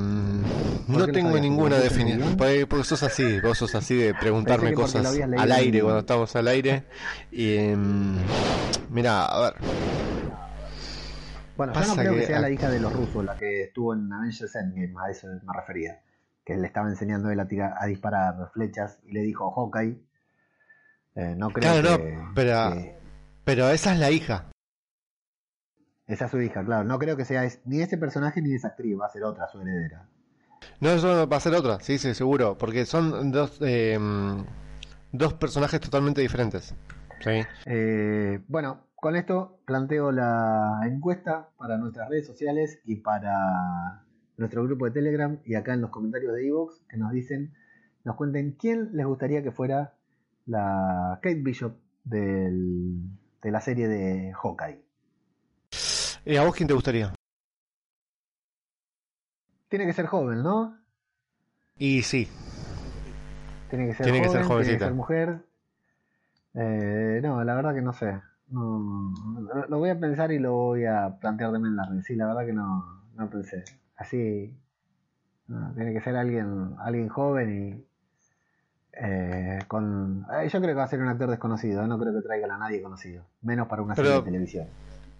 [0.87, 2.37] ¿Por no tengo ninguna ¿Porque lo viste en el definición.
[2.37, 6.49] Porque, porque sos así, vos sos así de preguntarme cosas al aire cuando estamos al
[6.49, 6.85] aire.
[7.31, 8.17] Y em,
[8.91, 9.55] mira, a ver,
[11.57, 13.95] Bueno, yo no creo que, que sea la hija de los rusos, la que estuvo
[13.95, 16.01] en Avengers Endgame, a eso me refería.
[16.45, 19.99] Que le estaba enseñando él a, tirar, a disparar flechas y le dijo Hawkeye.
[21.15, 22.99] Eh, no creo Claro, que, no, pero- que-
[23.45, 24.51] pero esa es la hija.
[26.07, 26.85] Esa es su hija, claro.
[26.85, 29.49] No creo que sea es- ni ese personaje ni esa actriz, va a ser otra,
[29.49, 30.07] su heredera.
[30.81, 32.59] No, eso va a ser otra, sí, sí, seguro.
[32.59, 34.45] Porque son dos, em,
[35.13, 36.75] dos personajes totalmente diferentes.
[37.21, 37.43] Sí.
[37.67, 44.05] Eh, bueno, con esto planteo la encuesta para nuestras redes sociales y para
[44.37, 47.55] nuestro grupo de Telegram y acá en los comentarios de Evox que nos dicen,
[48.05, 49.94] nos cuenten quién les gustaría que fuera
[50.47, 53.09] la Kate Bishop del-
[53.43, 54.83] de la serie de Hawkeye.
[56.27, 57.13] ¿Y a vos quién te gustaría?
[59.69, 60.79] Tiene que ser joven, ¿no?
[61.77, 62.29] Y sí,
[63.71, 65.45] Tiene que ser Tiene que joven, tiene que ser mujer.
[66.55, 68.21] Eh, no, la verdad que no sé.
[68.49, 69.13] No,
[69.69, 72.01] lo- voy a pensar y lo voy a plantear también en la red.
[72.03, 73.65] Sí, la verdad que no, no pensé.
[73.97, 74.57] Así,
[75.49, 77.51] no, tiene que ser alguien, alguien joven
[77.81, 77.85] y
[78.97, 80.27] eh, con.
[80.33, 81.83] eh, yo creo que va a ser un actor desconocido.
[81.85, 81.87] ¿eh?
[81.89, 84.67] No creo que traigan a nadie conocido, menos para una Pero- serie de televisión.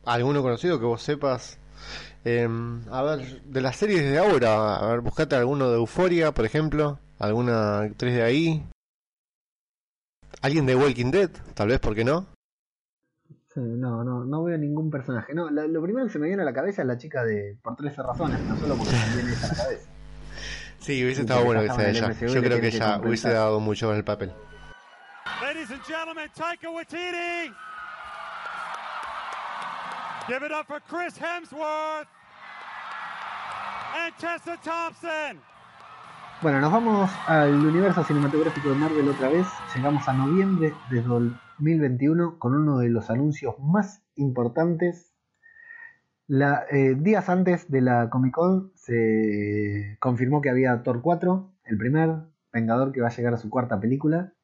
[0.07, 1.59] ¿alguno conocido que vos sepas?
[2.25, 6.45] Em, a ver, de las series de ahora, a ver, buscate alguno de Euforia, por
[6.45, 6.99] ejemplo.
[7.19, 8.67] ¿Alguna actriz de ahí?
[10.43, 11.31] ¿Alguien de Walking Dead?
[11.55, 12.27] Tal vez, ¿por qué no?
[13.57, 15.33] No, no, no veo ningún personaje.
[15.33, 17.57] No, lo, lo primero que se me viene a la cabeza es la chica de
[17.63, 19.89] por 13 razones, no solo porque me viene a la cabeza.
[20.85, 22.13] Sí, hubiese estado bueno que sea ella.
[22.13, 24.31] Yo creo que ella hubiese dado mucho en el papel.
[25.41, 27.51] Ladies and gentlemen, Taika Waititi.
[30.29, 32.07] Give it up for Chris Hemsworth
[33.97, 35.41] and Tessa Thompson.
[36.43, 39.47] Bueno, nos vamos al universo cinematográfico de Marvel otra vez.
[39.75, 45.15] Llegamos a noviembre de 2021 con uno de los anuncios más importantes.
[46.27, 51.79] La, eh, días antes de la Comic Con se confirmó que había Thor 4, el
[51.79, 52.17] primer
[52.53, 54.35] Vengador que va a llegar a su cuarta película.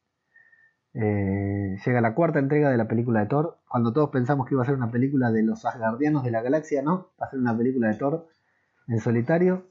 [0.95, 3.59] Eh, llega la cuarta entrega de la película de Thor.
[3.69, 6.83] Cuando todos pensamos que iba a ser una película de los Asgardianos de la galaxia,
[6.83, 8.29] no, va a ser una película de Thor
[8.89, 9.67] en solitario.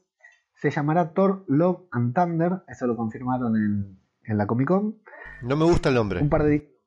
[0.54, 5.00] Se llamará Thor Love and Thunder, eso lo confirmaron en, en la Comic Con.
[5.42, 6.22] No me gusta el nombre.
[6.22, 6.78] Un par de...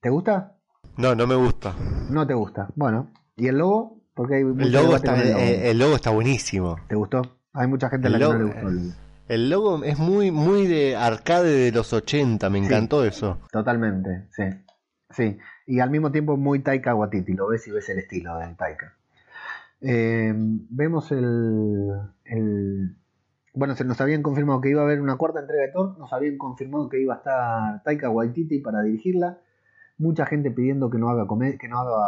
[0.00, 0.58] ¿Te gusta?
[0.98, 1.74] No, no me gusta.
[2.10, 2.68] No te gusta.
[2.76, 3.99] Bueno, ¿y el logo?
[4.20, 5.40] Porque hay El logo, está, el logo.
[5.40, 6.76] eh, el logo está buenísimo.
[6.88, 7.38] ¿Te gustó?
[7.54, 8.68] Hay mucha gente a la que no le gustó.
[8.68, 8.92] el-
[9.28, 12.66] El logo es muy muy de arcade de los 80, me Sí.
[12.66, 13.38] encantó eso.
[13.50, 14.42] Totalmente, sí.
[15.08, 15.38] Sí.
[15.66, 18.92] Y al mismo tiempo muy Taika Waititi, lo ves y ves el estilo de Taika.
[19.80, 21.88] Eh, vemos el,
[22.26, 22.96] el-
[23.54, 26.12] Bueno, se nos habían confirmado que iba a haber una cuarta entrega de Thor, nos
[26.12, 29.38] habían confirmado que iba a estar Taika Waititi para dirigirla.
[30.00, 31.26] Mucha gente pidiendo que no haga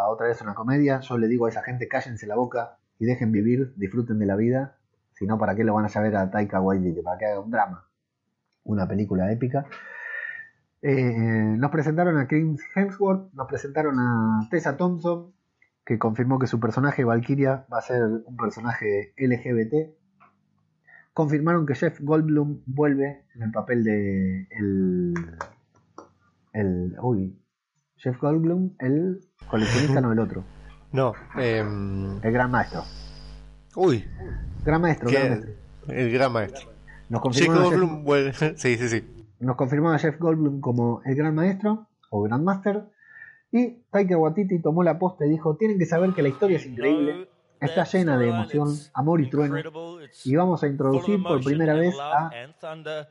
[0.09, 1.01] otra vez una comedia.
[1.01, 4.35] Yo le digo a esa gente, cállense la boca y dejen vivir, disfruten de la
[4.35, 4.78] vida.
[5.12, 7.02] Si no, ¿para qué lo van a saber a Taika Waititi?
[7.02, 7.86] Para que haga un drama.
[8.64, 9.66] Una película épica.
[10.81, 15.35] Eh, nos presentaron a Chris Hemsworth, nos presentaron a Tessa Thompson,
[15.85, 19.94] que confirmó que su personaje Valkyria va a ser un personaje LGBT.
[21.12, 25.14] Confirmaron que Jeff Goldblum vuelve en el papel de el,
[26.55, 27.39] el uy,
[28.02, 30.44] Jeff Goldblum, el coleccionista, no el otro,
[30.92, 32.82] No, em, el gran maestro,
[33.76, 34.04] uy,
[34.64, 35.50] gran maestro, gran maestro.
[35.88, 36.72] el gran maestro.
[37.08, 39.04] Nos a Jeff- Bloom, bueno, sí, sí, sí.
[39.40, 42.84] Nos confirmaba Jeff Goldblum como el Gran Maestro o Grandmaster.
[43.50, 46.64] Y Taika Waititi tomó la posta y dijo: Tienen que saber que la historia es
[46.64, 47.28] increíble.
[47.62, 49.56] Está llena de emoción, amor y trueno.
[50.24, 52.30] Y vamos a introducir por primera vez a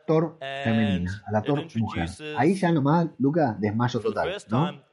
[0.05, 2.09] Thor femenina, a la Thor mujer.
[2.37, 4.83] Ahí ya nomás, Luca, desmayo total, ¿no?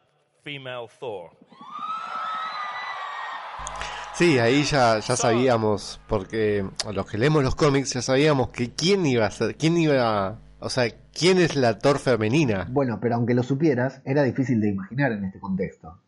[4.14, 9.06] Sí, ahí ya, ya sabíamos, porque los que leemos los cómics ya sabíamos que quién
[9.06, 12.66] iba a ser, quién iba a, o sea, quién es la Thor femenina.
[12.68, 16.01] Bueno, pero aunque lo supieras, era difícil de imaginar en este contexto.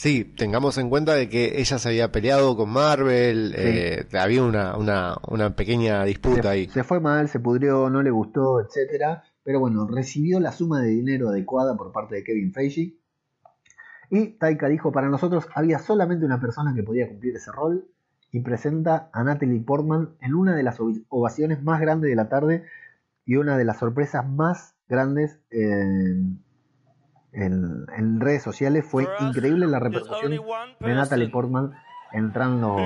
[0.00, 4.74] Sí, tengamos en cuenta de que ella se había peleado con Marvel, eh, había una,
[4.78, 6.68] una, una pequeña disputa se, ahí.
[6.70, 9.24] se fue mal, se pudrió, no le gustó, etcétera.
[9.44, 12.94] Pero bueno, recibió la suma de dinero adecuada por parte de Kevin Feige.
[14.08, 17.86] Y Taika dijo, para nosotros había solamente una persona que podía cumplir ese rol.
[18.32, 20.78] Y presenta a Natalie Portman en una de las
[21.10, 22.64] ovaciones más grandes de la tarde
[23.26, 26.42] y una de las sorpresas más grandes en,
[27.32, 28.84] en- en redes sociales.
[28.88, 30.32] Fue increíble la repercusión
[30.80, 31.72] de Natalie Portman
[32.12, 32.76] entrando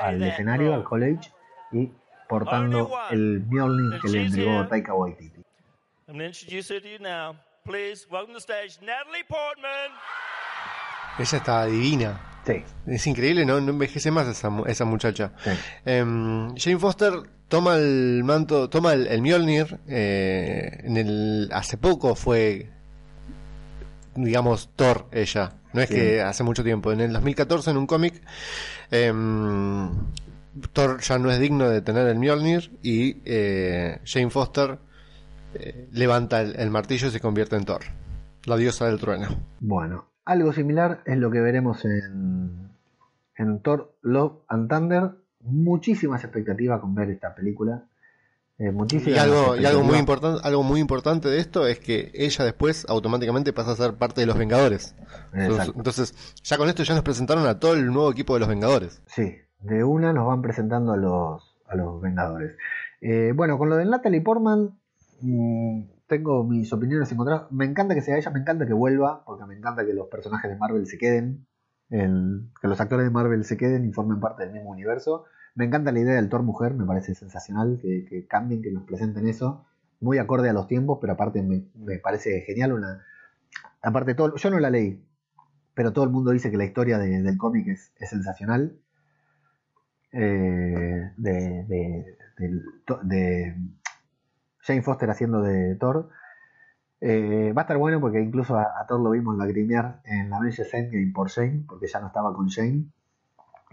[0.00, 1.30] al escenario, al college,
[1.72, 1.90] y
[2.28, 5.38] portando el Mjolnir que le entregó Taika Waititi.
[6.06, 7.36] I'm going to introduce her to you now.
[7.64, 9.92] Please welcome to the stage Natalie Portman.
[11.18, 12.20] Ella estaba divina.
[12.46, 15.32] Sí, Es increíble, no, no envejece más esa, mu- esa muchacha.
[15.44, 15.50] sí.
[15.84, 17.12] Em, Jane Foster
[17.48, 19.80] toma el manto, toma el, el Mjolnir.
[19.86, 22.70] eh, en el, hace poco fue,
[24.24, 25.52] digamos, Thor ella.
[25.72, 25.94] No es Sí.
[25.94, 26.92] que hace mucho tiempo.
[26.92, 28.22] En el 2014, en un cómic,
[28.90, 29.90] em,
[30.72, 34.78] Thor ya no es digno de tener el Mjolnir y eh, Jane Foster
[35.54, 37.82] eh, levanta el, el martillo y se convierte en Thor,
[38.44, 39.28] la diosa del trueno.
[39.60, 42.70] Bueno, algo similar es lo que veremos en,
[43.36, 45.10] en Thor Love and Thunder.
[45.40, 47.84] Muchísimas expectativas con ver esta película.
[48.60, 48.72] Eh,
[49.06, 52.84] Y algo, y algo muy importante, algo muy importante de esto es que ella después
[52.88, 54.96] automáticamente pasa a ser parte de los Vengadores.
[55.32, 58.48] Entonces, entonces, ya con esto ya nos presentaron a todo el nuevo equipo de los
[58.48, 59.00] Vengadores.
[59.06, 62.56] Sí, de una nos van presentando a los, a los Vengadores.
[63.00, 64.76] Eh, bueno, con lo de Natalie Portman,
[65.20, 67.52] mm, tengo mis opiniones encontradas.
[67.52, 70.50] Me encanta que sea ella, me encanta que vuelva, porque me encanta que los personajes
[70.50, 71.46] de Marvel se queden,
[71.90, 75.26] en- que los actores de Marvel se queden y formen parte del mismo universo.
[75.58, 79.26] Me encanta la idea del Thor mujer, me parece sensacional que, cambien, que nos presenten
[79.26, 79.66] eso,
[79.98, 83.04] muy acorde a los tiempos, pero aparte me, parece genial una...
[83.82, 85.04] Aparte todo, yo no la leí,
[85.74, 88.78] pero todo el mundo dice que la historia de- del cómic es, sensacional
[90.12, 92.16] eh, de, de,
[93.02, 93.56] de
[94.60, 96.08] Jane Foster haciendo de Thor.
[97.00, 100.36] Eh, va a estar bueno porque incluso a, a Thor lo vimos lagrimear en la
[100.36, 102.84] Avengers Endgame por Jane, porque ya no estaba con Jane.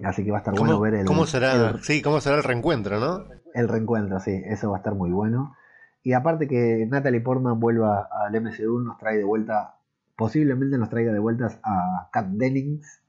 [0.04, 2.36] Así que va a estar bueno ¿Cómo, ver el, cómo será, el, sí, cómo será
[2.36, 3.26] el reencuentro, no?
[3.54, 5.56] el reencuentro, sí, eso va a estar muy bueno.
[6.04, 9.76] Y aparte que Natalie Portman vuelva al MCU, nos trae de vuelta,
[10.18, 13.02] posiblemente nos traiga de vueltas a Kat Dennings,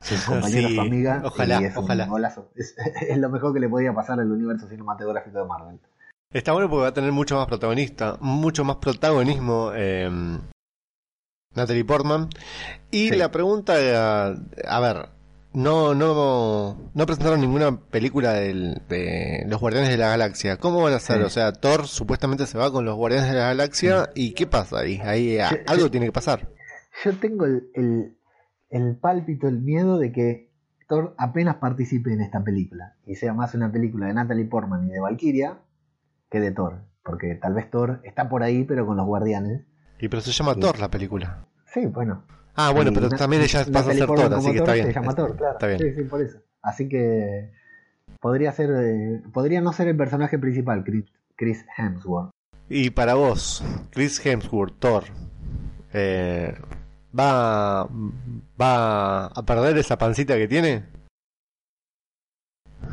[0.00, 1.22] su compañera, Sí, su amiga.
[1.24, 2.08] ojalá, es ojalá.
[2.54, 2.76] Es,
[3.08, 5.80] es lo mejor que le podía pasar al universo cinematográfico de Marvel.
[6.30, 10.10] Está bueno porque va a tener mucho más protagonista, mucho más protagonismo eh,
[11.54, 12.28] Natalie Portman.
[12.90, 13.16] Y Sí.
[13.16, 13.72] la pregunta,
[14.68, 15.08] a ver,
[15.56, 20.56] no, no, no presentaron ninguna película del- de los Guardianes de la Galaxia.
[20.58, 21.18] ¿Cómo van a hacer?
[21.18, 21.22] Sí.
[21.24, 24.10] O sea, Thor supuestamente se va con los Guardianes de la Galaxia.
[24.14, 25.00] ¿Y qué pasa ahí?
[25.02, 26.48] Ahí ah, algo tiene que pasar.
[27.04, 28.16] Yo tengo el, el,
[28.70, 30.52] el pálpito, el miedo de que
[30.88, 34.92] Thor apenas participe en esta película y sea más una película de Natalie Portman y
[34.92, 35.58] de Valkyria
[36.30, 36.84] que de Thor.
[37.02, 39.62] Porque tal vez Thor está por ahí, pero con los guardianes.
[39.98, 40.60] Y pero se llama Sí.
[40.60, 41.46] Thor la película.
[41.72, 42.24] Sí, bueno.
[42.56, 44.86] Ah, bueno, pero también ella pasa a ser Thor, así que está bien.
[44.86, 45.52] Se llama Thor, claro.
[45.52, 45.78] Está bien.
[45.78, 46.38] Sí, sí, por eso.
[46.62, 47.52] Así que
[48.20, 51.04] podría ser, eh, podría no ser el personaje principal, Chris,
[51.36, 52.30] Chris Hemsworth.
[52.68, 55.04] Y para vos, Chris Hemsworth, Thor,
[55.92, 56.54] eh,
[57.16, 57.88] ¿va,
[58.60, 60.84] ¿va a perder esa pancita que tiene?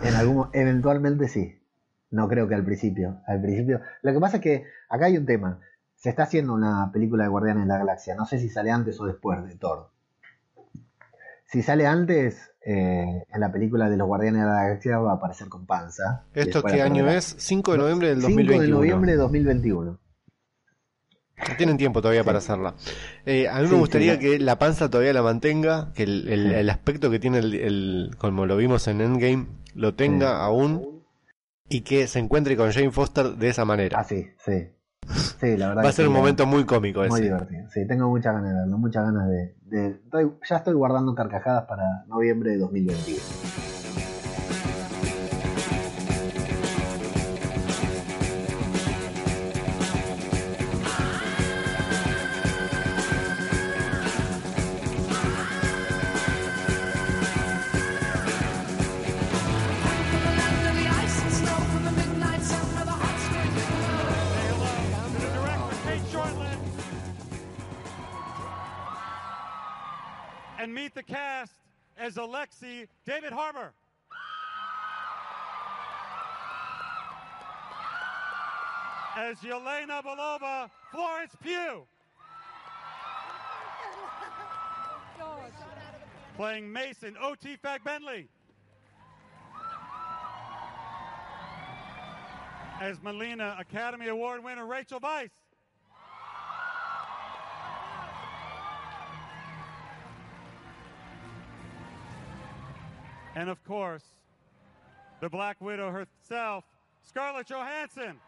[0.04, 1.60] En algún, eventualmente sí.
[2.12, 3.22] No creo que al principio.
[3.26, 3.82] Al principio.
[4.04, 5.60] Lo que pasa es que acá hay un tema.
[6.04, 8.14] Se está haciendo una película de Guardianes de la Galaxia.
[8.14, 9.90] No sé si sale antes o después de Thor.
[11.46, 15.16] Si sale antes, eh, en la película de los Guardianes de la Galaxia va a
[15.16, 16.26] aparecer con panza.
[16.34, 17.36] ¿Esto qué año es?
[17.40, 18.62] 5 de noviembre del 5 2021.
[18.66, 20.00] de noviembre de 2021.
[21.58, 22.74] Tienen tiempo todavía para hacerla.
[23.26, 26.28] Eh, a mí Sí, me gustaría sí, que la panza todavía la mantenga, que el,
[26.28, 26.54] el- Sí.
[26.56, 31.02] el aspecto que tiene, el, el- como lo vimos en Endgame, lo tenga aún
[31.70, 34.00] y que se encuentre con Jane Foster de esa manera.
[34.00, 34.68] Ah, sí, sí.
[35.40, 35.84] Sí, la verdad.
[35.86, 37.24] Va a ser un momento muy cómico Muy ese.
[37.24, 37.70] divertido.
[37.70, 39.56] Sí, tengo muchas ganas de verlo, muchas ganas de.
[39.66, 43.20] de- estoy- ya estoy guardando carcajadas para noviembre de 2021.
[72.44, 73.74] As Alexi David Harbour.
[79.16, 81.86] As Yelena Belova, Florence Pugh.
[86.36, 87.58] Playing Mason, O.T.
[87.64, 88.28] Fag Bentley.
[92.82, 95.30] As Melina, Academy Award winner Rachel Weisz.
[103.36, 104.06] And of course,
[105.22, 106.66] the Black Widow herself,
[107.08, 108.20] Scarlett Johansson.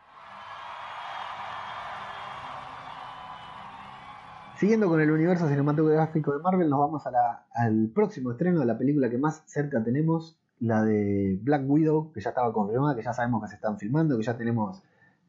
[4.58, 8.66] Siguiendo con el universo cinematográfico de Marvel, nos vamos a la- al próximo estreno de
[8.66, 13.04] la película que más cerca tenemos, la de Black Widow, que ya estaba confirmada, que
[13.04, 14.82] ya sabemos que se están filmando, que ya tenemos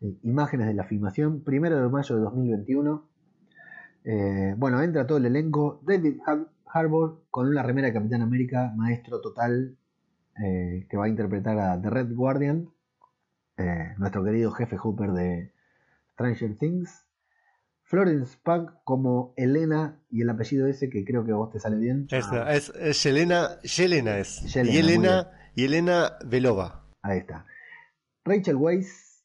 [0.02, 3.02] eh, imágenes de la filmación, primero de mayo de 2021.
[4.04, 8.72] Eh, bueno, entra todo el elenco, David Har- Harbour con una remera de Capitán América,
[8.76, 9.76] maestro total,
[10.44, 12.68] eh, que va a interpretar a The Red Guardian,
[13.56, 15.52] eh, nuestro querido jefe Hooper de
[16.12, 17.06] Stranger Things.
[17.82, 21.76] Florence Pugh como Elena y el apellido ese que creo que a vos te sale
[21.76, 22.08] bien.
[22.10, 24.42] Ah, es, es Yelena, Yelena es.
[24.52, 26.84] Yelena, y Elena, y Elena Belova.
[27.02, 27.46] ahí está.
[28.24, 29.22] Rachel Weisz,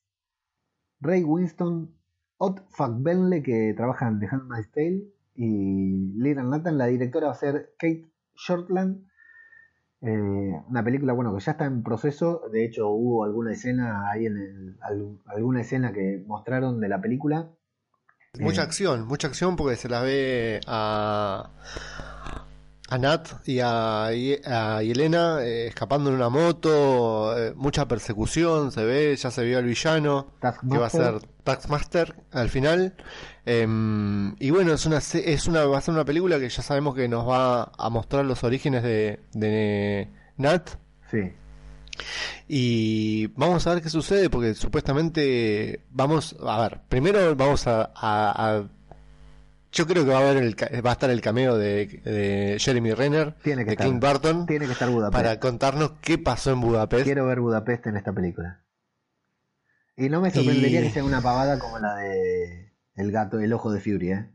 [1.00, 1.92] Ray Winston,
[2.38, 2.62] Ott
[3.00, 5.02] Benley que trabaja en The Handmaid's Tale
[5.36, 9.08] y Lyra Nathan, la directora va a ser Kate Shortland.
[10.02, 14.26] Eh, una película bueno que ya está en proceso, de hecho hubo alguna escena ahí
[14.26, 17.49] en el, al- alguna escena que mostraron de la película.
[18.40, 21.52] Mucha Eh, acción, mucha acción porque se la ve a,
[22.92, 28.84] a Nat y a, a Yelena eh, escapando en una moto, eh, mucha persecución, se
[28.84, 30.28] ve, ya se vio al villano,
[30.70, 32.94] que va a ser Taskmaster al final.
[33.46, 36.94] Em, y bueno, es una, es una, va a ser una película que ya sabemos
[36.94, 40.70] que nos va a mostrar los orígenes de, de Nat.
[41.10, 41.32] Sí,
[42.48, 48.58] Y vamos a ver qué sucede, porque supuestamente vamos, a ver, primero vamos a, a-
[48.58, 48.64] a-
[49.72, 52.57] yo creo que va a haber el, ca- va a estar el cameo de, de
[52.60, 53.88] Jeremy Renner, Tiene que de estar.
[53.88, 55.14] Clint Barton, tiene que estar Budapest.
[55.23, 57.03] para contarnos qué pasó en Budapest.
[57.06, 58.64] Quiero ver Budapest en esta película.
[59.98, 63.53] Y no me sorprendería Y- que sea una pavada como la de El gato, el
[63.53, 64.30] ojo de Fury, ¿eh?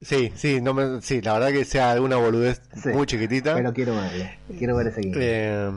[0.00, 3.54] Sí, sí, no me- sí, la verdad que sea alguna boludez Sí, muy chiquitita.
[3.54, 4.24] Pero quiero verlo.
[4.58, 5.14] Quiero ver ese game.
[5.18, 5.70] Eh,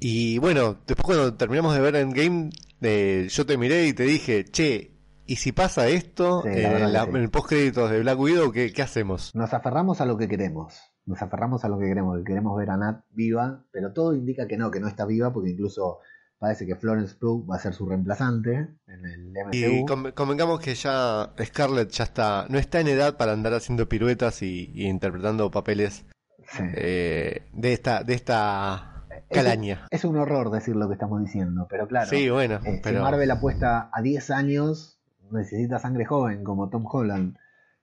[0.00, 2.50] y bueno, después cuando terminamos de ver Endgame,
[2.80, 4.92] eh, yo te miré y te dije, che,
[5.26, 7.10] ¿y si pasa esto Sí, eh, en, que la- sí.
[7.10, 8.52] en el post créditos de Black Widow?
[8.52, 9.34] ¿qué, qué hacemos?
[9.34, 10.74] Nos aferramos a lo que queremos.
[11.06, 12.18] Nos aferramos a lo que queremos.
[12.18, 15.32] Que queremos ver a Nat viva, pero todo indica que no, que no está viva,
[15.32, 15.98] porque incluso
[16.38, 18.52] parece que Florence Pugh va a ser su reemplazante
[18.86, 19.86] en el Y MCU.
[19.86, 24.42] con- convengamos que ya Scarlett ya está, no está en edad para andar haciendo piruetas
[24.42, 26.04] y, y interpretando papeles
[26.46, 26.62] Sí.
[26.74, 29.86] eh, de esta, de esta calaña.
[29.90, 32.10] Es un horror decir lo que estamos diciendo, pero claro.
[32.10, 36.84] Sí, bueno, Eh, pero Si Marvel apuesta a 10 años, necesita sangre joven como Tom
[36.90, 37.36] Holland.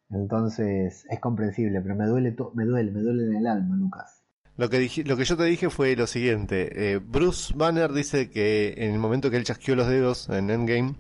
[0.10, 4.22] Entonces es comprensible, pero me duele, me duele, me duele en el alma, Lucas.
[4.58, 6.94] lo que dije, lo que yo te dije fue lo siguiente.
[6.94, 10.96] eh, Bruce Banner dice que en el momento que él chasqueó los dedos en Endgame,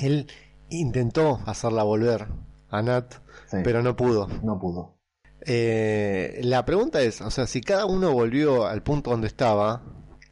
[0.00, 0.26] él
[0.70, 2.26] intentó hacerla volver
[2.70, 3.12] a Nat,
[3.50, 4.28] Sí, pero no pudo.
[4.42, 4.96] no pudo.
[5.44, 9.82] Eh, la pregunta es, o sea, si cada uno volvió al punto donde estaba,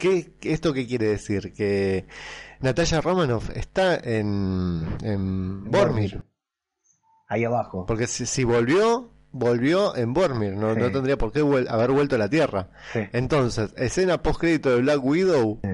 [0.01, 1.53] ¿qué, ¿esto qué quiere decir?
[1.53, 2.07] Que
[2.59, 6.25] Natalia Romanoff está en, en Bormir.
[7.29, 7.87] Ahí abajo.
[7.87, 10.81] Porque si, si volvió, volvió en Bormir, no, Sí.
[10.81, 12.71] no tendría por qué vuel- haber vuelto a la Tierra.
[12.93, 13.01] Sí.
[13.13, 15.69] Entonces, escena post crédito de Black Widow, Sí.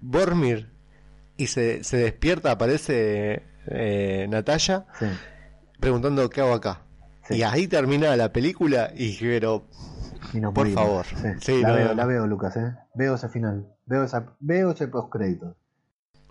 [0.00, 0.70] Bormir,
[1.36, 4.86] y se, se despierta, aparece eh, Natalia
[5.80, 6.82] preguntando qué hago acá.
[7.30, 9.66] Y ahí termina la película y pero
[10.32, 11.04] Y Por favor.
[11.06, 11.28] Sí.
[11.40, 11.94] Sí, la, no, veo, no.
[11.94, 12.74] la veo, Lucas, ¿eh?
[12.94, 13.66] Veo ese final.
[13.86, 15.56] Veo, esa, veo ese postcrédito.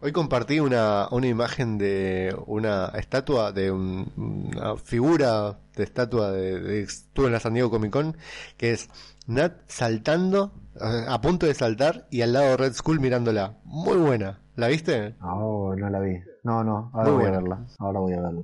[0.02, 4.12] Hoy compartí una, una imagen de una estatua, de un-
[4.52, 8.18] una figura de estatua de, de- estuve en la San Diego Comic Con,
[8.58, 8.90] que es
[9.28, 13.60] Nat saltando, eh, a punto de saltar, y al lado Red Skull mirándola.
[13.64, 14.40] Muy buena.
[14.58, 15.16] ¿La viste?
[15.22, 16.20] Oh, no la vi.
[16.44, 17.66] No, no, ahora Muy voy a verla.
[17.80, 18.42] Ahora voy a verla.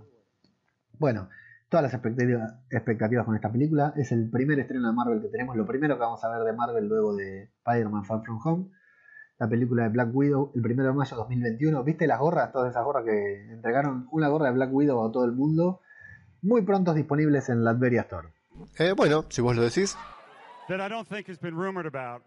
[0.97, 1.27] Bueno,
[1.69, 3.93] todas las expectativas, expectativas con esta película.
[3.95, 5.55] Es el primer estreno de Marvel que tenemos.
[5.55, 8.65] Lo primero que vamos a ver de Marvel luego de Spider-Man Far From Home.
[9.37, 11.83] La película de Black Widow, el 1 de mayo de 2021.
[11.83, 12.51] ¿Viste las gorras?
[12.51, 15.79] Todas esas gorras que entregaron una gorra de Black Widow a todo el mundo.
[16.41, 18.27] Muy pronto disponibles en la Adveria Store.
[18.77, 19.95] Eh, bueno, si vos lo decís.
[20.69, 22.21] that I don't think has been rumored about.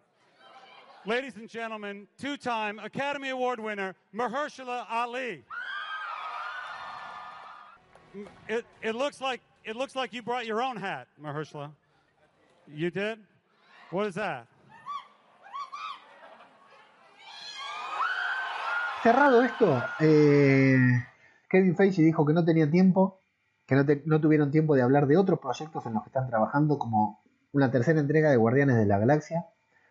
[1.06, 5.44] Ladies and gentlemen, two time Academy Award winner, Mahershala Ali.
[8.48, 11.70] It, it looks like it looks like you brought your own hat, Mahershala.
[12.66, 13.18] You did?
[13.90, 14.47] What is that?
[19.02, 20.76] Cerrado esto, eh,
[21.48, 23.18] Kevin Feige dijo que no tenía tiempo,
[23.66, 26.28] que no, te- no tuvieron tiempo de hablar de otros proyectos en los que están
[26.28, 27.20] trabajando, como
[27.52, 29.47] una tercera entrega de Guardianes de la Galaxia,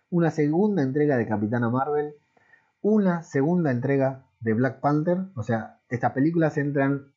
[0.10, 2.14] una segunda entrega de Capitana Marvel,
[2.82, 5.18] una segunda entrega de Black Panther.
[5.36, 7.11] O sea, estas películas entran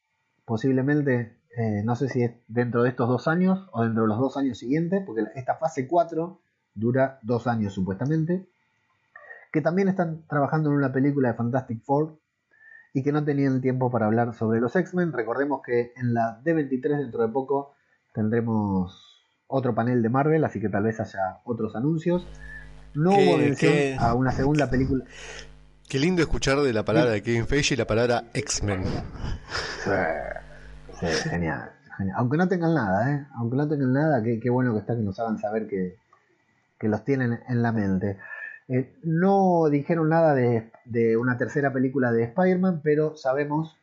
[0.45, 4.19] posiblemente, eh, no sé si es dentro de estos dos años o dentro de los
[4.19, 6.41] dos años siguientes, porque esta fase 4
[6.75, 8.47] dura dos años supuestamente
[9.53, 12.19] que también están trabajando en una película de Fantastic Four
[12.93, 15.13] y que no tenían tiempo para hablar sobre los X-Men.
[15.13, 17.75] Recordemos que en la D23 dentro de poco
[18.13, 22.27] tendremos otro panel de Marvel, así que tal vez haya otros anuncios.
[22.95, 25.05] No ¿Qué- hubo mención a una segunda película.
[25.89, 28.85] Qué lindo escuchar de la palabra de Kevin Feige y la palabra X-Men.
[30.99, 32.17] Sí, genial, genial.
[32.17, 33.27] Aunque no tengan nada, ¿eh?
[33.37, 35.97] Aunque no tengan nada, qué, qué bueno que está que nos hagan saber que,
[36.79, 38.19] que los tienen en la mente.
[38.69, 43.77] Eh, no dijeron nada de, de una tercera película de Spider-Man, pero sabemos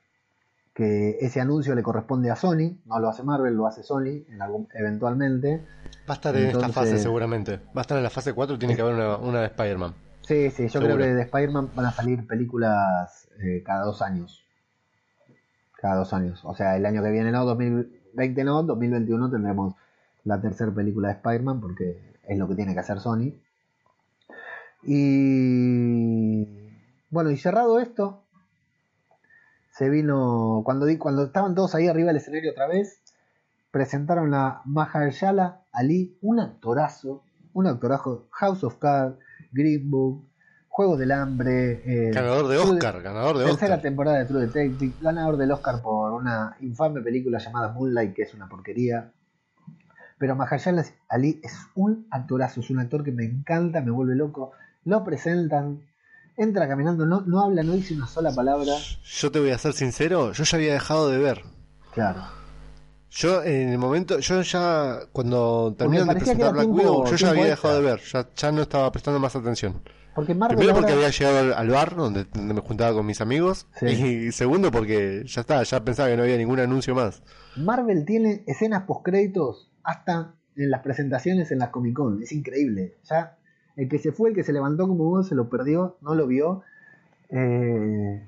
[0.74, 4.42] que ese anuncio le corresponde a Sony, no lo hace Marvel, lo hace Sony en
[4.42, 5.66] algún, eventualmente.
[6.10, 7.58] Va a estar en esta fase seguramente.
[7.76, 9.94] Va a estar en la fase 4, tiene que haber una, una de Spider-Man.
[10.32, 10.96] Sí, sí, yo Seguro.
[10.96, 14.46] creo que de Spider-Man van a salir películas eh, cada dos años.
[15.76, 16.40] Cada dos años.
[16.46, 19.76] O sea, el año que viene no, 2020 no, 2021 tendremos
[20.24, 23.34] la tercera película de Spider-Man porque es lo que tiene que hacer Sony.
[24.84, 26.46] Y
[27.10, 28.24] bueno, y cerrado esto,
[29.74, 33.02] se vino, cuando, di- cuando estaban todos ahí arriba del escenario otra vez,
[33.72, 37.22] presentaron a Mahershala Ali, un actorazo,
[37.52, 39.18] un actorazo, House of Cards,
[39.52, 40.28] Green Book,
[40.68, 43.82] Juegos del Hambre, eh, Ganador de True Oscar, ganador de tercera Oscar.
[43.82, 48.34] temporada de True Detective, ganador del Oscar por una infame película llamada Moonlight, que es
[48.34, 49.12] una porquería.
[50.18, 54.52] Pero Mahershala Ali es un actorazo, es un actor que me encanta, me vuelve loco.
[54.86, 55.82] Lo presentan,
[56.38, 58.74] entra caminando, no, no habla, no dice una sola palabra.
[59.04, 61.42] Yo te voy a ser sincero, yo ya había dejado de ver.
[61.94, 62.22] Claro.
[63.14, 67.46] Yo en el momento, yo ya cuando terminan de presentar Black Widow, yo ya había
[67.46, 69.82] dejado de ver, ya, ya no estaba prestando más atención.
[70.16, 73.06] Porque Marvel Primero porque ahora- había llegado al, al bar donde, donde me juntaba con
[73.06, 73.86] mis amigos Sí.
[73.88, 77.22] y segundo porque ya está, ya pensaba que no había ningún anuncio más.
[77.58, 82.22] Marvel tiene escenas postcréditos hasta en las presentaciones en las Comic Con.
[82.24, 82.96] Es increíble.
[83.10, 83.38] Ya
[83.78, 86.28] el que se fue, el que se levantó como vos, se lo perdió, no lo
[86.28, 86.62] vio.
[87.30, 88.22] Eh,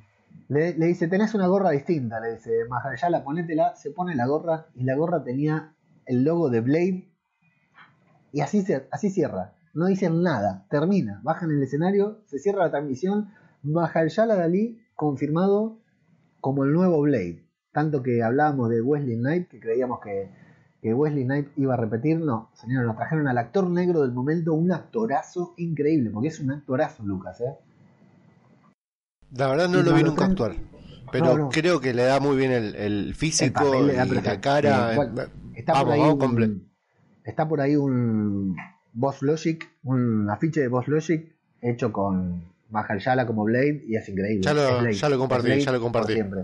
[0.47, 4.67] le, le dice, tenés una gorra distinta, le dice, Mahayala, ponétela, se pone la gorra
[4.75, 5.73] y la gorra tenía
[6.05, 7.13] el logo de Blade
[8.31, 9.53] y así, se, así cierra.
[9.73, 13.29] No dicen nada, termina, bajan el escenario, se cierra la transmisión,
[13.63, 15.79] Mahayala Dalí confirmado
[16.39, 17.47] como el nuevo Blade.
[17.71, 20.29] Tanto que hablábamos de Wesley Knight, que creíamos que,
[20.81, 22.19] que Wesley Knight iba a repetir.
[22.19, 26.51] No, señores, nos trajeron al actor negro del momento, un actorazo increíble, porque es un
[26.51, 27.55] actorazo, Lucas, ¿eh?
[29.35, 30.55] La verdad no lo vi nunca actuar,
[31.11, 31.49] pero No, no.
[31.49, 34.41] creo que le da muy bien el, el físico El papel y la perfecto.
[34.41, 34.95] cara.
[34.95, 35.21] Bueno,
[35.55, 36.69] Está vamos, por ahí vamos un,
[37.23, 38.55] está por ahí un
[38.93, 41.31] Boss Logic, un afiche de Boss Logic
[41.61, 44.41] hecho con Mahershala como Blade y es increíble.
[44.43, 46.13] Ya lo- Es Blade, ya lo compartí, Blade ya lo compartí.
[46.13, 46.41] siempre.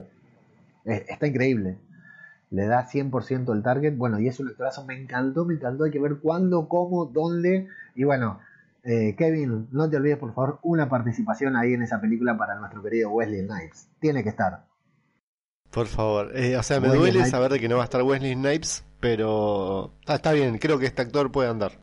[0.86, 1.78] Es- está increíble.
[2.52, 3.95] Le da 100% el target.
[3.95, 4.84] Bueno, y es un actorazo.
[4.86, 5.84] Me encantó, me encantó.
[5.84, 7.68] Hay que ver cuándo, cómo, dónde.
[7.94, 8.40] Y bueno,
[8.84, 12.81] eh, Kevin, no te olvides por favor una participación ahí en esa película para nuestro
[12.84, 13.89] querido Wesley Snipes.
[13.99, 14.65] Tiene que estar.
[15.72, 17.31] Por favor, Eh, o sea, me Wesley duele Snipes.
[17.31, 20.85] saber de que no va a estar Wesley Snipes, pero está, está bien, creo que
[20.88, 21.73] este actor puede andar.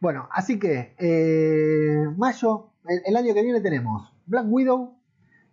[0.00, 4.98] Bueno, así que eh, mayo, el, el año que viene tenemos Black Widow,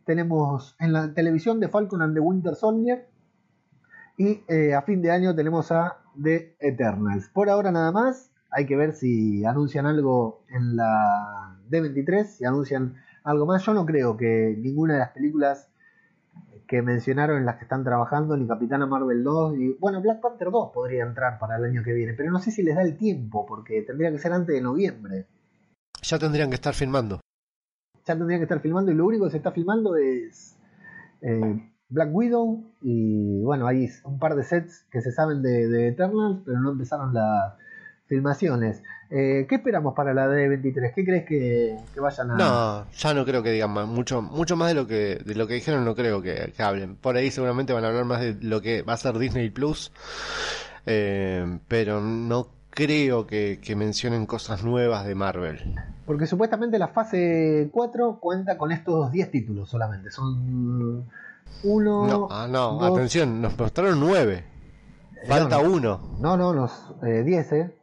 [0.05, 3.07] tenemos en la televisión de Falcon and the Winter Soldier
[4.17, 4.41] y
[4.73, 7.29] a fin de año tenemos a The Eternals.
[7.29, 12.95] Por ahora nada más, hay que ver si anuncian algo en la D23, si anuncian
[13.23, 13.65] algo más.
[13.65, 15.69] Yo no creo que ninguna de las películas
[16.67, 20.49] que mencionaron en las que están trabajando, ni Capitana Marvel 2, y bueno, Black Panther
[20.49, 22.97] 2 podría entrar para el año que viene, pero no sé si les da el
[22.97, 25.27] tiempo, porque tendría que ser antes de noviembre.
[26.01, 27.19] Ya tendrían que estar filmando.
[28.05, 30.57] Ya tendrían que estar filmando y lo único que se está filmando es
[31.21, 35.87] eh, Black Widow y bueno, hay un par de sets que se saben de, de
[35.89, 37.53] Eternals, pero no empezaron las
[38.07, 38.83] filmaciones.
[39.09, 40.93] Eh, ¿Qué esperamos para la D23?
[40.93, 42.35] ¿Qué crees que, que vayan a...?
[42.35, 45.47] No, ya no creo que digan más, mucho, mucho más de lo que, de lo
[45.47, 46.95] que dijeron no creo que, que hablen.
[46.95, 49.91] Por ahí seguramente van a hablar más de lo que va a ser Disney Plus,
[50.85, 55.75] eh, pero no creo que, que mencionen cosas nuevas de Marvel.
[56.05, 60.09] Porque supuestamente la fase 4 cuenta con estos 10 títulos solamente.
[60.11, 61.07] Son
[61.63, 62.07] uno.
[62.07, 64.43] No, ah, no, dos- atención, nos mostraron nueve.
[65.27, 66.17] Falta no, uno.
[66.19, 66.71] No, no, los
[67.03, 67.75] eh, 10, ¿eh?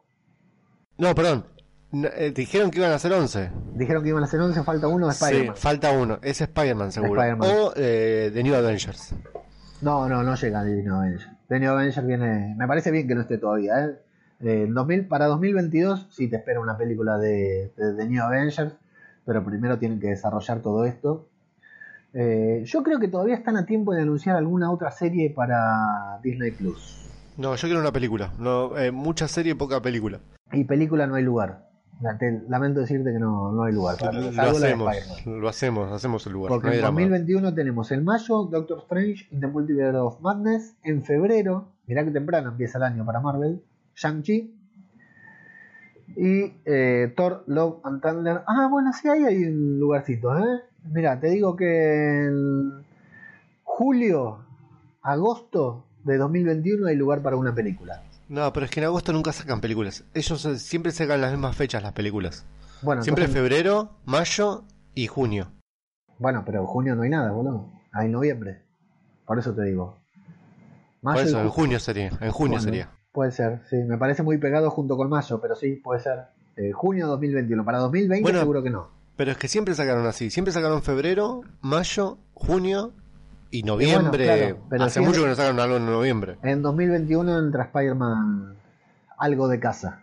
[1.01, 1.45] No, perdón.
[1.93, 3.51] Eh, dijeron que iban a ser 11.
[3.75, 5.57] Dijeron que iban a ser 11, falta uno de Sí, Spider-Man.
[5.57, 6.19] falta uno.
[6.23, 7.21] Es Spider-Man seguro.
[7.21, 7.49] Spider-Man.
[7.51, 9.15] O eh, The New Avengers.
[9.81, 11.29] No, no, no llega The New Avenger.
[11.49, 12.55] The New Avenger viene.
[12.57, 13.91] Me parece bien que no esté todavía, ¿eh?
[14.43, 18.73] Eh, en 2000, para 2022 sí te espera una película de, de The New Avengers,
[19.27, 21.27] pero primero tienen que desarrollar todo esto.
[22.15, 26.53] Eh, yo creo que todavía están a tiempo de anunciar alguna otra serie para Disney
[26.53, 27.09] Plus.
[27.37, 28.33] No, yo quiero una película.
[28.39, 30.21] No, eh, mucha serie, poca película.
[30.53, 31.71] Y película no hay lugar.
[32.49, 33.97] Lamento decirte que no, no hay lugar.
[34.03, 36.49] Lo, lo hacemos, lo hacemos, hacemos el lugar.
[36.49, 37.01] Porque no en drama.
[37.01, 40.77] 2021 tenemos en mayo Doctor Strange in the Multiverse of Madness.
[40.83, 43.63] En febrero, mirá que temprano empieza el año para Marvel,
[43.95, 44.57] Shang-Chi.
[46.17, 48.43] Y eh, Thor, Love and Thunder.
[48.47, 50.63] Ah, bueno, sí, ahí hay un lugarcito, ¿eh?
[50.85, 52.83] Mirá, te digo que en
[53.63, 54.39] julio,
[55.03, 58.03] agosto de 2021 hay lugar para una película.
[58.31, 60.05] No, pero es que en agosto nunca sacan películas.
[60.15, 62.47] Ellos eh, siempre sacan las mismas fechas las películas.
[62.81, 64.63] Bueno, siempre entonces- febrero, mayo
[64.95, 65.49] y junio.
[66.19, 67.69] Bueno, pero en junio no hay nada, boludo.
[67.93, 68.63] Hay noviembre.
[69.27, 69.97] Por eso te digo.
[71.03, 72.07] Por Mayo y eso, en ju- junio sería.
[72.21, 72.91] En junio Bueno, sería.
[73.13, 73.77] Puede ser, sí.
[73.77, 76.27] Me parece muy pegado junto con mayo, pero sí, puede ser.
[76.57, 77.65] Eh, junio 2021.
[77.65, 78.91] Para 2020 Bueno, seguro que no.
[79.17, 80.31] Pero es que siempre sacaron así.
[80.31, 82.93] Siempre sacaron febrero, mayo, junio
[83.51, 84.25] y noviembre.
[84.25, 86.37] claro, pero Hace mucho es- que no sacaron algo en noviembre.
[86.43, 88.55] En 2021 entra Spider-Man
[89.19, 90.03] algo de casa.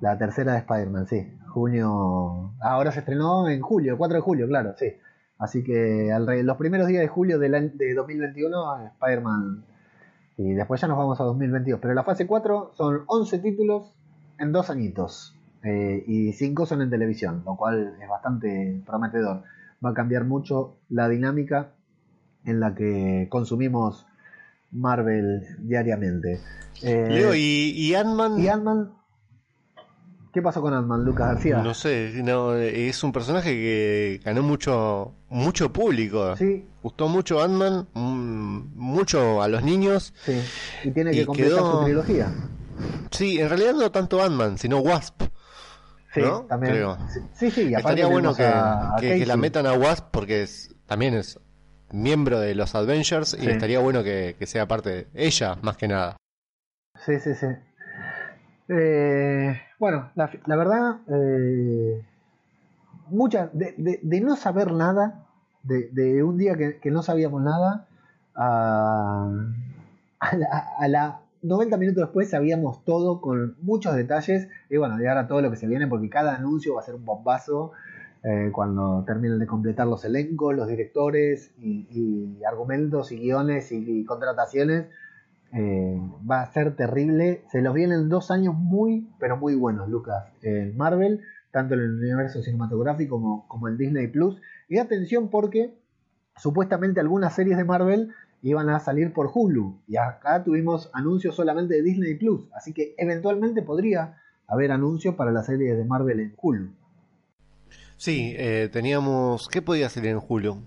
[0.00, 1.32] La tercera de Spider-Man, sí.
[1.48, 2.52] Junio.
[2.60, 4.86] Ahora se estrenó en julio, 4 de julio, claro, sí.
[5.38, 9.64] Así que alre- los primeros días de julio del año- de 2021, Spider-Man.
[10.38, 11.78] Y después ya nos vamos a 2022.
[11.80, 13.94] Pero la fase 4 son 11 títulos
[14.38, 15.36] en dos añitos.
[15.62, 19.42] Eh, y 5 son en televisión, lo cual es bastante prometedor.
[19.84, 21.70] Va a cambiar mucho la dinámica
[22.44, 24.06] en la que consumimos
[24.70, 26.40] Marvel diariamente.
[26.82, 28.38] Eh, Leo, y, y Ant-Man.
[28.40, 28.92] ¿y Ant-Man?
[30.32, 31.58] ¿Qué pasó con Ant-Man, Lucas García?
[31.58, 36.34] No sé, no, es un personaje que ganó mucho mucho público.
[36.36, 36.66] Sí.
[36.82, 40.14] Gustó mucho Ant-Man, mm, mucho a los niños.
[40.24, 40.40] Sí.
[40.84, 42.32] Y tiene que Y completar quedó- su trilogía.
[43.10, 45.22] Sí, en realidad no tanto Ant-Man, sino Wasp.
[46.14, 46.40] Sí, ¿no?
[46.42, 46.72] también.
[46.74, 46.98] Creo.
[47.34, 50.74] Sí, sí, Estaría bueno que, a- a que- que la metan a Wasp porque es,
[50.86, 51.38] también es
[51.92, 55.88] miembro de los Avengers y estaría bueno que, que sea parte de ella, más que
[55.88, 56.16] nada.
[57.04, 57.46] Sí, sí, sí.
[58.68, 62.02] Eh, bueno, la, la verdad, eh,
[63.08, 65.26] muchas de, de- de no saber nada,
[65.62, 67.86] de, de un día que, que no sabíamos nada,
[68.34, 69.28] a,
[70.20, 75.06] a la, a la 90 minutos después sabíamos todo con muchos detalles y bueno, y
[75.06, 77.72] ahora todo lo que se viene porque cada anuncio va a ser un bombazo
[78.24, 84.04] eh, cuando terminen de completar los elencos, los directores y, argumentos y guiones y, y
[84.04, 84.86] contrataciones.
[85.52, 87.44] Eh, va a ser terrible.
[87.50, 91.20] Se los vienen dos años muy, pero muy buenos, Lucas, en Marvel,
[91.50, 94.40] tanto en el universo cinematográfico como, como en Disney Plus.
[94.68, 95.74] Y atención porque
[96.36, 99.80] supuestamente algunas series de Marvel iban a salir por Hulu.
[99.86, 102.48] Y acá tuvimos anuncios solamente de Disney Plus.
[102.54, 106.72] Así que eventualmente podría haber anuncios para las series de Marvel en Hulu.
[108.02, 109.46] Sí, eh, teníamos...
[109.46, 110.58] ¿Qué podía salir en julio?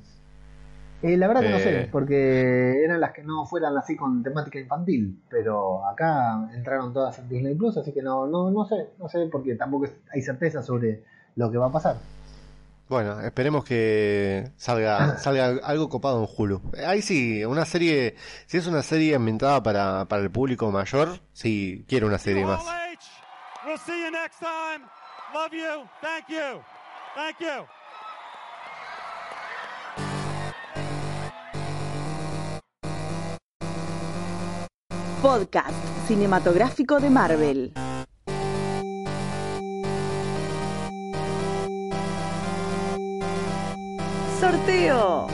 [1.01, 1.63] Eh, la verdad que no Eh.
[1.63, 7.19] sé, porque eran las que no fueran así con temática infantil, pero acá entraron todas
[7.19, 10.63] en Disney Plus, así que no, no, no sé, no sé, porque tampoco hay certeza
[10.63, 11.03] sobre
[11.35, 11.97] lo que va a pasar.
[12.87, 16.61] Bueno, esperemos que salga, salga algo copado en Hulu.
[16.87, 21.83] Ahí sí, una serie, si es una serie ambientada para, para el público mayor, sí,
[21.89, 22.63] quiero una serie más.
[23.65, 24.85] We'll see you next time.
[25.33, 25.85] Love you.
[26.01, 26.61] Thank you.
[27.15, 27.65] Thank you.
[35.21, 35.71] Podcast
[36.07, 37.73] cinematográfico de Marvel.
[44.41, 45.27] Sorteo.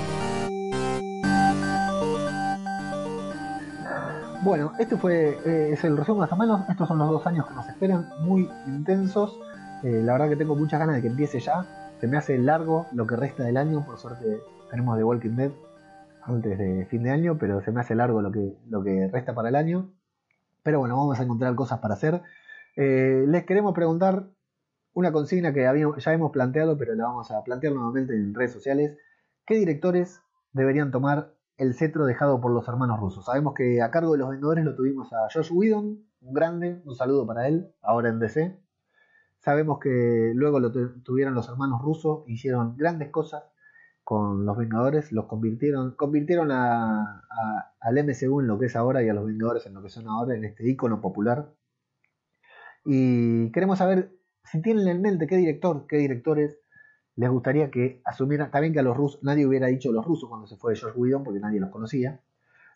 [4.43, 6.61] Bueno, este fue eh, es el resumen más o menos.
[6.69, 9.35] Estos son los dos años que nos esperan, muy intensos.
[9.83, 11.65] Eh, la verdad que tengo muchas ganas de que empiece ya.
[11.99, 13.85] Se me hace largo lo que resta del año.
[13.85, 14.39] Por suerte
[14.69, 15.51] tenemos The Walking Dead
[16.23, 19.33] antes de fin de año, pero se me hace largo lo que, lo que resta
[19.33, 19.91] para el año.
[20.63, 22.21] Pero bueno, vamos a encontrar cosas para hacer.
[22.75, 24.27] Eh, les queremos preguntar
[24.93, 25.61] una consigna que
[25.97, 28.97] ya hemos planteado, pero la vamos a plantear nuevamente en redes sociales.
[29.45, 30.21] ¿Qué directores
[30.53, 33.25] deberían tomar el cetro dejado por los hermanos rusos?
[33.25, 36.95] Sabemos que a cargo de los Vengadores lo tuvimos a Josh Whedon, un grande, un
[36.95, 38.59] saludo para él, ahora en DC.
[39.41, 43.43] Sabemos que luego lo tu- tuvieron los hermanos rusos, hicieron grandes cosas
[44.03, 47.23] con los Vengadores, los convirtieron, convirtieron a,
[47.79, 50.07] al MCU en lo que es ahora y a los Vengadores en lo que son
[50.07, 51.53] ahora, en este icono popular.
[52.85, 54.11] Y queremos saber
[54.43, 56.57] si tienen en mente qué director, qué directores
[57.15, 58.51] les gustaría que asumieran.
[58.59, 61.23] Bien que a los rusos, nadie hubiera dicho los rusos cuando se fue George Whedon
[61.23, 62.21] porque nadie los conocía.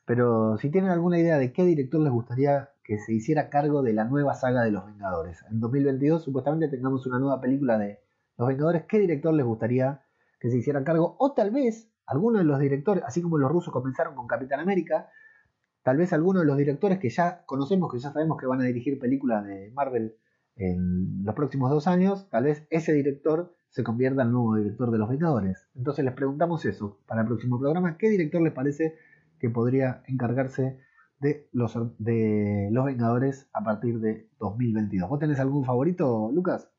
[0.05, 3.93] Pero si tienen alguna idea de qué director les gustaría que se hiciera cargo de
[3.93, 5.43] la nueva saga de los Vengadores.
[5.49, 7.99] En 2022 supuestamente tengamos una nueva película de
[8.37, 8.83] los Vengadores.
[8.87, 10.03] ¿Qué director les gustaría
[10.39, 11.15] que se hiciera cargo?
[11.17, 15.09] O tal vez alguno de los directores, así como los rusos comenzaron con Capitán América,
[15.81, 18.65] tal vez alguno de los directores que ya conocemos, que ya sabemos que van a
[18.65, 20.15] dirigir películas de Marvel
[20.55, 24.99] en los próximos dos años, tal vez ese director se convierta en nuevo director de
[24.99, 25.67] los Vengadores.
[25.73, 28.95] Entonces les preguntamos eso para el próximo programa, ¿qué director les parece
[29.39, 30.79] que podría encargarse
[31.25, 35.09] de los, de los Vengadores a partir de 2022?
[35.09, 36.69] ¿Vos tenés algún favorito, Lucas?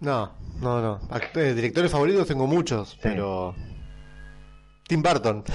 [0.00, 0.30] No,
[0.62, 1.00] no, no.
[1.34, 3.54] Eh, directores favoritos tengo muchos, pero.
[4.86, 5.44] Tim Burton.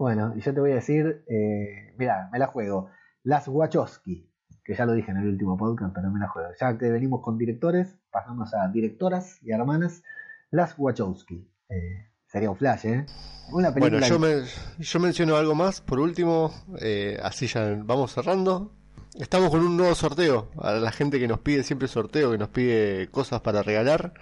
[0.00, 2.88] Bueno, y yo te voy a decir, eh, mira, me la juego.
[3.22, 4.32] Las Wachowski,
[4.64, 6.48] que ya lo dije en el último podcast, pero me la juego.
[6.58, 10.02] Ya que venimos con directores, pasamos a directoras y hermanas.
[10.50, 11.52] Las Wachowski.
[11.68, 13.06] Eh, sería un flash, ¿eh?
[13.50, 14.08] Una Bueno, película.
[14.08, 14.44] yo, me,
[14.78, 15.80] yo menciono algo más.
[15.80, 18.72] Por último, eh, así ya vamos cerrando.
[19.18, 20.50] Estamos con un nuevo sorteo.
[20.60, 24.14] A la gente que nos pide siempre sorteo, que nos pide cosas para regalar.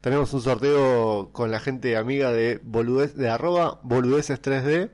[0.00, 4.90] Tenemos un sorteo con la gente amiga de, boludez, de arroba boludeces 3D.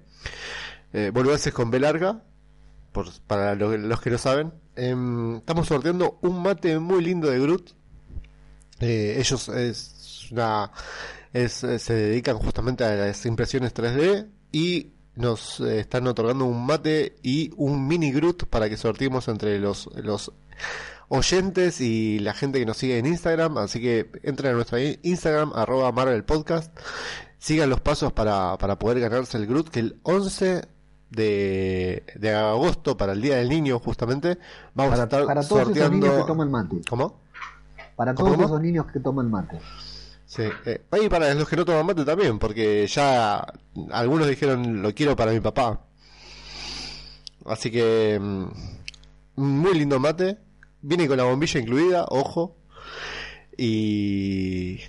[0.92, 2.22] Eh, boludeces con B larga.
[2.92, 4.52] Por, para lo- los que lo saben.
[4.76, 7.70] Em, estamos sorteando un mate muy lindo de Groot.
[8.80, 10.70] Eh, ellos es una
[11.32, 16.64] es, eh, se dedican justamente a las impresiones 3D y nos eh, están otorgando un
[16.64, 20.32] mate y un mini Groot para que sorteemos entre los, los
[21.08, 23.58] oyentes y la gente que nos sigue en Instagram.
[23.58, 26.76] Así que entren a nuestra Instagram, arroba Marvel Podcast.
[27.38, 30.62] Sigan los pasos para, para poder ganarse el Groot, que el 11
[31.10, 34.38] de, de agosto, para el Día del Niño, justamente,
[34.74, 36.06] vamos para, a estar para todos esos sorteando.
[36.06, 36.80] niños que toman mate.
[36.88, 37.20] ¿Cómo?
[37.96, 38.48] Para ¿Cómo, todos cómo?
[38.48, 39.58] esos niños que toman mate.
[40.28, 43.46] Sí, eh, y para los que no toman mate también, porque ya
[43.90, 45.86] algunos dijeron lo quiero para mi papá.
[47.46, 48.44] Así que mm,
[49.36, 50.38] muy lindo mate,
[50.82, 52.58] viene con la bombilla incluida, ojo.
[53.56, 54.80] Y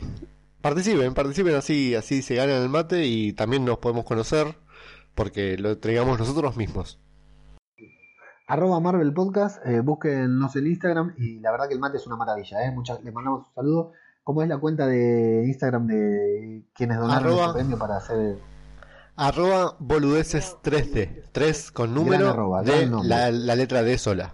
[0.60, 4.57] participen, participen así, así se ganan el mate y también nos podemos conocer
[5.16, 6.99] porque lo entregamos nosotros mismos.
[8.45, 12.18] Arroba Marvel Podcast, eh, búsquennos en Instagram y la verdad que el mate es una
[12.18, 12.72] maravilla, ¿eh?
[12.72, 13.94] Muchas, les mandamos un saludo.
[14.30, 18.38] ¿Cómo es la cuenta de Instagram de quienes donaron Arroba- este premio para hacer
[19.15, 24.31] Arroba boludeces 3D, 3 con número arroba, de la, la letra D sola.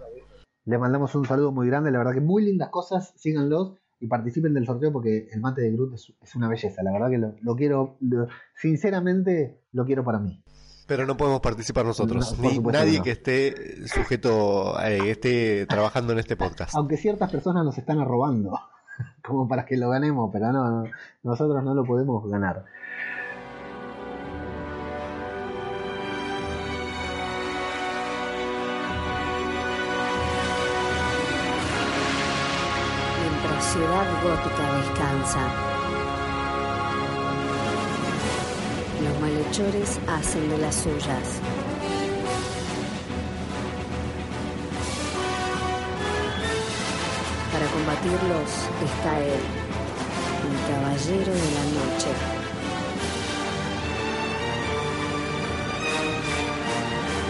[0.66, 4.52] Le mandamos un saludo muy grande, la verdad que muy lindas cosas, síganlos y participen
[4.52, 7.34] del sorteo porque el mate de Groot es, es una belleza, la verdad que lo,
[7.40, 10.44] lo quiero, lo- sinceramente lo quiero para mí.
[10.86, 13.04] Pero no podemos participar nosotros, No, ni nadie que no.
[13.04, 16.74] que esté sujeto, eh, esté trabajando en este podcast.
[16.76, 18.52] Aunque ciertas personas nos están arrobando,
[19.22, 20.90] como para que lo ganemos, pero no, no,
[21.22, 22.64] nosotros no lo podemos ganar.
[33.22, 35.40] Mientras Ciudad Gótica descansa,
[39.02, 41.40] los malhechores hacen de las suyas.
[47.86, 48.50] Combatirlos
[48.82, 49.40] está él,
[50.42, 52.10] el caballero de la noche.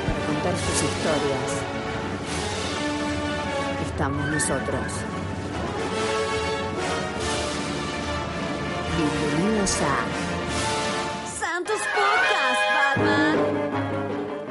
[0.07, 1.49] Para contar sus historias,
[3.87, 4.89] estamos nosotros.
[8.97, 10.07] Bienvenidos a
[11.39, 12.63] Santos Podcast,
[12.97, 13.37] Batman.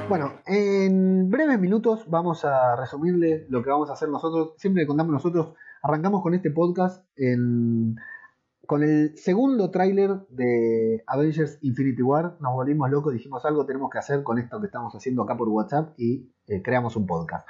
[0.08, 4.54] Bueno, en breves minutos vamos a resumirle lo que vamos a hacer nosotros.
[4.58, 5.56] Siempre contamos nosotros,
[5.86, 7.06] arrancamos con este podcast
[8.66, 12.38] con el segundo tráiler de Avengers Infinity War.
[12.40, 15.48] Nos volvimos locos, dijimos algo tenemos que hacer con esto que estamos haciendo acá por
[15.48, 17.48] WhatsApp y eh, creamos un podcast.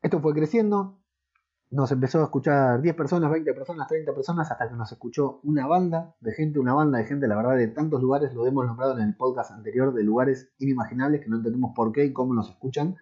[0.00, 1.00] Esto fue creciendo,
[1.70, 5.66] nos empezó a escuchar 10 personas, 20 personas, 30 personas, hasta que nos escuchó una
[5.66, 8.96] banda de gente, una banda de gente, la verdad, de tantos lugares, lo hemos nombrado
[8.96, 12.50] en el podcast anterior, de lugares inimaginables que no entendemos por qué y cómo nos
[12.50, 12.94] escuchan.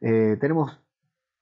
[0.00, 0.80] Eh, tenemos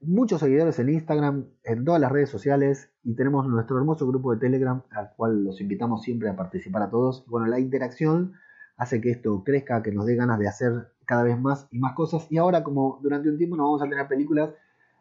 [0.06, 4.40] muchos seguidores en Instagram, en todas las redes sociales y tenemos nuestro hermoso grupo de
[4.40, 7.24] Telegram al cual los invitamos siempre a participar a todos.
[7.26, 8.34] Y bueno, la interacción
[8.76, 11.94] hace que esto crezca, que nos dé ganas de hacer cada vez más y más
[11.94, 12.26] cosas.
[12.30, 14.50] Y ahora como durante un tiempo no vamos a tener películas,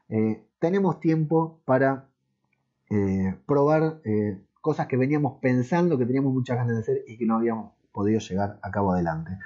[0.10, 2.08] eh, tenemos tiempo para
[2.90, 7.26] eh, probar eh, cosas que veníamos pensando que teníamos muchas ganas de hacer y que
[7.26, 9.38] no habíamos podido llegar a cabo adelante.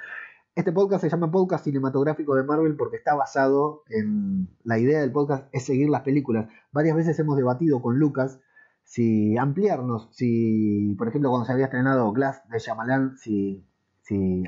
[0.56, 5.12] Este podcast se llama Podcast Cinematográfico de Marvel porque está basado en la idea del
[5.12, 6.48] podcast es seguir las películas.
[6.72, 8.40] Varias veces hemos debatido con Lucas
[8.82, 13.64] si ampliarnos, si por ejemplo cuando se había estrenado Glass de Shyamalan, si,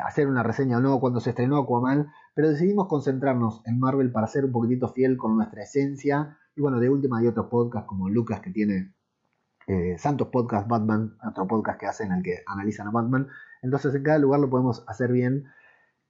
[0.04, 4.26] hacer una reseña o no, cuando se estrenó Aquaman, pero decidimos concentrarnos en Marvel para
[4.26, 6.36] ser un poquitito fiel con nuestra esencia.
[6.56, 8.92] Y bueno, de última hay otros podcasts como Lucas que tiene
[9.68, 13.28] eh, Santos Podcast Batman, otro podcast que hacen en el que analizan a Batman.
[13.62, 15.44] Entonces en cada lugar lo podemos hacer bien.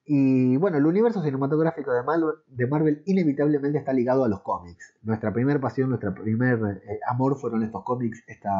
[0.05, 4.95] Y bueno, el universo cinematográfico de Marvel, inevitablemente está ligado a los cómics.
[5.03, 8.51] Nuestra primera pasión, nuestro primer eh, amor fueron estos cómics, esta,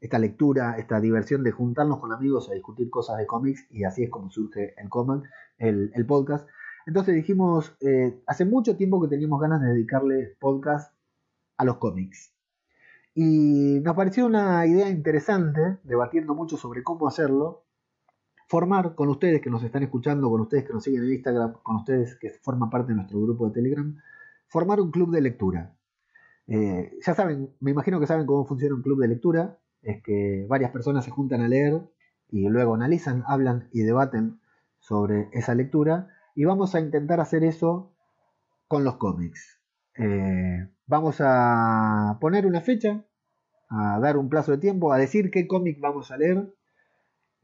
[0.00, 4.04] esta lectura, esta diversión de juntarnos con amigos a discutir cosas de cómics y así
[4.04, 4.74] es como surge
[5.58, 6.48] el, el podcast.
[6.86, 10.94] Entonces dijimos, eh, hace mucho tiempo que teníamos ganas de dedicarle podcast
[11.56, 12.32] a los cómics.
[13.12, 17.65] Y nos pareció una idea interesante, debatiendo mucho sobre cómo hacerlo,
[18.46, 21.76] formar con ustedes que nos están escuchando, con ustedes que nos siguen en Instagram, con
[21.76, 23.96] ustedes que forman parte de nuestro grupo de Telegram,
[24.46, 25.74] formar un club de lectura.
[26.46, 30.46] Eh, ya saben, me imagino que saben cómo funciona un club de lectura, es que
[30.48, 31.82] varias personas se juntan a leer
[32.30, 34.40] y luego analizan, hablan y debaten
[34.78, 37.92] sobre esa lectura y vamos a intentar hacer eso
[38.68, 39.60] con los cómics.
[39.96, 43.04] Eh, vamos a poner una fecha,
[43.68, 46.54] a dar un plazo de tiempo, a decir qué cómic vamos a leer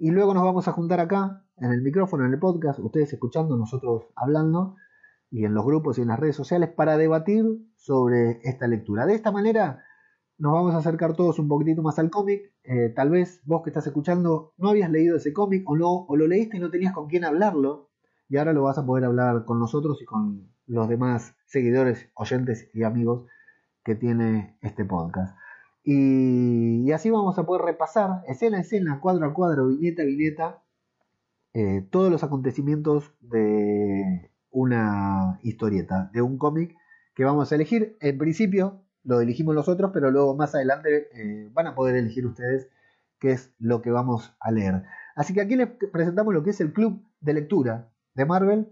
[0.03, 3.57] y luego nos vamos a juntar acá, en el micrófono, en el podcast, ustedes escuchando,
[3.57, 4.74] nosotros hablando,
[5.31, 7.45] y en los grupos y en las redes sociales, para debatir
[7.77, 9.07] sobre esta lectura.
[9.07, 9.85] De esta manera
[10.39, 12.53] nos vamos a acercar todos un poquitito más al cómic.
[12.65, 16.16] Eh, tal vez vos que estás escuchando no habías leído ese cómic o, no, o
[16.16, 17.91] lo leíste y no tenías con quién hablarlo,
[18.29, 22.69] y ahora lo vas a poder hablar con nosotros y con los demás seguidores, oyentes
[22.74, 23.29] y amigos
[23.85, 25.37] que tiene este podcast.
[25.84, 30.62] Y, así vamos a poder repasar escena a escena, cuadro a cuadro, viñeta a viñeta,
[31.54, 36.76] eh, todos los acontecimientos de una historieta, de un cómic
[37.14, 37.96] que vamos a elegir.
[38.00, 42.68] En principio lo elegimos nosotros, pero luego más adelante eh, van a poder elegir ustedes
[43.18, 44.82] qué es lo que vamos a leer.
[45.14, 48.70] Así que aquí les presentamos lo que es el club de lectura de Marvel,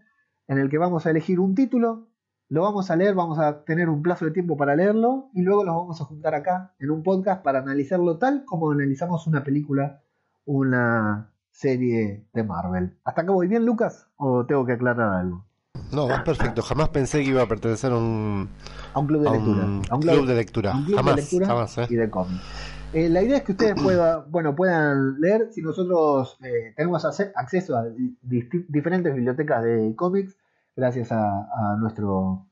[0.49, 2.09] en el que vamos a elegir un título,
[2.51, 5.65] lo vamos a leer, vamos a tener un plazo de tiempo para leerlo y luego
[5.65, 10.03] los vamos a juntar acá en un podcast para analizarlo tal como analizamos una película,
[10.45, 12.97] una serie de Marvel.
[13.05, 14.09] ¿Hasta acá voy bien, Lucas?
[14.17, 15.45] ¿O tengo que aclarar algo?
[15.93, 16.63] No, vas perfecto.
[16.63, 18.49] Jamás pensé que iba a pertenecer a un,
[18.95, 19.63] A un club de lectura.
[19.91, 20.73] A un club de lectura.
[20.73, 21.87] a un club Jamás, de lectura jamás, ¿eh?
[21.89, 22.41] y de cómic.
[22.93, 27.77] Eh, la idea es que ustedes pueda, bueno, puedan leer si nosotros eh, tenemos acceso
[27.77, 30.37] a di- di- diferentes bibliotecas de cómics
[30.81, 32.47] gracias a, nuestro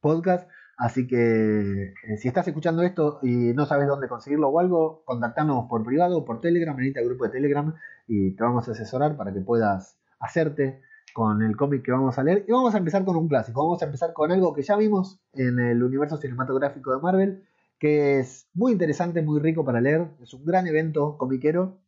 [0.00, 0.48] podcast.
[0.76, 5.64] Así que eh, si estás escuchando esto y no sabes dónde conseguirlo o algo, contactanos
[5.70, 7.74] por privado, por Telegram, venite al grupo de Telegram
[8.06, 10.82] y te vamos a asesorar para que puedas hacerte
[11.14, 12.44] con el cómic que vamos a leer.
[12.46, 15.18] Y vamos a empezar con un clásico, vamos a empezar con algo que ya vimos
[15.32, 17.42] en el universo cinematográfico de Marvel,
[17.78, 21.78] que es muy interesante, muy rico para leer, es un gran evento comiquero.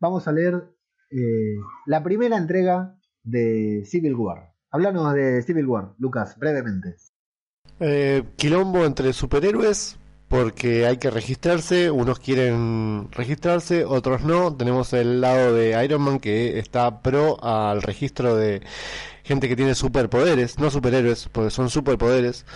[0.00, 0.70] Vamos a leer
[1.10, 4.57] eh, la primera entrega de Civil War.
[4.70, 6.96] Háblanos de Civil War, Lucas, brevemente.
[7.80, 14.54] Eh, quilombo entre superhéroes porque hay que registrarse, unos quieren registrarse, otros no.
[14.54, 18.62] Tenemos el lado de Iron Man que está pro al registro de
[19.24, 22.46] gente que tiene superpoderes, no superhéroes, porque son superpoderes,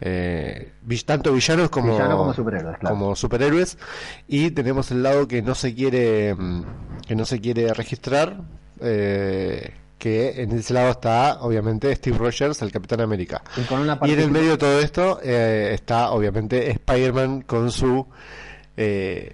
[0.00, 0.72] eh,
[1.04, 2.96] tanto villanos como, Villano como superhéroes, claro.
[2.96, 3.78] como superhéroes.
[4.26, 6.64] Y tenemos el lado que no se quiere, mm,
[7.06, 8.42] que no se quiere registrar.
[8.84, 13.40] eh, que en ese lado está obviamente Steve Rogers, el Capitán América.
[13.56, 17.70] Y con una Y en el medio de todo esto eh, está obviamente Spider-Man con
[17.70, 18.04] su
[18.76, 19.32] eh,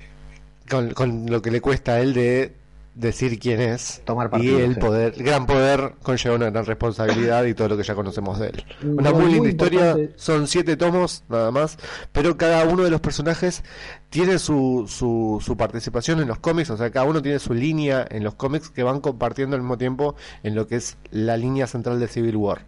[0.69, 2.53] con, con lo que le cuesta a él de
[2.99, 4.81] decir quién es Tomar y partido, el sí.
[4.81, 8.49] poder, el gran poder conlleva una gran responsabilidad y todo lo que ya conocemos de
[8.49, 8.65] él.
[8.83, 11.79] Un Una rol muy linda muy historia, son siete tomos nada más,
[12.13, 13.63] pero cada uno de los personajes
[14.11, 18.05] tiene su, su, su participación en los cómics, o sea, cada uno tiene su línea
[18.11, 21.67] en los cómics que van compartiendo al mismo tiempo en lo que es la línea
[21.67, 22.63] central de Civil War.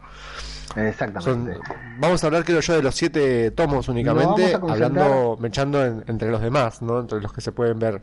[0.72, 1.58] Son- Exactamente.
[1.98, 6.40] vamos a hablar, creo yo, de los siete tomos únicamente, hablando, mechando en- entre los
[6.40, 7.00] demás, ¿no?
[7.00, 8.00] Entre los que se pueden ver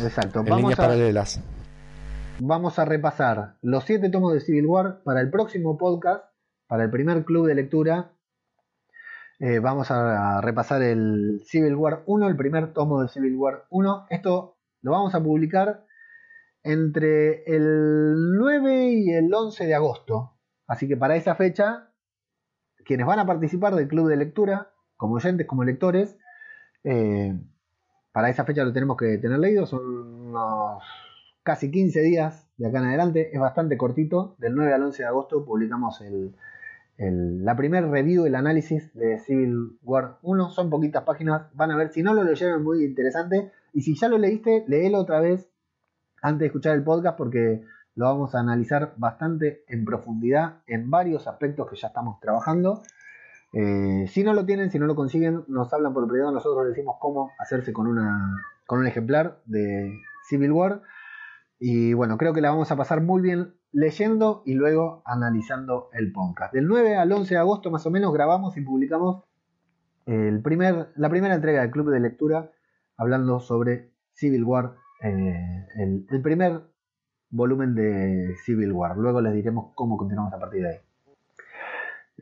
[0.00, 0.38] Exacto.
[0.38, 1.40] en Vamos líneas a, paralelas.
[2.38, 6.24] Vamos a repasar los siete tomos de Civil War para el próximo podcast,
[6.66, 8.12] para el primer club de lectura.
[9.38, 14.06] Eh, vamos a repasar el Civil War 1, el primer tomo de Civil War 1.
[14.10, 15.84] Esto lo vamos a publicar
[16.62, 20.36] entre el 9 y el 11 de agosto.
[20.66, 21.90] Así que para esa fecha,
[22.84, 26.18] quienes van a participar del club de lectura, como oyentes, como lectores,
[26.84, 27.38] eh,
[28.12, 30.82] para esa fecha lo tenemos que tener leído, son unos
[31.46, 35.08] casi 15 días de acá en adelante, es bastante cortito, del 9 al 11 de
[35.08, 36.34] agosto publicamos el,
[37.44, 41.92] la primer review, el análisis de Civil War 1, son poquitas páginas, van a ver,
[41.92, 45.48] si no lo leyeron muy interesante, y si ya lo leíste, léelo otra vez
[46.20, 47.62] antes de escuchar el podcast porque
[47.94, 52.82] lo vamos a analizar bastante en profundidad en varios aspectos que ya estamos trabajando.
[53.52, 56.74] Eh, si no lo tienen, si no lo consiguen, nos hablan por privado, nosotros les
[56.74, 59.92] decimos cómo hacerse con, una, con un ejemplar de
[60.28, 60.82] Civil War.
[61.58, 66.12] Y bueno, creo que la vamos a pasar muy bien leyendo y luego analizando el
[66.12, 66.52] podcast.
[66.52, 69.24] Del 9 al 11 de agosto más o menos grabamos y publicamos
[70.06, 72.52] la primera entrega del Club de Lectura
[72.96, 76.62] hablando sobre Civil War, eh, el, el primer
[77.30, 78.96] volumen de Civil War.
[78.96, 80.78] Luego les diremos cómo continuamos a partir de ahí.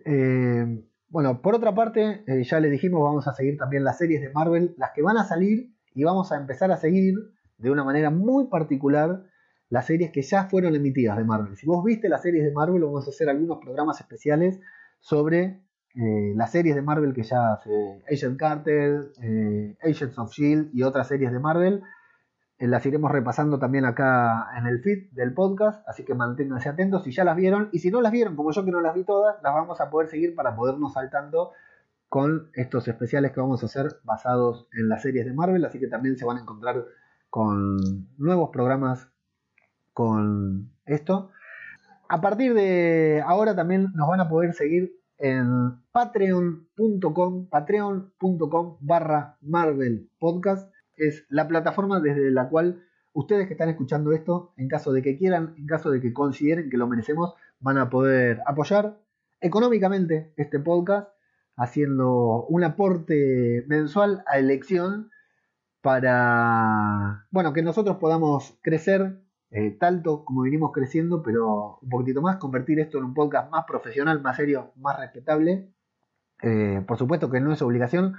[0.04, 4.20] Eh, bueno, por otra parte, eh, ya les dijimos, vamos a seguir también las series
[4.20, 7.14] de Marvel, las que van a salir, y vamos a empezar a seguir
[7.58, 9.24] de una manera muy particular
[9.68, 11.56] las series que ya fueron emitidas de Marvel.
[11.56, 14.60] Si vos viste las series de Marvel, vamos a hacer algunos programas especiales
[15.00, 15.64] sobre
[15.96, 20.82] eh, las series de Marvel que ya hace Agent Carter, eh, Agents of Shield y
[20.82, 21.82] otras series de Marvel.
[22.58, 27.02] Eh, las iremos repasando también acá en el feed del podcast, así que manténganse atentos
[27.04, 29.04] si ya las vieron y si no las vieron, como yo que no las vi
[29.04, 31.52] todas, las vamos a poder seguir para podernos saltando
[32.08, 35.88] con estos especiales que vamos a hacer basados en las series de Marvel, así que
[35.88, 36.84] también se van a encontrar
[37.34, 39.08] con nuevos programas
[39.92, 41.32] con esto.
[42.08, 50.08] A partir de ahora también nos van a poder seguir en patreon.com, patreon.com barra Marvel
[50.20, 50.72] Podcast.
[50.96, 55.18] Es la plataforma desde la cual ustedes que están escuchando esto, en caso de que
[55.18, 59.00] quieran, en caso de que consideren que lo merecemos, van a poder apoyar
[59.40, 61.08] económicamente este podcast
[61.56, 65.10] haciendo un aporte mensual a elección
[65.84, 69.18] para, bueno, que nosotros podamos crecer
[69.50, 73.66] eh, tanto como venimos creciendo, pero un poquitito más, convertir esto en un podcast más
[73.66, 75.68] profesional, más serio, más respetable.
[76.40, 78.14] Eh, por supuesto que no es obligación,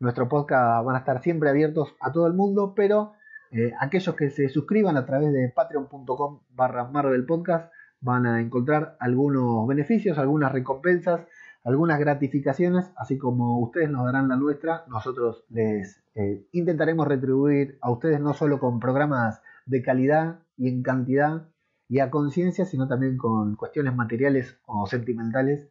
[0.00, 3.12] nuestro podcast van a estar siempre abiertos a todo el mundo, pero
[3.50, 7.70] eh, aquellos que se suscriban a través de patreon.com barra Marvel Podcast
[8.00, 11.26] van a encontrar algunos beneficios, algunas recompensas,
[11.64, 17.90] algunas gratificaciones, así como ustedes nos darán la nuestra, nosotros les eh, intentaremos retribuir a
[17.90, 21.48] ustedes no solo con programas de calidad y en cantidad
[21.88, 25.68] y a conciencia, sino también con cuestiones materiales o sentimentales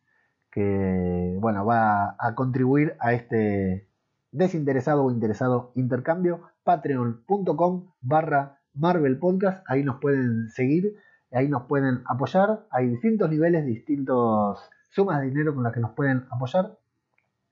[0.51, 3.87] que, bueno, va a contribuir a este
[4.31, 6.41] desinteresado o interesado intercambio.
[6.63, 10.95] Patreon.com barra Marvel Podcast, ahí nos pueden seguir,
[11.31, 14.59] ahí nos pueden apoyar, hay distintos niveles, distintas
[14.91, 16.77] sumas de dinero con las que nos pueden apoyar.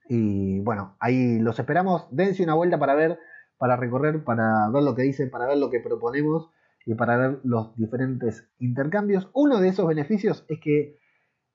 [0.08, 3.18] Y bueno, ahí los esperamos, dense una vuelta para ver,
[3.58, 6.50] para recorrer, para ver lo que dice, para ver lo que proponemos
[6.86, 9.28] y para ver los diferentes intercambios.
[9.34, 10.98] Uno de esos beneficios es que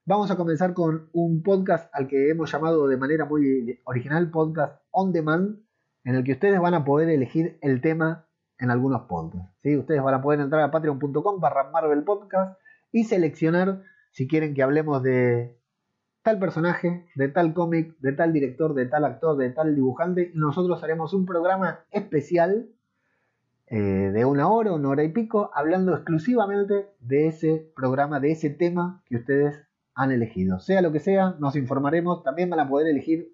[0.06, 4.82] vamos a comenzar con un podcast al que hemos llamado de manera muy original podcast
[4.92, 5.60] on demand,
[6.04, 8.28] en el que ustedes van a poder elegir el tema
[8.60, 9.52] en algunos podcasts.
[9.64, 9.76] ¿sí?
[9.76, 12.58] Ustedes van a poder entrar a patreon.com barra Marvel Podcast
[12.92, 13.82] y seleccionar
[14.12, 15.60] si quieren que hablemos de
[16.26, 20.38] tal personaje, de tal cómic, de tal director, de tal actor, de tal dibujante, y
[20.38, 22.68] nosotros haremos un programa especial
[23.68, 23.78] eh,
[24.12, 29.04] de una hora, una hora y pico, hablando exclusivamente de ese programa, de ese tema
[29.06, 30.60] que ustedes han elegido.
[30.60, 32.24] Sea lo que sea, nos informaremos.
[32.24, 33.32] También van a poder elegir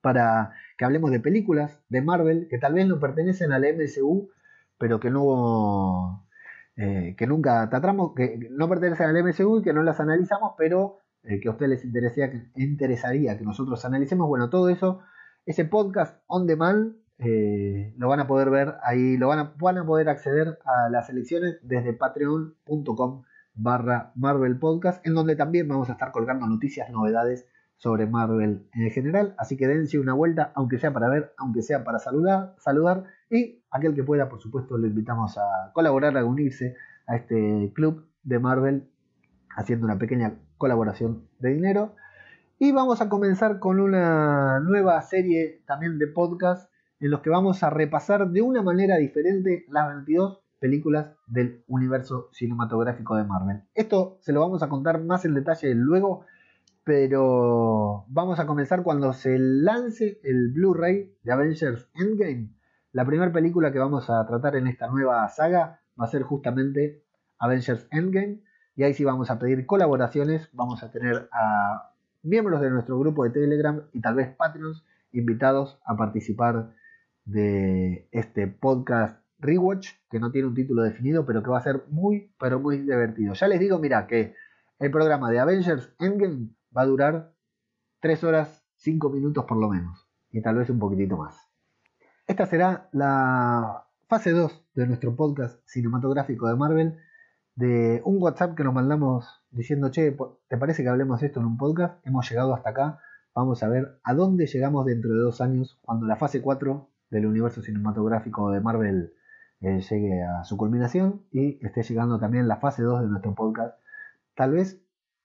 [0.00, 4.28] para que hablemos de películas de Marvel que tal vez no pertenecen al MCU,
[4.76, 6.26] pero que no
[6.76, 10.98] eh, que nunca tratamos, que no pertenecen al MCU y que no las analizamos, pero
[11.24, 14.28] eh, que a ustedes les interesaría interesaría que nosotros analicemos.
[14.28, 15.00] Bueno, todo eso,
[15.46, 19.78] ese podcast on demand, eh, lo van a poder ver ahí, lo van a, van
[19.78, 23.24] a poder acceder a las elecciones desde patreon.com
[23.54, 27.46] barra Marvel Podcast, en donde también vamos a estar colgando noticias, novedades
[27.76, 29.34] sobre Marvel en general.
[29.38, 33.04] Así que dense una vuelta, aunque sea para ver, aunque sea para saludar, saludar.
[33.30, 36.76] Y aquel que pueda, por supuesto, le invitamos a colaborar, a unirse
[37.06, 38.90] a este club de Marvel,
[39.56, 41.94] haciendo una pequeña colaboración de dinero.
[42.58, 46.70] Y vamos a comenzar con una nueva serie también de podcast
[47.00, 52.28] en los que vamos a repasar de una manera diferente las 22 películas del universo
[52.32, 53.62] cinematográfico de Marvel.
[53.74, 56.24] Esto se lo vamos a contar más en detalle luego,
[56.82, 62.50] pero vamos a comenzar cuando se lance el Blu-ray de Avengers Endgame.
[62.92, 67.04] La primera película que vamos a tratar en esta nueva saga va a ser justamente
[67.38, 68.42] Avengers Endgame.
[68.78, 71.90] Y ahí sí vamos a pedir colaboraciones, vamos a tener a
[72.22, 76.76] miembros de nuestro grupo de Telegram y tal vez Patreons invitados a participar
[77.24, 81.86] de este podcast Rewatch, que no tiene un título definido, pero que va a ser
[81.88, 83.34] muy, pero muy divertido.
[83.34, 84.36] Ya les digo, mira, que
[84.78, 87.32] el programa de Avengers Endgame va a durar
[87.98, 91.36] 3 horas 5 minutos por lo menos, y tal vez un poquitito más.
[92.28, 96.98] Esta será la fase 2 de nuestro podcast cinematográfico de Marvel,
[97.58, 100.16] de un WhatsApp que nos mandamos diciendo, che,
[100.46, 102.06] ¿te parece que hablemos esto en un podcast?
[102.06, 103.00] Hemos llegado hasta acá,
[103.34, 107.26] vamos a ver a dónde llegamos dentro de dos años, cuando la fase 4 del
[107.26, 109.12] universo cinematográfico de Marvel
[109.60, 113.76] eh, llegue a su culminación y esté llegando también la fase 2 de nuestro podcast,
[114.36, 114.80] tal vez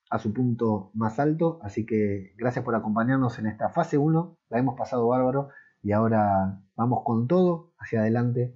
[0.10, 4.58] a su punto más alto, así que gracias por acompañarnos en esta fase 1, la
[4.58, 5.50] hemos pasado bárbaro
[5.84, 8.56] y ahora vamos con todo hacia adelante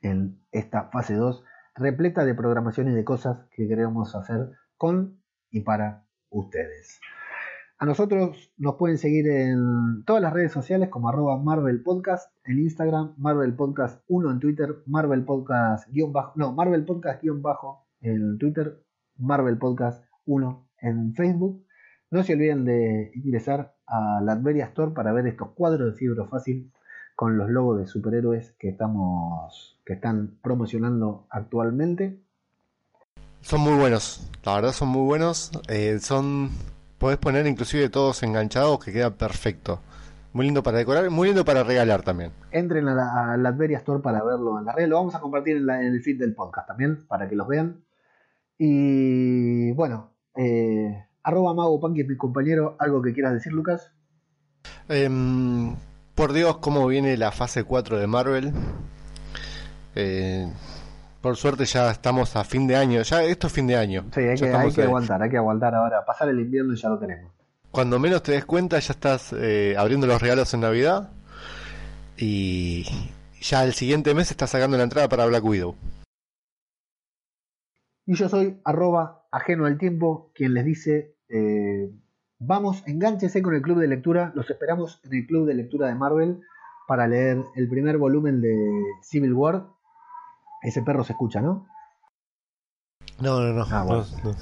[0.00, 1.42] en esta fase 2,
[1.74, 5.20] repleta de programación y de cosas que queremos hacer con
[5.50, 7.00] y para ustedes.
[7.78, 12.60] A nosotros nos pueden seguir en todas las redes sociales como arroba Marvel Podcast en
[12.60, 17.86] Instagram, Marvel Podcast 1 en Twitter, Marvel Podcast guion bajo, no, Marvel Podcast guion bajo
[18.00, 18.80] en Twitter,
[19.16, 21.66] Marvel Podcast 1 en Facebook.
[22.10, 26.28] No se olviden de ingresar a la Adveria Store para ver estos cuadros de fibro
[26.28, 26.72] fácil
[27.14, 32.18] con los logos de superhéroes que estamos que están promocionando actualmente.
[33.40, 35.50] Son muy buenos, la verdad son muy buenos.
[35.68, 36.50] Eh, son
[36.98, 39.80] podés poner inclusive todos enganchados que queda perfecto.
[40.32, 42.32] Muy lindo para decorar, muy lindo para regalar también.
[42.50, 44.88] Entren a la, a la Adveria Store para verlo en la red.
[44.88, 47.46] Lo vamos a compartir en, la- en el feed del podcast también para que los
[47.46, 47.84] vean.
[48.58, 52.76] Y bueno, eh, arroba Mago es mi compañero.
[52.80, 53.92] ¿Algo que quieras decir, Lucas?
[54.88, 55.74] Em,
[56.14, 58.52] por Dios, cómo viene la fase 4 de Marvel.
[59.94, 60.50] Eh,
[61.20, 63.02] por suerte ya estamos a fin de año.
[63.02, 64.04] Ya esto es fin de año.
[64.14, 66.04] Sí, hay que, hay estamos, que aguantar, hay que aguantar ahora.
[66.04, 67.32] Pasar el invierno y ya lo tenemos.
[67.70, 71.10] Cuando menos te des cuenta ya estás eh, abriendo los regalos en Navidad.
[72.16, 72.86] Y
[73.40, 75.74] ya el siguiente mes estás sacando la entrada para Black Widow.
[78.06, 81.90] Y yo soy arroba ajeno al tiempo, quien les dice, eh,
[82.46, 85.94] vamos, enganchese con el club de lectura, los esperamos en el club de lectura de
[85.94, 86.40] Marvel
[86.86, 88.54] para leer el primer volumen de
[89.02, 89.66] Civil War.
[90.62, 91.66] Ese perro se escucha, ¿no?
[93.20, 93.64] No, no, no.
[93.70, 94.04] Ah, bueno.
[94.24, 94.36] no, no.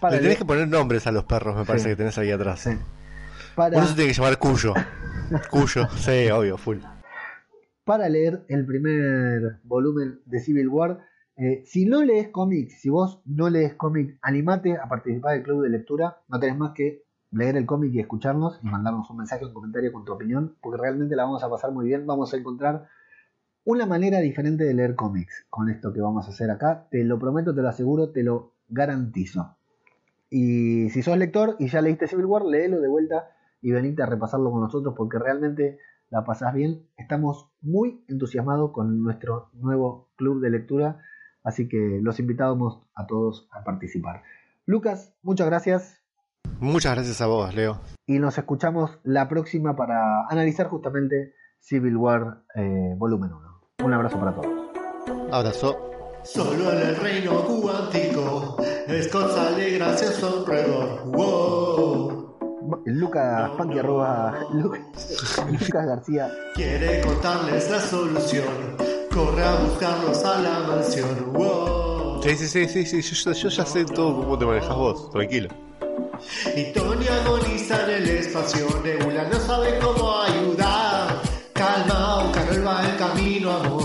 [0.00, 1.90] Para Le tenés que poner nombres a los perros, me parece Sí.
[1.90, 2.60] que tenés ahí atrás.
[2.60, 2.70] Sí.
[3.54, 4.74] Para, Uno se tiene que llamar Cuyo.
[5.50, 6.78] Cuyo, sí, obvio, full.
[7.84, 10.98] para leer el primer volumen de Civil War.
[11.36, 15.62] Eh, si no lees cómics, si vos no lees cómics, animate a participar del club
[15.62, 16.18] de lectura.
[16.28, 17.03] No tenés más que
[17.34, 20.80] leer el cómic y escucharnos y mandarnos un mensaje un comentario con tu opinión, porque
[20.80, 22.06] realmente la vamos a pasar muy bien.
[22.06, 22.88] Vamos a encontrar
[23.64, 26.86] una manera diferente de leer cómics con esto que vamos a hacer acá.
[26.90, 29.56] Te lo prometo, te lo aseguro, te lo garantizo.
[30.30, 33.30] Y si sos lector y ya leíste Civil War, léelo de vuelta
[33.62, 35.78] y venite a repasarlo con nosotros porque realmente
[36.10, 36.86] la pasás bien.
[36.96, 41.00] Estamos muy entusiasmados con nuestro nuevo club de lectura,
[41.42, 44.22] así que los invitamos a todos a participar.
[44.66, 46.03] Lucas, muchas gracias
[46.60, 47.80] Muchas gracias a vos, Leo.
[48.06, 53.60] y nos escuchamos la próxima para analizar justamente Civil War eh, volumen 1.
[53.84, 54.52] Un abrazo para todos.
[55.32, 55.76] Abrazo.
[56.22, 58.56] Solo en el reino cuántico,
[59.02, 61.02] Scott sale gracias a un redor.
[61.06, 62.24] Wow.
[62.86, 64.72] Lucas arroba Lu-
[65.50, 66.30] Lucas García.
[66.54, 68.46] Quiere contarles la solución,
[69.12, 71.32] corre a buscarlos a la mansión.
[71.34, 72.22] Wow.
[72.22, 75.48] Sí, sí, sí, sí, sí, yo, yo ya sé todo cómo te manejas vos, tranquilo.
[76.72, 81.22] Tony agoniza en el espacio, Nebula no sabe cómo ayudar.
[81.52, 83.83] Calma, Carol va el camino, amor.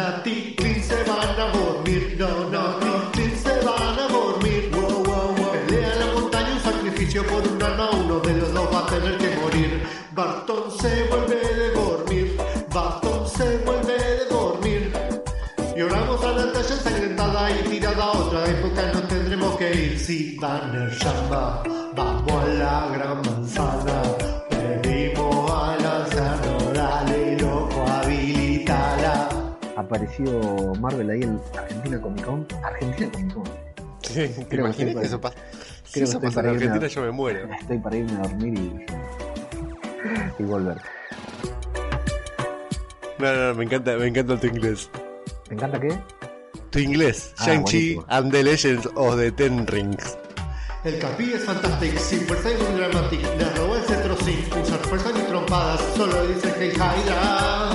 [0.00, 2.16] Nati, se van a dormir.
[2.18, 4.70] No, no, no, Clint se van a dormir.
[4.72, 5.52] Wow, wow, wow.
[5.52, 7.90] Pelea la montaña, un sacrificio por un alma.
[7.90, 9.82] Uno de los dos va a tener que morir.
[10.12, 12.36] Barton se vuelve de dormir.
[12.72, 14.92] Barton se vuelve de dormir.
[15.76, 19.98] Lloramos a la talla ensangrentada y tirada a otra época nos tendremos que ir.
[19.98, 21.62] Si Banner llama,
[21.94, 24.02] vamos a la gran manzana.
[24.48, 26.59] Pedimos al anciano, dale
[29.80, 32.46] Apareció Marvel ahí en Argentina Comic Con.
[32.62, 33.44] Argentina Comic Con.
[34.02, 35.36] Sí, ¿Te Creo imaginas que eso pasa?
[35.84, 37.48] Si creo que eso pasa en a- Argentina yo me muero.
[37.60, 40.76] Estoy para irme a dormir y y volver.
[43.18, 44.90] No, no, no, me encanta, me encanta tu inglés.
[45.48, 45.98] ¿Te encanta qué?
[46.70, 50.16] Tu inglés, Ah, Shang-Chi and the Legends of the Ten Rings.
[50.84, 53.28] El capi es fantástico, sin fuerza y dramático.
[53.38, 55.80] Le robó el cetro sin usar fuerza ni trompadas.
[55.96, 57.70] Solo dice que Hydra.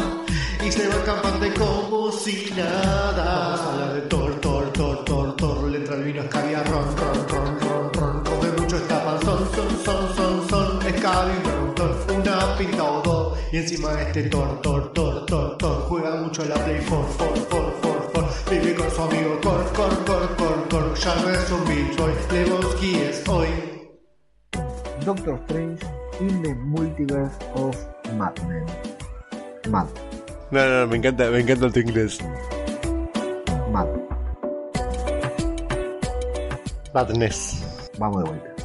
[0.65, 3.23] Y se va campante como si nada.
[3.23, 5.69] Vamos a hablar de Thor, Thor, Thor, Thor, Thor.
[5.69, 8.23] Le entra el vino escabia, ron, ron, ron, ron, ron.
[8.23, 10.87] Come mucho esta panzón, son, son, son, son.
[10.87, 11.97] Escabia, ron, Thor.
[12.15, 13.37] Una pinta o dos.
[13.51, 15.81] Y encima este Thor, Thor, Thor, Thor, Thor.
[15.87, 18.29] Juega mucho la Play 4, 4, 4, 4, 4.
[18.51, 20.95] Vive con su amigo Cor, Cor, Cor, Cor, Cor.
[20.95, 22.13] Ya no es un Beach Boy.
[22.31, 23.47] Lebowski es hoy.
[25.05, 25.85] Doctor Strange
[26.19, 27.75] in the Multiverse of
[28.17, 28.71] Madness.
[29.69, 29.87] Mad,
[30.51, 32.19] No, no, no, me encanta, me encanta tu inglés.
[33.71, 33.87] Mad.
[36.93, 37.89] Madness.
[37.97, 38.55] Vamos de vuelta.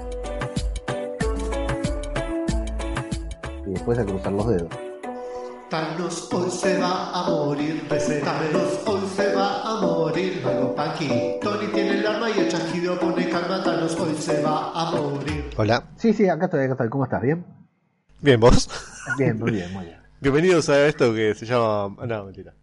[3.66, 4.68] Y después a cruzar los dedos.
[5.70, 7.88] Thanos hoy se va a morir.
[7.88, 11.08] Thanos hoy se va a morir, luego Paki.
[11.40, 15.50] Tony tiene el arma y el chasquido pone calma, Thanos hoy se va a morir.
[15.56, 15.84] Hola.
[15.96, 16.88] Sí, sí, acá estoy, acá estoy.
[16.88, 17.22] ¿Cómo estás?
[17.22, 17.44] ¿Bien?
[18.20, 18.68] Bien, vos.
[19.16, 19.99] Bien, muy bien, muy bien.
[20.22, 21.96] Bienvenidos a esto que se llama.
[22.06, 22.54] No, mentira.